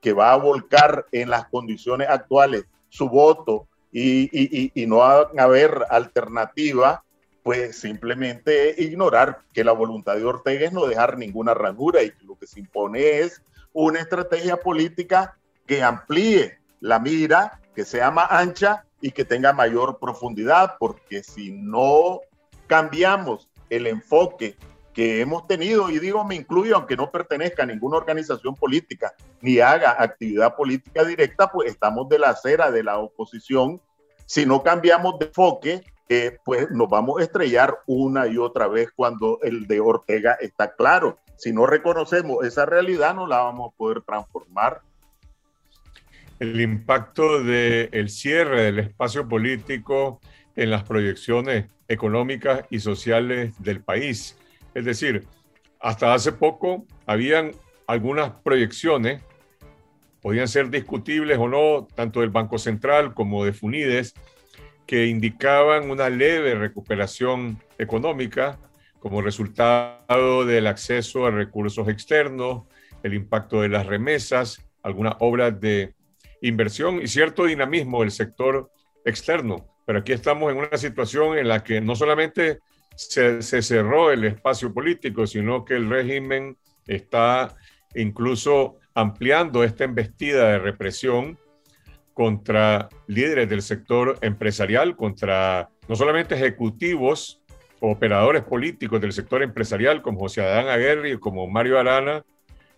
que, 0.00 0.12
va 0.12 0.32
a 0.32 0.36
volcar 0.36 1.06
en 1.12 1.30
las 1.30 1.46
condiciones 1.48 2.08
actuales 2.08 2.64
su 2.88 3.08
voto 3.08 3.66
y 3.92 4.72
no 4.86 4.98
va 4.98 5.30
a 5.36 5.42
haber 5.42 5.86
alternativa, 5.90 7.04
pues 7.42 7.78
simplemente 7.78 8.74
ignorar 8.78 9.40
que 9.52 9.64
la 9.64 9.72
voluntad 9.72 10.16
de 10.16 10.24
Ortega 10.24 10.66
es 10.66 10.72
no 10.72 10.86
dejar 10.86 11.16
ninguna 11.16 11.54
ranura 11.54 12.02
y 12.02 12.10
que 12.10 12.24
lo 12.24 12.38
que 12.38 12.46
se 12.46 12.60
impone 12.60 13.20
es 13.20 13.42
una 13.72 14.00
estrategia 14.00 14.58
política 14.58 15.38
que 15.66 15.82
amplíe 15.82 16.58
la 16.80 16.98
mira, 16.98 17.60
que 17.74 17.84
sea 17.84 18.10
más 18.10 18.26
ancha 18.30 18.84
y 19.00 19.12
que 19.12 19.24
tenga 19.24 19.52
mayor 19.52 19.98
profundidad, 19.98 20.76
porque 20.78 21.22
si 21.22 21.52
no 21.52 22.20
cambiamos 22.66 23.48
el 23.70 23.86
enfoque 23.86 24.56
que 24.92 25.20
hemos 25.20 25.46
tenido, 25.46 25.90
y 25.90 25.98
digo 25.98 26.24
me 26.24 26.34
incluyo 26.34 26.76
aunque 26.76 26.96
no 26.96 27.10
pertenezca 27.10 27.62
a 27.62 27.66
ninguna 27.66 27.96
organización 27.96 28.54
política 28.54 29.14
ni 29.40 29.60
haga 29.60 29.96
actividad 30.02 30.56
política 30.56 31.04
directa, 31.04 31.50
pues 31.50 31.70
estamos 31.70 32.08
de 32.08 32.18
la 32.18 32.30
acera 32.30 32.70
de 32.70 32.82
la 32.82 32.98
oposición. 32.98 33.80
Si 34.26 34.46
no 34.46 34.62
cambiamos 34.62 35.18
de 35.18 35.26
enfoque, 35.26 35.84
eh, 36.08 36.38
pues 36.44 36.70
nos 36.72 36.88
vamos 36.88 37.20
a 37.20 37.22
estrellar 37.22 37.78
una 37.86 38.26
y 38.26 38.36
otra 38.36 38.66
vez 38.66 38.90
cuando 38.94 39.38
el 39.42 39.66
de 39.68 39.78
Ortega 39.80 40.36
está 40.40 40.74
claro. 40.74 41.18
Si 41.36 41.52
no 41.52 41.66
reconocemos 41.66 42.44
esa 42.44 42.66
realidad, 42.66 43.14
no 43.14 43.26
la 43.26 43.38
vamos 43.38 43.72
a 43.72 43.76
poder 43.76 44.02
transformar. 44.02 44.82
El 46.40 46.60
impacto 46.60 47.42
del 47.42 48.10
cierre 48.10 48.62
del 48.62 48.80
espacio 48.80 49.28
político 49.28 50.20
en 50.56 50.70
las 50.70 50.82
proyecciones 50.82 51.66
económicas 51.86 52.64
y 52.70 52.80
sociales 52.80 53.54
del 53.58 53.80
país. 53.82 54.36
Es 54.74 54.84
decir, 54.84 55.26
hasta 55.80 56.14
hace 56.14 56.32
poco 56.32 56.86
habían 57.06 57.52
algunas 57.86 58.30
proyecciones, 58.42 59.22
podían 60.22 60.48
ser 60.48 60.70
discutibles 60.70 61.38
o 61.38 61.48
no, 61.48 61.88
tanto 61.94 62.20
del 62.20 62.30
Banco 62.30 62.58
Central 62.58 63.14
como 63.14 63.44
de 63.44 63.52
Funides, 63.52 64.14
que 64.86 65.06
indicaban 65.06 65.90
una 65.90 66.10
leve 66.10 66.54
recuperación 66.54 67.62
económica 67.78 68.58
como 68.98 69.22
resultado 69.22 70.44
del 70.44 70.66
acceso 70.66 71.26
a 71.26 71.30
recursos 71.30 71.88
externos, 71.88 72.64
el 73.02 73.14
impacto 73.14 73.62
de 73.62 73.68
las 73.68 73.86
remesas, 73.86 74.64
algunas 74.82 75.14
obras 75.20 75.58
de 75.60 75.94
inversión 76.42 77.00
y 77.02 77.06
cierto 77.08 77.44
dinamismo 77.44 78.00
del 78.00 78.10
sector 78.10 78.70
externo. 79.04 79.66
Pero 79.86 80.00
aquí 80.00 80.12
estamos 80.12 80.52
en 80.52 80.58
una 80.58 80.76
situación 80.76 81.38
en 81.38 81.48
la 81.48 81.64
que 81.64 81.80
no 81.80 81.96
solamente 81.96 82.58
se, 83.08 83.62
cerró 83.62 84.10
el 84.10 84.24
espacio 84.24 84.74
político, 84.74 85.26
sino 85.26 85.64
que 85.64 85.74
el 85.74 85.88
régimen 85.88 86.56
está 86.86 87.56
incluso 87.94 88.76
ampliando 88.94 89.64
esta 89.64 89.84
embestida 89.84 90.48
de 90.48 90.58
represión 90.58 91.38
contra 92.12 92.88
líderes 93.06 93.48
del 93.48 93.62
sector 93.62 94.18
empresarial, 94.20 94.96
contra 94.96 95.70
no 95.88 95.96
solamente 95.96 96.34
ejecutivos 96.34 97.40
operadores 97.80 98.42
políticos 98.42 99.00
del 99.00 99.12
sector 99.12 99.42
empresarial 99.42 100.02
como 100.02 100.20
José 100.20 100.42
Adán 100.42 100.68
Aguirre, 100.68 101.18
como 101.18 101.46
Mario 101.46 101.78
Arana, 101.78 102.24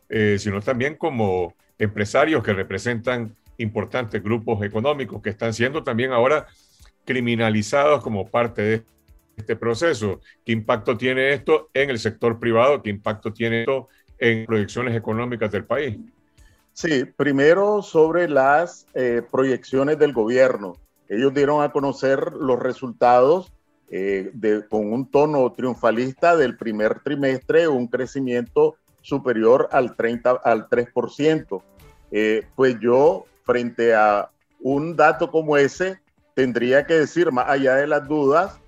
eh, 0.09 0.37
sino 0.39 0.61
también 0.61 0.95
como 0.95 1.55
empresarios 1.79 2.45
que 2.45 2.53
representan 2.53 3.35
importantes 3.59 4.23
grupos 4.23 4.65
económicos 4.65 5.21
que 5.21 5.31
están 5.31 5.53
siendo 5.53 5.83
también 5.83 6.13
ahora 6.13 6.47
criminalizados 7.05 8.03
como 8.03 8.29
parte 8.29 8.63
de 8.63 8.83
este 9.37 9.57
proceso. 9.57 10.21
¿Qué 10.45 10.53
impacto 10.53 10.97
tiene 10.97 11.33
esto 11.33 11.71
en 11.75 11.91
el 11.91 11.99
sector 11.99 12.39
privado? 12.39 12.83
¿Qué 12.83 12.91
impacto 12.91 13.33
tiene 13.33 13.61
esto 13.61 13.89
en 14.19 14.47
proyecciones 14.47 14.97
económicas 14.97 15.51
del 15.51 15.65
país? 15.65 15.99
Sí, 16.73 17.05
primero 17.05 17.83
sobre 17.83 18.29
las 18.29 18.87
eh, 18.95 19.23
proyecciones 19.31 19.99
del 19.99 20.13
gobierno. 20.13 20.77
Ellos 21.09 21.35
dieron 21.35 21.63
a 21.63 21.71
conocer 21.71 22.33
los 22.33 22.59
resultados 22.59 23.53
eh, 23.91 24.31
de, 24.33 24.67
con 24.69 24.91
un 24.91 25.11
tono 25.11 25.53
triunfalista 25.53 26.35
del 26.35 26.57
primer 26.57 27.01
trimestre, 27.01 27.69
un 27.69 27.89
crecimiento 27.89 28.77
superior 29.03 29.69
al, 29.73 29.97
30, 29.97 30.31
al 30.43 30.69
3%. 30.69 31.63
eh, 32.11 32.47
pues 32.55 32.79
yo 32.81 33.27
frente 33.45 33.95
a 33.95 34.31
un 34.61 34.97
dato 34.97 35.31
como 35.31 35.57
ese 35.57 35.99
tendría 36.35 36.87
que 36.87 36.95
decir, 36.95 37.33
más 37.33 37.49
allá 37.49 37.75
de 37.75 37.87
las 37.87 38.09
dudas, 38.09 38.62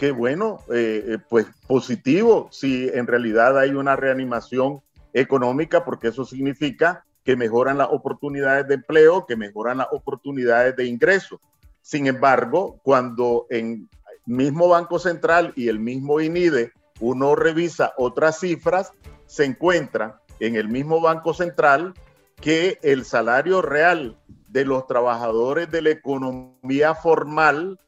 que 0.00 0.12
bueno, 0.12 0.60
eh, 0.72 1.04
eh, 1.06 1.18
pues 1.28 1.46
positivo 1.66 2.48
si 2.50 2.88
en 2.88 3.06
realidad 3.06 3.58
hay 3.58 3.72
una 3.72 3.96
reanimación 3.96 4.80
económica, 5.12 5.84
porque 5.84 6.08
eso 6.08 6.24
significa 6.24 7.04
que 7.22 7.36
mejoran 7.36 7.76
las 7.76 7.88
oportunidades 7.90 8.66
de 8.66 8.76
empleo, 8.76 9.26
que 9.26 9.36
mejoran 9.36 9.76
las 9.76 9.88
oportunidades 9.92 10.74
de 10.74 10.86
ingreso. 10.86 11.38
Sin 11.82 12.06
embargo, 12.06 12.80
cuando 12.82 13.46
en 13.50 13.90
mismo 14.24 14.68
Banco 14.68 14.98
Central 14.98 15.52
y 15.54 15.68
el 15.68 15.78
mismo 15.78 16.18
INIDE 16.18 16.72
uno 17.00 17.36
revisa 17.36 17.92
otras 17.98 18.40
cifras, 18.40 18.94
se 19.26 19.44
encuentra 19.44 20.22
en 20.38 20.56
el 20.56 20.68
mismo 20.68 21.02
Banco 21.02 21.34
Central 21.34 21.92
que 22.36 22.78
el 22.80 23.04
salario 23.04 23.60
real 23.60 24.16
de 24.48 24.64
los 24.64 24.86
trabajadores 24.86 25.70
de 25.70 25.82
la 25.82 25.90
economía 25.90 26.94
formal 26.94 27.78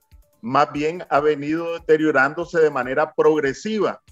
más 0.43 0.70
bien 0.72 1.05
ha 1.09 1.20
venido 1.20 1.72
deteriorándose 1.74 2.61
de 2.61 2.70
manera 2.70 3.14
progresiva 3.14 4.03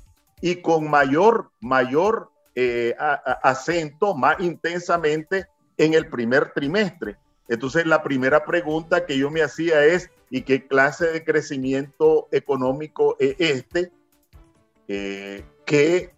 y 0.40 0.62
con 0.62 0.88
mayor, 0.88 1.50
mayor 1.60 2.30
eh, 2.54 2.96
acento, 3.42 4.14
más 4.14 4.40
intensamente 4.40 5.46
en 5.76 5.94
el 5.94 6.08
primer 6.08 6.52
trimestre. 6.52 7.18
Entonces, 7.48 7.84
la 7.84 8.02
primera 8.02 8.44
pregunta 8.44 9.06
que 9.06 9.18
yo 9.18 9.30
me 9.30 9.42
hacía 9.42 9.84
es, 9.84 10.08
¿y 10.30 10.42
qué 10.42 10.66
clase 10.66 11.06
de 11.06 11.24
crecimiento 11.24 12.28
económico 12.30 13.16
es 13.18 13.34
este? 13.38 13.92
Eh, 14.86 15.44
que 15.66 16.14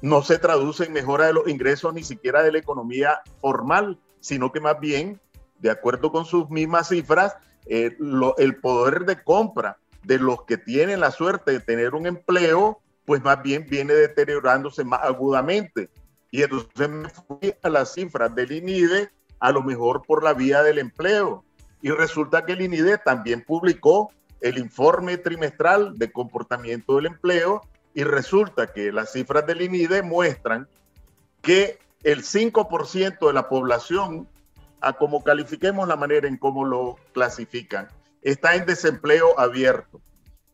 no 0.00 0.22
se 0.22 0.38
traduce 0.38 0.84
en 0.84 0.92
mejora 0.94 1.26
de 1.26 1.34
los 1.34 1.48
ingresos 1.48 1.92
ni 1.92 2.02
siquiera 2.02 2.42
de 2.42 2.52
la 2.52 2.58
economía 2.58 3.20
formal, 3.40 3.98
sino 4.20 4.52
que 4.52 4.60
más 4.60 4.80
bien, 4.80 5.20
de 5.58 5.70
acuerdo 5.70 6.10
con 6.10 6.24
sus 6.24 6.48
mismas 6.48 6.88
cifras, 6.88 7.36
eh, 7.66 7.96
el 8.38 8.56
poder 8.56 9.04
de 9.04 9.22
compra 9.22 9.78
de 10.04 10.18
los 10.18 10.44
que 10.44 10.56
tienen 10.56 11.00
la 11.00 11.10
suerte 11.10 11.52
de 11.52 11.60
tener 11.60 11.94
un 11.94 12.06
empleo, 12.06 12.80
pues 13.04 13.22
más 13.22 13.42
bien 13.42 13.66
viene 13.68 13.94
deteriorándose 13.94 14.84
más 14.84 15.00
agudamente. 15.02 15.90
Y 16.30 16.42
entonces 16.42 16.88
me 16.88 17.08
fui 17.08 17.54
a 17.62 17.68
las 17.68 17.94
cifras 17.94 18.34
del 18.34 18.52
INIDE 18.52 19.10
a 19.40 19.52
lo 19.52 19.62
mejor 19.62 20.02
por 20.06 20.22
la 20.22 20.34
vía 20.34 20.62
del 20.62 20.78
empleo. 20.78 21.44
Y 21.82 21.90
resulta 21.90 22.44
que 22.44 22.52
el 22.52 22.62
INIDE 22.62 22.98
también 22.98 23.42
publicó 23.42 24.10
el 24.40 24.58
informe 24.58 25.16
trimestral 25.18 25.98
de 25.98 26.12
comportamiento 26.12 26.96
del 26.96 27.06
empleo 27.06 27.62
y 27.94 28.04
resulta 28.04 28.72
que 28.72 28.92
las 28.92 29.12
cifras 29.12 29.46
del 29.46 29.62
INIDE 29.62 30.02
muestran 30.02 30.68
que 31.42 31.78
el 32.02 32.22
5% 32.22 33.26
de 33.26 33.32
la 33.32 33.48
población, 33.48 34.28
a 34.80 34.92
como 34.92 35.22
califiquemos 35.22 35.86
la 35.88 35.96
manera 35.96 36.28
en 36.28 36.36
cómo 36.36 36.64
lo 36.64 36.96
clasifican, 37.12 37.88
está 38.22 38.54
en 38.54 38.66
desempleo 38.66 39.38
abierto. 39.38 40.00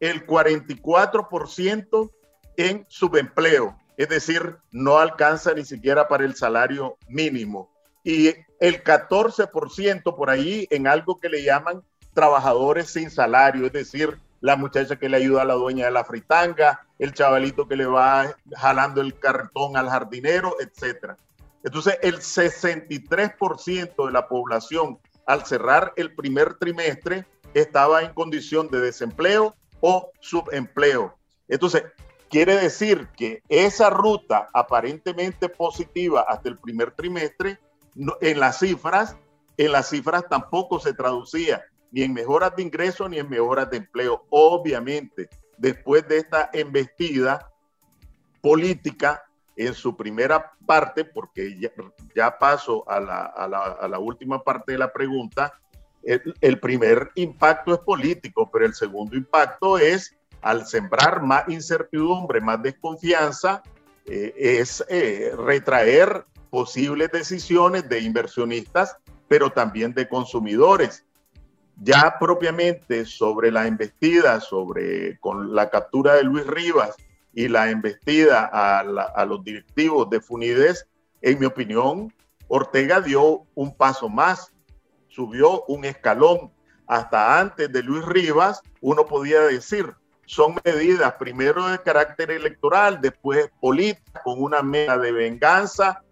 El 0.00 0.26
44% 0.26 2.10
en 2.56 2.86
subempleo, 2.88 3.78
es 3.96 4.08
decir, 4.08 4.56
no 4.70 4.98
alcanza 4.98 5.54
ni 5.54 5.64
siquiera 5.64 6.08
para 6.08 6.24
el 6.24 6.34
salario 6.34 6.96
mínimo 7.08 7.70
y 8.06 8.28
el 8.60 8.84
14% 8.84 10.16
por 10.16 10.30
ahí 10.30 10.68
en 10.70 10.86
algo 10.86 11.18
que 11.18 11.28
le 11.28 11.42
llaman 11.42 11.82
trabajadores 12.14 12.90
sin 12.90 13.10
salario, 13.10 13.66
es 13.66 13.72
decir, 13.72 14.20
la 14.40 14.54
muchacha 14.54 14.94
que 14.96 15.08
le 15.08 15.16
ayuda 15.16 15.42
a 15.42 15.44
la 15.44 15.54
dueña 15.54 15.86
de 15.86 15.90
la 15.90 16.04
fritanga, 16.04 16.86
el 17.00 17.12
chavalito 17.12 17.66
que 17.66 17.74
le 17.74 17.86
va 17.86 18.36
jalando 18.56 19.00
el 19.00 19.18
cartón 19.18 19.76
al 19.76 19.88
jardinero, 19.88 20.54
etc. 20.60 21.16
Entonces, 21.66 21.98
el 22.00 22.20
63% 22.20 24.06
de 24.06 24.12
la 24.12 24.28
población 24.28 25.00
al 25.26 25.44
cerrar 25.44 25.92
el 25.96 26.14
primer 26.14 26.54
trimestre 26.54 27.26
estaba 27.54 28.02
en 28.02 28.14
condición 28.14 28.68
de 28.68 28.78
desempleo 28.78 29.56
o 29.80 30.12
subempleo. 30.20 31.18
Entonces, 31.48 31.82
quiere 32.30 32.54
decir 32.54 33.08
que 33.16 33.42
esa 33.48 33.90
ruta 33.90 34.48
aparentemente 34.54 35.48
positiva 35.48 36.24
hasta 36.28 36.48
el 36.48 36.56
primer 36.56 36.92
trimestre 36.92 37.58
en 38.20 38.38
las 38.38 38.60
cifras, 38.60 39.16
en 39.56 39.72
las 39.72 39.88
cifras 39.88 40.22
tampoco 40.30 40.78
se 40.78 40.94
traducía 40.94 41.64
ni 41.90 42.04
en 42.04 42.12
mejoras 42.12 42.54
de 42.54 42.62
ingresos 42.62 43.10
ni 43.10 43.18
en 43.18 43.28
mejoras 43.28 43.68
de 43.70 43.78
empleo. 43.78 44.24
Obviamente, 44.30 45.28
después 45.58 46.06
de 46.06 46.18
esta 46.18 46.48
embestida 46.52 47.52
política 48.40 49.25
en 49.56 49.74
su 49.74 49.96
primera 49.96 50.52
parte, 50.66 51.04
porque 51.04 51.58
ya, 52.14 52.38
paso 52.38 52.84
a 52.88 53.00
la, 53.00 53.98
última 53.98 54.42
parte 54.42 54.72
de 54.72 54.78
la 54.78 54.92
pregunta, 54.92 55.58
el, 56.02 56.60
primer 56.60 57.10
impacto 57.14 57.74
es 57.74 57.80
político, 57.80 58.48
pero 58.52 58.66
el 58.66 58.74
segundo 58.74 59.16
impacto 59.16 59.78
es 59.78 60.14
al 60.42 60.66
sembrar 60.66 61.22
más 61.22 61.48
incertidumbre, 61.48 62.40
más 62.40 62.62
desconfianza, 62.62 63.62
eh, 64.04 64.32
es 64.36 64.84
eh, 64.88 65.32
retraer 65.36 66.24
posibles 66.50 67.10
decisiones 67.10 67.88
de 67.88 68.00
inversionistas, 68.00 68.96
pero 69.26 69.50
también 69.50 69.92
de 69.94 70.08
consumidores. 70.08 71.04
Ya 71.82 72.16
propiamente 72.20 73.04
sobre 73.04 73.50
la 73.50 73.66
embestida, 73.66 74.40
sobre 74.40 75.18
con 75.18 75.54
la 75.54 75.68
captura 75.68 76.14
de 76.14 76.22
Luis 76.22 76.46
Rivas 76.46 76.96
y 77.36 77.48
la 77.48 77.70
embestida 77.70 78.48
a, 78.50 78.82
los 79.26 79.44
directivos 79.44 80.08
de 80.08 80.22
Funides, 80.22 80.88
en 81.20 81.38
mi 81.38 81.44
opinión, 81.44 82.10
Ortega 82.48 83.02
dio 83.02 83.42
un 83.54 83.76
paso 83.76 84.08
más, 84.08 84.54
subió 85.08 85.62
un 85.68 85.84
escalón. 85.84 86.50
Hasta 86.86 87.38
antes 87.38 87.70
de 87.70 87.82
Luis 87.82 88.06
Rivas, 88.06 88.62
uno 88.80 89.04
podía 89.04 89.42
decir, 89.42 89.92
son 90.24 90.54
medidas 90.64 91.12
primero 91.18 91.68
de 91.68 91.78
carácter 91.78 92.30
electoral, 92.30 93.02
después 93.02 93.50
política, 93.60 94.22
con 94.24 94.42
una 94.42 94.62
meta 94.62 94.96
de 94.96 95.12
venganza 95.12 96.02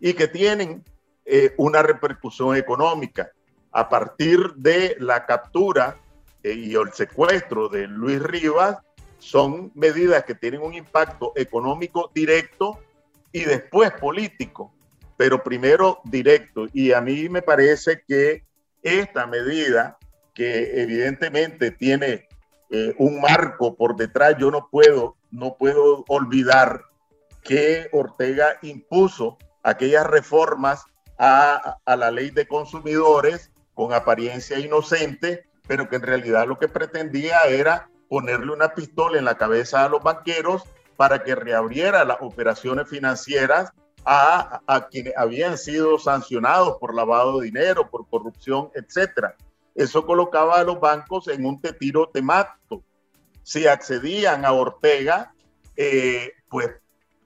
y 0.00 0.14
que 0.14 0.26
tienen 0.26 0.82
eh, 1.24 1.54
una 1.58 1.82
repercusión 1.84 2.56
económica. 2.56 3.30
A 3.70 3.88
partir 3.88 4.52
de 4.56 4.96
la 4.98 5.26
captura 5.26 6.00
eh, 6.42 6.54
y 6.54 6.74
el 6.74 6.92
secuestro 6.92 7.68
de 7.68 7.86
Luis 7.86 8.20
Rivas, 8.20 8.78
son 9.22 9.70
medidas 9.76 10.24
que 10.24 10.34
tienen 10.34 10.62
un 10.62 10.74
impacto 10.74 11.32
económico 11.36 12.10
directo 12.12 12.80
y 13.30 13.44
después 13.44 13.92
político, 13.92 14.74
pero 15.16 15.44
primero 15.44 16.00
directo. 16.02 16.66
Y 16.72 16.90
a 16.92 17.00
mí 17.00 17.28
me 17.28 17.40
parece 17.40 18.02
que 18.06 18.44
esta 18.82 19.28
medida, 19.28 19.96
que 20.34 20.82
evidentemente 20.82 21.70
tiene 21.70 22.26
eh, 22.70 22.94
un 22.98 23.20
marco 23.20 23.76
por 23.76 23.94
detrás, 23.94 24.34
yo 24.40 24.50
no 24.50 24.68
puedo, 24.68 25.16
no 25.30 25.54
puedo 25.56 26.04
olvidar 26.08 26.82
que 27.44 27.88
Ortega 27.92 28.58
impuso 28.62 29.38
aquellas 29.62 30.04
reformas 30.04 30.84
a, 31.16 31.78
la 31.86 32.10
ley 32.10 32.30
de 32.30 32.48
consumidores 32.48 33.52
con 33.74 33.92
apariencia 33.92 34.58
inocente, 34.58 35.46
pero 35.68 35.88
que 35.88 35.94
en 35.94 36.02
realidad 36.02 36.48
lo 36.48 36.58
que 36.58 36.66
pretendía 36.66 37.38
era 37.42 37.88
ponerle 38.12 38.52
una 38.52 38.74
pistola 38.74 39.16
en 39.16 39.24
la 39.24 39.38
cabeza 39.38 39.86
a 39.86 39.88
los 39.88 40.02
banqueros 40.02 40.64
para 40.98 41.24
que 41.24 41.34
reabriera 41.34 42.04
las 42.04 42.18
operaciones 42.20 42.86
financieras 42.86 43.72
a, 44.04 44.60
a, 44.66 44.88
quienes 44.88 45.16
habían 45.16 45.56
sido 45.56 45.98
sancionados 45.98 46.76
por 46.78 46.94
lavado 46.94 47.40
de 47.40 47.46
dinero, 47.46 47.88
por 47.88 48.06
corrupción, 48.10 48.68
etcétera. 48.74 49.34
Eso 49.74 50.04
colocaba 50.04 50.60
a 50.60 50.62
los 50.62 50.78
bancos 50.78 51.26
en 51.28 51.46
un 51.46 51.58
tetiro 51.58 52.06
temático. 52.06 52.84
Si 53.44 53.66
accedían 53.66 54.44
a 54.44 54.52
Ortega, 54.52 55.32
eh, 55.74 56.32
pues 56.50 56.68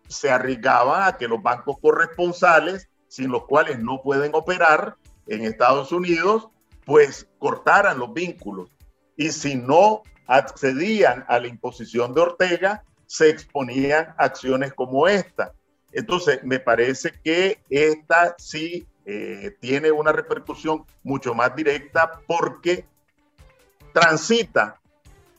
se 0.06 0.30
arriesgaban 0.30 1.02
a 1.02 1.16
que 1.16 1.26
los 1.26 1.42
bancos 1.42 1.78
corresponsales, 1.82 2.88
sin 3.08 3.32
los 3.32 3.44
cuales 3.46 3.80
no 3.80 4.02
pueden 4.02 4.36
operar 4.36 4.94
en 5.26 5.46
Estados 5.46 5.90
Unidos, 5.90 6.46
pues 6.84 7.28
cortaran 7.40 7.98
los 7.98 8.12
vínculos. 8.12 8.70
Y 9.16 9.32
si 9.32 9.56
no 9.56 10.04
accedían 10.26 11.24
a 11.28 11.38
la 11.38 11.48
imposición 11.48 12.14
de 12.14 12.20
Ortega, 12.20 12.84
se 13.06 13.30
exponían 13.30 14.14
acciones 14.18 14.72
como 14.74 15.06
esta. 15.08 15.52
Entonces, 15.92 16.42
me 16.42 16.58
parece 16.58 17.12
que 17.24 17.60
esta 17.70 18.34
sí 18.38 18.86
eh, 19.04 19.56
tiene 19.60 19.92
una 19.92 20.12
repercusión 20.12 20.84
mucho 21.02 21.34
más 21.34 21.54
directa 21.54 22.20
porque 22.26 22.84
transita 23.92 24.80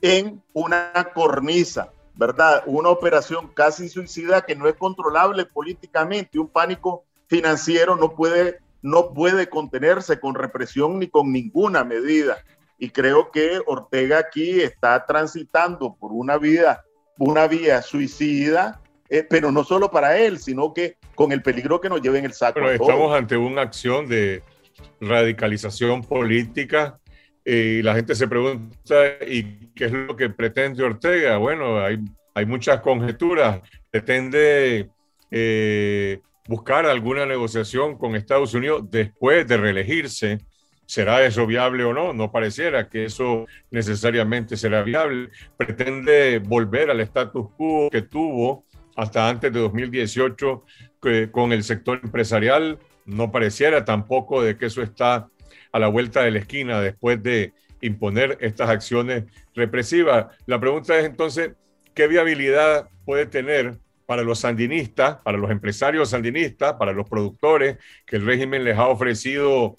en 0.01 0.41
una 0.53 1.11
cornisa 1.13 1.91
¿verdad? 2.17 2.63
Una 2.65 2.89
operación 2.89 3.49
casi 3.53 3.89
suicida 3.89 4.41
que 4.41 4.55
no 4.55 4.67
es 4.67 4.75
controlable 4.75 5.45
políticamente. 5.45 6.39
Un 6.39 6.49
pánico 6.49 7.03
financiero 7.27 7.95
no 7.95 8.15
puede, 8.15 8.59
no 8.81 9.13
puede 9.13 9.49
contenerse 9.49 10.19
con 10.19 10.35
represión 10.35 10.99
ni 10.99 11.07
con 11.07 11.31
ninguna 11.31 11.83
medida. 11.83 12.37
Y 12.77 12.89
creo 12.89 13.31
que 13.31 13.59
Ortega 13.65 14.19
aquí 14.19 14.61
está 14.61 15.05
transitando 15.05 15.95
por 15.99 16.11
una 16.11 16.37
vida, 16.37 16.83
una 17.17 17.47
vía 17.47 17.81
suicida 17.81 18.81
eh, 19.09 19.25
pero 19.27 19.51
no 19.51 19.63
solo 19.63 19.89
para 19.89 20.17
él, 20.17 20.37
sino 20.37 20.73
que 20.73 20.97
con 21.15 21.31
el 21.31 21.41
peligro 21.41 21.79
que 21.79 21.89
nos 21.89 22.01
lleve 22.01 22.19
en 22.19 22.25
el 22.25 22.33
saco. 22.33 22.59
Bueno, 22.59 22.75
estamos 22.81 23.15
ante 23.15 23.37
una 23.37 23.61
acción 23.61 24.07
de 24.07 24.43
radicalización 24.99 26.03
política 26.03 26.99
y 27.45 27.81
la 27.81 27.95
gente 27.95 28.15
se 28.15 28.27
pregunta, 28.27 28.95
¿y 29.25 29.69
qué 29.73 29.85
es 29.85 29.91
lo 29.93 30.15
que 30.17 30.29
pretende 30.29 30.83
Ortega? 30.83 31.37
Bueno, 31.37 31.79
hay, 31.79 31.99
hay 32.33 32.45
muchas 32.45 32.81
conjeturas. 32.81 33.61
Pretende 33.89 34.89
eh, 35.31 36.19
buscar 36.45 36.85
alguna 36.85 37.25
negociación 37.25 37.97
con 37.97 38.15
Estados 38.15 38.53
Unidos 38.53 38.83
después 38.89 39.47
de 39.47 39.55
reelegirse. 39.55 40.39
¿Será 40.87 41.25
eso 41.25 41.45
viable 41.45 41.83
o 41.83 41.93
no? 41.93 42.13
No 42.13 42.31
pareciera 42.31 42.87
que 42.87 43.03
eso 43.03 43.45
necesariamente 43.71 44.55
será 44.55 44.83
viable. 44.83 45.29
Pretende 45.57 46.39
volver 46.39 46.89
al 46.89 47.01
status 47.01 47.49
quo 47.57 47.89
que 47.91 48.03
tuvo 48.03 48.63
hasta 48.95 49.27
antes 49.27 49.51
de 49.51 49.59
2018 49.59 50.63
con 51.31 51.51
el 51.51 51.63
sector 51.63 51.99
empresarial. 52.01 52.79
No 53.05 53.31
pareciera 53.33 53.83
tampoco 53.83 54.41
de 54.41 54.57
que 54.57 54.67
eso 54.67 54.81
está 54.81 55.27
a 55.73 55.79
la 55.79 55.89
vuelta 55.89 56.23
de 56.23 56.31
la 56.31 56.39
esquina 56.39 56.79
después 56.79 57.21
de 57.21 57.53
imponer 57.81 58.37
estas 58.39 58.69
acciones 58.69 59.25
represivas. 59.55 60.27
La 60.45 60.57
pregunta 60.59 60.97
es 60.97 61.05
entonces, 61.05 61.51
¿qué 61.93 62.07
viabilidad 62.07 62.89
puede 63.03 63.25
tener 63.25 63.77
para 64.05 64.23
los 64.23 64.39
sandinistas, 64.39 65.17
para 65.17 65.37
los 65.37 65.51
empresarios 65.51 66.11
sandinistas, 66.11 66.75
para 66.75 66.93
los 66.93 67.09
productores 67.09 67.77
que 68.05 68.15
el 68.15 68.25
régimen 68.25 68.63
les 68.63 68.77
ha 68.77 68.87
ofrecido 68.87 69.75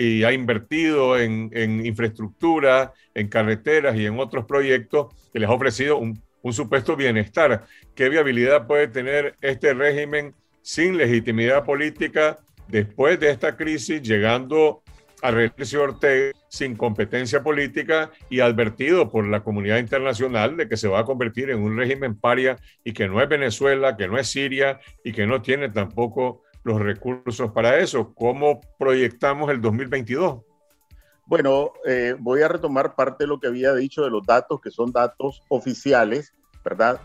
y 0.00 0.22
ha 0.22 0.30
invertido 0.30 1.18
en, 1.18 1.50
infraestructura, 1.84 2.92
en 3.14 3.26
carreteras 3.26 3.96
y 3.96 4.06
en 4.06 4.20
otros 4.20 4.44
proyectos 4.44 5.12
que 5.32 5.40
les 5.40 5.48
ha 5.48 5.52
ofrecido 5.52 5.98
un, 5.98 6.22
un 6.40 6.52
supuesto 6.52 6.94
bienestar. 6.94 7.64
¿Qué 7.96 8.08
viabilidad 8.08 8.68
puede 8.68 8.86
tener 8.86 9.34
este 9.40 9.74
régimen 9.74 10.36
sin 10.62 10.96
legitimidad 10.96 11.64
política 11.64 12.38
después 12.68 13.18
de 13.18 13.30
esta 13.30 13.56
crisis, 13.56 14.00
llegando 14.00 14.84
a 15.20 15.32
Reelección 15.32 15.82
Ortega 15.82 16.30
sin 16.48 16.76
competencia 16.76 17.42
política 17.42 18.12
y 18.30 18.38
advertido 18.38 19.10
por 19.10 19.26
la 19.26 19.42
comunidad 19.42 19.78
internacional 19.78 20.56
de 20.56 20.68
que 20.68 20.76
se 20.76 20.86
va 20.86 21.00
a 21.00 21.04
convertir 21.04 21.50
en 21.50 21.58
un 21.58 21.76
régimen 21.76 22.16
paria 22.16 22.56
y 22.84 22.92
que 22.92 23.08
no 23.08 23.20
es 23.20 23.28
Venezuela, 23.28 23.96
que 23.96 24.06
no 24.06 24.16
es 24.16 24.28
Siria 24.28 24.78
y 25.02 25.10
que 25.10 25.26
no 25.26 25.42
tiene 25.42 25.70
tampoco 25.70 26.44
los 26.68 26.80
recursos 26.80 27.50
para 27.52 27.78
eso. 27.78 28.12
¿Cómo 28.14 28.60
proyectamos 28.78 29.50
el 29.50 29.60
2022? 29.60 30.42
Bueno, 31.26 31.72
eh, 31.84 32.14
voy 32.18 32.42
a 32.42 32.48
retomar 32.48 32.94
parte 32.94 33.24
de 33.24 33.28
lo 33.28 33.40
que 33.40 33.48
había 33.48 33.74
dicho 33.74 34.02
de 34.02 34.10
los 34.10 34.24
datos, 34.24 34.60
que 34.60 34.70
son 34.70 34.92
datos 34.92 35.42
oficiales, 35.48 36.32
¿verdad? 36.64 37.00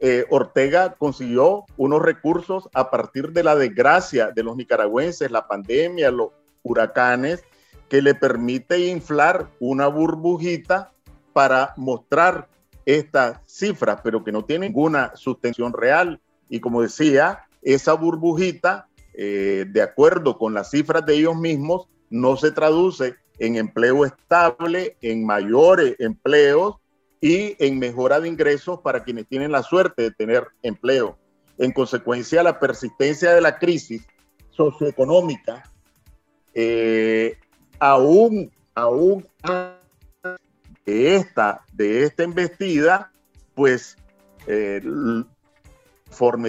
Eh, 0.00 0.26
Ortega 0.30 0.94
consiguió 0.98 1.64
unos 1.76 2.02
recursos 2.02 2.68
a 2.74 2.90
partir 2.90 3.32
de 3.32 3.44
la 3.44 3.54
desgracia 3.54 4.30
de 4.30 4.42
los 4.42 4.56
nicaragüenses, 4.56 5.30
la 5.30 5.46
pandemia, 5.46 6.10
los 6.10 6.30
huracanes, 6.62 7.44
que 7.88 8.02
le 8.02 8.14
permite 8.14 8.78
inflar 8.86 9.48
una 9.60 9.86
burbujita 9.86 10.92
para 11.32 11.72
mostrar 11.76 12.48
estas 12.84 13.38
cifras, 13.46 14.00
pero 14.02 14.24
que 14.24 14.32
no 14.32 14.44
tiene 14.44 14.66
ninguna 14.66 15.12
sustención 15.14 15.72
real. 15.72 16.20
Y 16.48 16.60
como 16.60 16.82
decía, 16.82 17.46
esa 17.62 17.92
burbujita, 17.94 18.88
eh, 19.14 19.66
de 19.68 19.82
acuerdo 19.82 20.38
con 20.38 20.54
las 20.54 20.70
cifras 20.70 21.04
de 21.06 21.14
ellos 21.14 21.36
mismos, 21.36 21.88
no 22.10 22.36
se 22.36 22.50
traduce 22.50 23.16
en 23.38 23.56
empleo 23.56 24.04
estable, 24.04 24.96
en 25.00 25.24
mayores 25.24 25.96
empleos 25.98 26.76
y 27.20 27.56
en 27.64 27.78
mejora 27.78 28.20
de 28.20 28.28
ingresos 28.28 28.80
para 28.80 29.04
quienes 29.04 29.26
tienen 29.26 29.52
la 29.52 29.62
suerte 29.62 30.02
de 30.02 30.10
tener 30.10 30.48
empleo. 30.62 31.18
En 31.58 31.72
consecuencia, 31.72 32.42
la 32.42 32.58
persistencia 32.58 33.32
de 33.32 33.40
la 33.40 33.58
crisis 33.58 34.06
socioeconómica 34.50 35.62
eh, 36.54 37.38
aún, 37.78 38.50
aún 38.74 39.26
de 40.84 41.16
esta, 41.16 41.64
de 41.72 42.04
esta 42.04 42.22
embestida, 42.22 43.10
pues, 43.54 43.96
eh, 44.46 44.82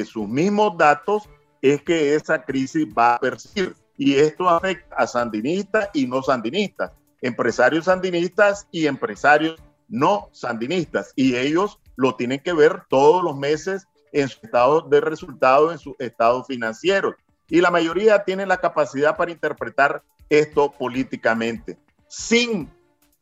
sus 0.05 0.28
mismos 0.28 0.78
datos, 0.78 1.30
es 1.64 1.82
que 1.82 2.14
esa 2.14 2.43
crisis 2.43 2.86
va 2.88 3.16
a 3.16 3.20
persistir. 3.20 3.74
Y 3.97 4.16
esto 4.16 4.49
afecta 4.49 4.95
a 4.97 5.07
sandinistas 5.07 5.89
y 5.93 6.05
no 6.05 6.22
sandinistas, 6.22 6.91
empresarios 7.22 7.86
sandinistas 7.86 8.68
y 8.70 8.86
empresarios 8.86 9.61
no 9.88 10.30
sandinistas. 10.34 11.14
Y 11.16 11.38
ellos 11.38 11.80
lo 11.95 12.16
tienen 12.16 12.41
que 12.41 12.51
ver 12.51 12.84
todos 12.89 13.24
los 13.24 13.38
meses 13.38 13.88
en 14.11 14.28
su 14.28 14.39
estado 14.43 14.82
de 14.82 14.99
resultado, 14.99 15.72
en 15.72 15.80
su 15.80 15.95
estado 15.99 16.43
financiero. 16.43 17.16
Y 17.47 17.61
la 17.61 17.72
mayoría 17.72 18.26
tienen 18.26 18.49
la 18.49 18.57
capacidad 18.57 19.16
para 19.16 19.32
interpretar 19.32 20.03
esto 20.30 20.72
políticamente, 20.72 21.78
sin 22.09 22.70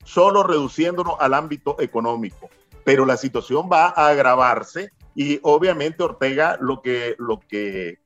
solo 0.03 0.41
reduciéndonos 0.41 1.15
al 1.19 1.35
ámbito 1.35 1.75
económico. 1.79 2.49
Pero 2.83 3.05
la 3.05 3.17
situación 3.17 3.69
va 3.71 3.93
a 3.95 4.07
agravarse 4.07 4.89
y 5.13 5.39
obviamente 5.43 6.01
Ortega 6.01 6.57
lo 6.59 6.81
que, 6.81 7.15
lo 7.19 7.39
que 7.39 8.00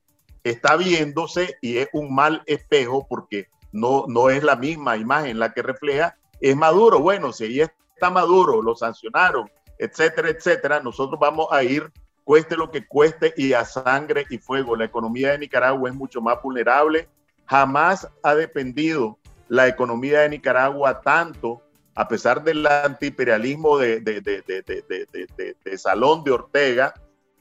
está 0.50 0.76
viéndose 0.76 1.56
y 1.60 1.78
es 1.78 1.88
un 1.92 2.14
mal 2.14 2.42
espejo 2.46 3.06
porque 3.08 3.48
no, 3.72 4.04
no 4.08 4.30
es 4.30 4.42
la 4.42 4.56
misma 4.56 4.96
imagen 4.96 5.38
la 5.38 5.52
que 5.52 5.62
refleja, 5.62 6.16
es 6.40 6.56
Maduro. 6.56 7.00
Bueno, 7.00 7.32
si 7.32 7.44
ahí 7.44 7.60
está 7.60 8.10
Maduro, 8.10 8.62
lo 8.62 8.74
sancionaron, 8.74 9.50
etcétera, 9.78 10.30
etcétera, 10.30 10.80
nosotros 10.80 11.18
vamos 11.20 11.48
a 11.50 11.62
ir 11.62 11.90
cueste 12.24 12.56
lo 12.56 12.70
que 12.70 12.86
cueste 12.86 13.32
y 13.36 13.52
a 13.52 13.64
sangre 13.64 14.26
y 14.30 14.38
fuego. 14.38 14.74
La 14.74 14.84
economía 14.84 15.32
de 15.32 15.38
Nicaragua 15.38 15.88
es 15.88 15.94
mucho 15.94 16.20
más 16.20 16.42
vulnerable 16.42 17.08
Jamás 17.46 18.08
ha 18.22 18.34
dependido 18.34 19.18
la 19.48 19.68
economía 19.68 20.20
de 20.20 20.30
Nicaragua 20.30 21.00
tanto, 21.00 21.62
a 21.94 22.08
pesar 22.08 22.42
del 22.42 22.66
antiperialismo 22.66 23.78
de, 23.78 24.00
de, 24.00 25.78
Salón 25.78 26.24
de 26.24 26.32
Ortega, 26.32 26.92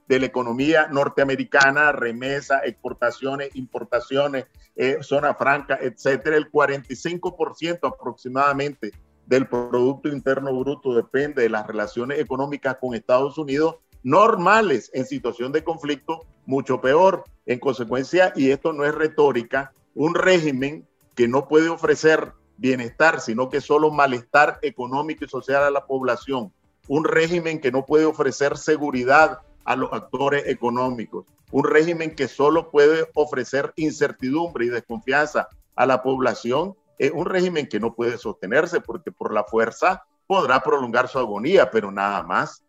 de 0.08 0.20
la 0.20 0.26
economía 0.26 0.88
norteamericana, 0.88 1.92
remesa, 1.92 2.60
exportaciones, 2.64 3.56
importaciones, 3.56 4.46
eh, 4.76 4.98
zona 5.02 5.34
franca, 5.34 5.80
etcétera. 5.82 6.38
El 6.38 6.52
45% 6.52 7.88
aproximadamente 7.88 8.92
del 9.26 9.48
Producto 9.48 10.10
Interno 10.10 10.58
Bruto 10.58 10.94
depende 10.94 11.44
de 11.44 11.50
las 11.50 11.66
relaciones 11.66 12.20
económicas 12.20 12.78
con 12.80 12.94
Estados 12.94 13.38
Unidos 13.38 13.78
normales 14.04 14.92
en 14.94 15.06
situación 15.06 15.52
de 15.52 15.64
conflicto, 15.64 16.26
mucho 16.46 16.80
peor. 16.80 17.24
En 17.48 17.60
consecuencia, 17.60 18.34
y 18.36 18.52
esto 18.52 18.74
no 18.74 18.86
es 18.86 18.94
retórica, 18.94 19.74
un 19.96 20.14
régimen 20.14 20.88
que 21.16 21.28
no 21.28 21.48
puede 21.48 21.70
ofrecer 21.70 22.34
bienestar, 22.58 23.20
sino 23.20 23.50
que 23.50 23.62
solo 23.62 23.92
malestar 23.92 24.60
económico 24.62 25.26
y 25.26 25.28
social 25.28 25.64
a 25.64 25.72
la 25.72 25.86
población, 25.86 26.54
un 26.88 27.04
régimen 27.04 27.60
que 27.60 27.72
no 27.72 27.86
puede 27.86 28.06
ofrecer 28.06 28.58
seguridad 28.58 29.40
a 29.66 29.76
los 29.76 29.92
actores 29.92 30.48
económicos, 30.48 31.26
un 31.52 31.64
régimen 31.64 32.16
que 32.16 32.28
solo 32.28 32.72
puede 32.72 33.08
ofrecer 33.14 33.74
incertidumbre 33.76 34.66
y 34.66 34.70
desconfianza 34.70 35.48
a 35.76 35.86
la 35.86 36.02
población, 36.02 36.76
es 36.98 37.12
un 37.12 37.26
régimen 37.26 37.68
que 37.68 37.80
no 37.80 37.94
puede 37.94 38.18
sostenerse 38.18 38.80
porque 38.80 39.12
por 39.12 39.34
la 39.34 39.44
fuerza 39.44 40.04
podrá 40.28 40.62
prolongar 40.62 41.08
su 41.08 41.20
agonía, 41.20 41.70
pero 41.70 41.92
nada 41.92 42.24
más. 42.24 42.64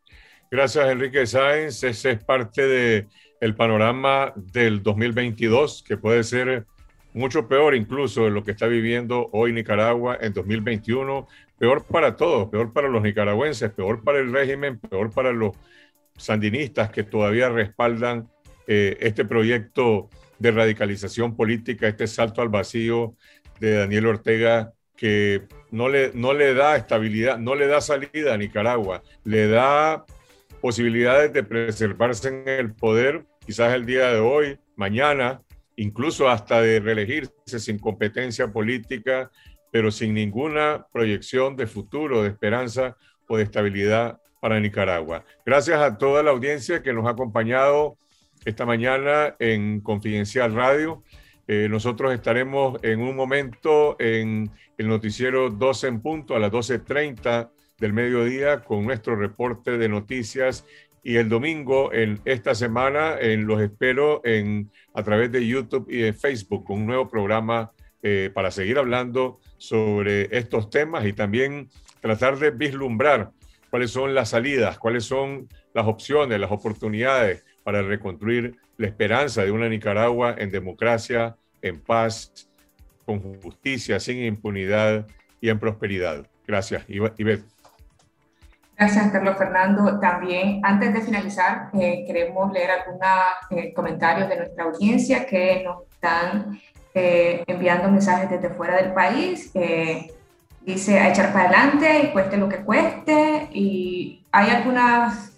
Gracias, 0.50 0.88
Enrique 0.88 1.26
Sáenz. 1.26 1.82
Ese 1.82 2.12
es 2.12 2.24
parte 2.24 2.66
del 2.66 3.08
el 3.40 3.54
panorama 3.54 4.32
del 4.36 4.82
2022, 4.82 5.84
que 5.86 5.96
puede 5.96 6.24
ser 6.24 6.66
mucho 7.12 7.48
peor 7.48 7.74
incluso 7.74 8.24
de 8.24 8.30
lo 8.30 8.44
que 8.44 8.50
está 8.50 8.66
viviendo 8.66 9.28
hoy 9.32 9.52
Nicaragua 9.52 10.18
en 10.20 10.32
2021, 10.32 11.26
peor 11.58 11.84
para 11.84 12.14
todos, 12.14 12.48
peor 12.48 12.72
para 12.72 12.88
los 12.88 13.02
nicaragüenses, 13.02 13.70
peor 13.70 14.04
para 14.04 14.18
el 14.18 14.32
régimen, 14.32 14.78
peor 14.78 15.10
para 15.10 15.32
los 15.32 15.56
sandinistas 16.16 16.90
que 16.90 17.04
todavía 17.04 17.48
respaldan 17.48 18.28
eh, 18.66 18.96
este 19.00 19.24
proyecto 19.24 20.08
de 20.38 20.50
radicalización 20.50 21.36
política, 21.36 21.88
este 21.88 22.06
salto 22.06 22.42
al 22.42 22.48
vacío 22.48 23.16
de 23.60 23.74
Daniel 23.74 24.06
Ortega 24.06 24.72
que 24.96 25.42
no 25.70 25.88
le, 25.88 26.10
no 26.14 26.32
le 26.32 26.54
da 26.54 26.76
estabilidad, 26.76 27.38
no 27.38 27.54
le 27.54 27.66
da 27.66 27.80
salida 27.80 28.34
a 28.34 28.38
Nicaragua, 28.38 29.02
le 29.24 29.46
da 29.46 30.04
posibilidades 30.60 31.32
de 31.32 31.42
preservarse 31.42 32.28
en 32.28 32.48
el 32.48 32.74
poder, 32.74 33.24
quizás 33.44 33.74
el 33.74 33.84
día 33.84 34.10
de 34.10 34.18
hoy, 34.18 34.58
mañana, 34.74 35.42
incluso 35.76 36.28
hasta 36.28 36.60
de 36.62 36.80
reelegirse 36.80 37.58
sin 37.58 37.78
competencia 37.78 38.48
política, 38.48 39.30
pero 39.70 39.90
sin 39.90 40.14
ninguna 40.14 40.86
proyección 40.90 41.56
de 41.56 41.66
futuro, 41.66 42.22
de 42.22 42.30
esperanza 42.30 42.96
o 43.28 43.36
de 43.36 43.42
estabilidad 43.42 44.18
para 44.40 44.60
Nicaragua. 44.60 45.24
Gracias 45.44 45.80
a 45.80 45.98
toda 45.98 46.22
la 46.22 46.30
audiencia 46.30 46.82
que 46.82 46.92
nos 46.92 47.06
ha 47.06 47.10
acompañado 47.10 47.96
esta 48.44 48.64
mañana 48.64 49.34
en 49.38 49.80
Confidencial 49.80 50.54
Radio. 50.54 51.02
Eh, 51.48 51.68
nosotros 51.70 52.12
estaremos 52.12 52.78
en 52.82 53.00
un 53.00 53.14
momento 53.14 53.96
en 53.98 54.50
el 54.78 54.88
noticiero 54.88 55.50
12 55.50 55.86
en 55.88 56.00
punto 56.00 56.34
a 56.34 56.38
las 56.38 56.50
12.30 56.52 57.50
del 57.78 57.92
mediodía 57.92 58.64
con 58.64 58.84
nuestro 58.84 59.16
reporte 59.16 59.78
de 59.78 59.88
noticias 59.88 60.64
y 61.02 61.16
el 61.16 61.28
domingo 61.28 61.92
en 61.92 62.20
esta 62.24 62.54
semana 62.54 63.16
en, 63.20 63.46
los 63.46 63.60
espero 63.60 64.22
en, 64.24 64.72
a 64.92 65.04
través 65.04 65.30
de 65.30 65.46
YouTube 65.46 65.86
y 65.88 65.98
de 65.98 66.12
Facebook 66.12 66.64
con 66.64 66.80
un 66.80 66.86
nuevo 66.86 67.08
programa 67.08 67.70
eh, 68.02 68.30
para 68.34 68.50
seguir 68.50 68.78
hablando 68.78 69.40
sobre 69.56 70.36
estos 70.36 70.68
temas 70.68 71.06
y 71.06 71.12
también 71.12 71.68
tratar 72.00 72.38
de 72.38 72.50
vislumbrar 72.50 73.30
cuáles 73.76 73.90
son 73.90 74.14
las 74.14 74.30
salidas, 74.30 74.78
cuáles 74.78 75.04
son 75.04 75.50
las 75.74 75.86
opciones, 75.86 76.40
las 76.40 76.50
oportunidades 76.50 77.44
para 77.62 77.82
reconstruir 77.82 78.56
la 78.78 78.86
esperanza 78.86 79.44
de 79.44 79.50
una 79.50 79.68
Nicaragua 79.68 80.34
en 80.38 80.50
democracia, 80.50 81.36
en 81.60 81.78
paz, 81.78 82.48
con 83.04 83.20
justicia, 83.42 84.00
sin 84.00 84.24
impunidad 84.24 85.06
y 85.42 85.50
en 85.50 85.58
prosperidad. 85.58 86.26
Gracias, 86.46 86.86
Ivette. 86.88 87.44
Gracias, 88.78 89.12
Carlos 89.12 89.36
Fernando. 89.36 90.00
También, 90.00 90.62
antes 90.62 90.94
de 90.94 91.02
finalizar, 91.02 91.68
eh, 91.74 92.04
queremos 92.06 92.50
leer 92.54 92.70
algunos 92.70 93.10
eh, 93.50 93.74
comentarios 93.74 94.26
de 94.30 94.36
nuestra 94.38 94.64
audiencia 94.64 95.26
que 95.26 95.62
nos 95.62 95.82
están 95.92 96.58
eh, 96.94 97.44
enviando 97.46 97.90
mensajes 97.90 98.30
desde 98.30 98.48
fuera 98.54 98.76
del 98.76 98.94
país. 98.94 99.52
Dice 100.66 100.98
a 100.98 101.08
echar 101.08 101.32
para 101.32 101.48
adelante 101.48 102.00
y 102.04 102.12
cueste 102.12 102.36
lo 102.36 102.48
que 102.48 102.64
cueste. 102.64 103.48
Y 103.52 104.26
hay 104.32 104.50
algunas, 104.50 105.32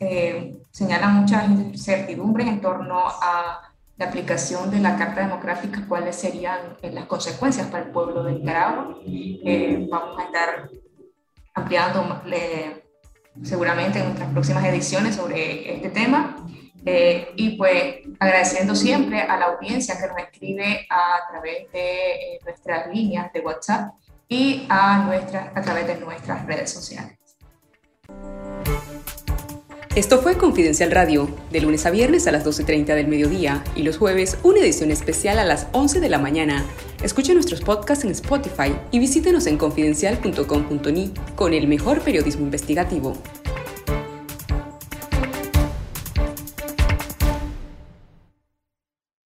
señalan 0.70 1.14
muchas 1.14 1.48
incertidumbres 1.48 2.48
en 2.48 2.60
torno 2.60 2.98
a 3.06 3.60
la 3.96 4.06
aplicación 4.06 4.70
de 4.70 4.80
la 4.80 4.96
Carta 4.96 5.20
Democrática, 5.20 5.84
cuáles 5.86 6.16
serían 6.16 6.76
las 6.82 7.04
consecuencias 7.06 7.66
para 7.66 7.84
el 7.84 7.90
pueblo 7.90 8.22
de 8.22 8.32
Nicaragua. 8.32 8.96
vamos 9.90 10.18
a 10.18 10.22
estar 10.24 10.70
ampliando 11.54 12.22
seguramente 13.42 13.98
en 13.98 14.06
nuestras 14.06 14.30
próximas 14.30 14.64
ediciones 14.64 15.16
sobre 15.16 15.74
este 15.74 15.90
tema. 15.90 16.36
Eh, 16.86 17.32
y 17.36 17.56
pues 17.56 17.96
agradeciendo 18.18 18.74
siempre 18.74 19.20
a 19.20 19.36
la 19.36 19.46
audiencia 19.46 19.98
que 20.00 20.06
nos 20.06 20.16
escribe 20.18 20.86
a 20.88 21.18
través 21.28 21.70
de 21.72 22.12
eh, 22.12 22.38
nuestras 22.44 22.86
líneas 22.88 23.32
de 23.32 23.40
WhatsApp 23.40 23.92
y 24.28 24.66
a, 24.68 25.04
nuestras, 25.04 25.56
a 25.56 25.62
través 25.62 25.86
de 25.86 25.96
nuestras 25.96 26.46
redes 26.46 26.70
sociales. 26.70 27.18
Esto 29.98 30.22
fue 30.22 30.38
Confidencial 30.38 30.92
Radio, 30.92 31.28
de 31.50 31.60
lunes 31.60 31.84
a 31.84 31.90
viernes 31.90 32.28
a 32.28 32.30
las 32.30 32.46
12.30 32.46 32.94
del 32.94 33.08
mediodía 33.08 33.64
y 33.74 33.82
los 33.82 33.98
jueves 33.98 34.38
una 34.44 34.60
edición 34.60 34.92
especial 34.92 35.40
a 35.40 35.44
las 35.44 35.66
11 35.72 35.98
de 35.98 36.08
la 36.08 36.18
mañana. 36.18 36.64
Escuche 37.02 37.34
nuestros 37.34 37.62
podcasts 37.62 38.04
en 38.04 38.12
Spotify 38.12 38.76
y 38.92 39.00
visítenos 39.00 39.46
en 39.48 39.58
confidencial.com.ni 39.58 41.12
con 41.34 41.52
el 41.52 41.66
mejor 41.66 42.02
periodismo 42.02 42.44
investigativo. 42.44 43.14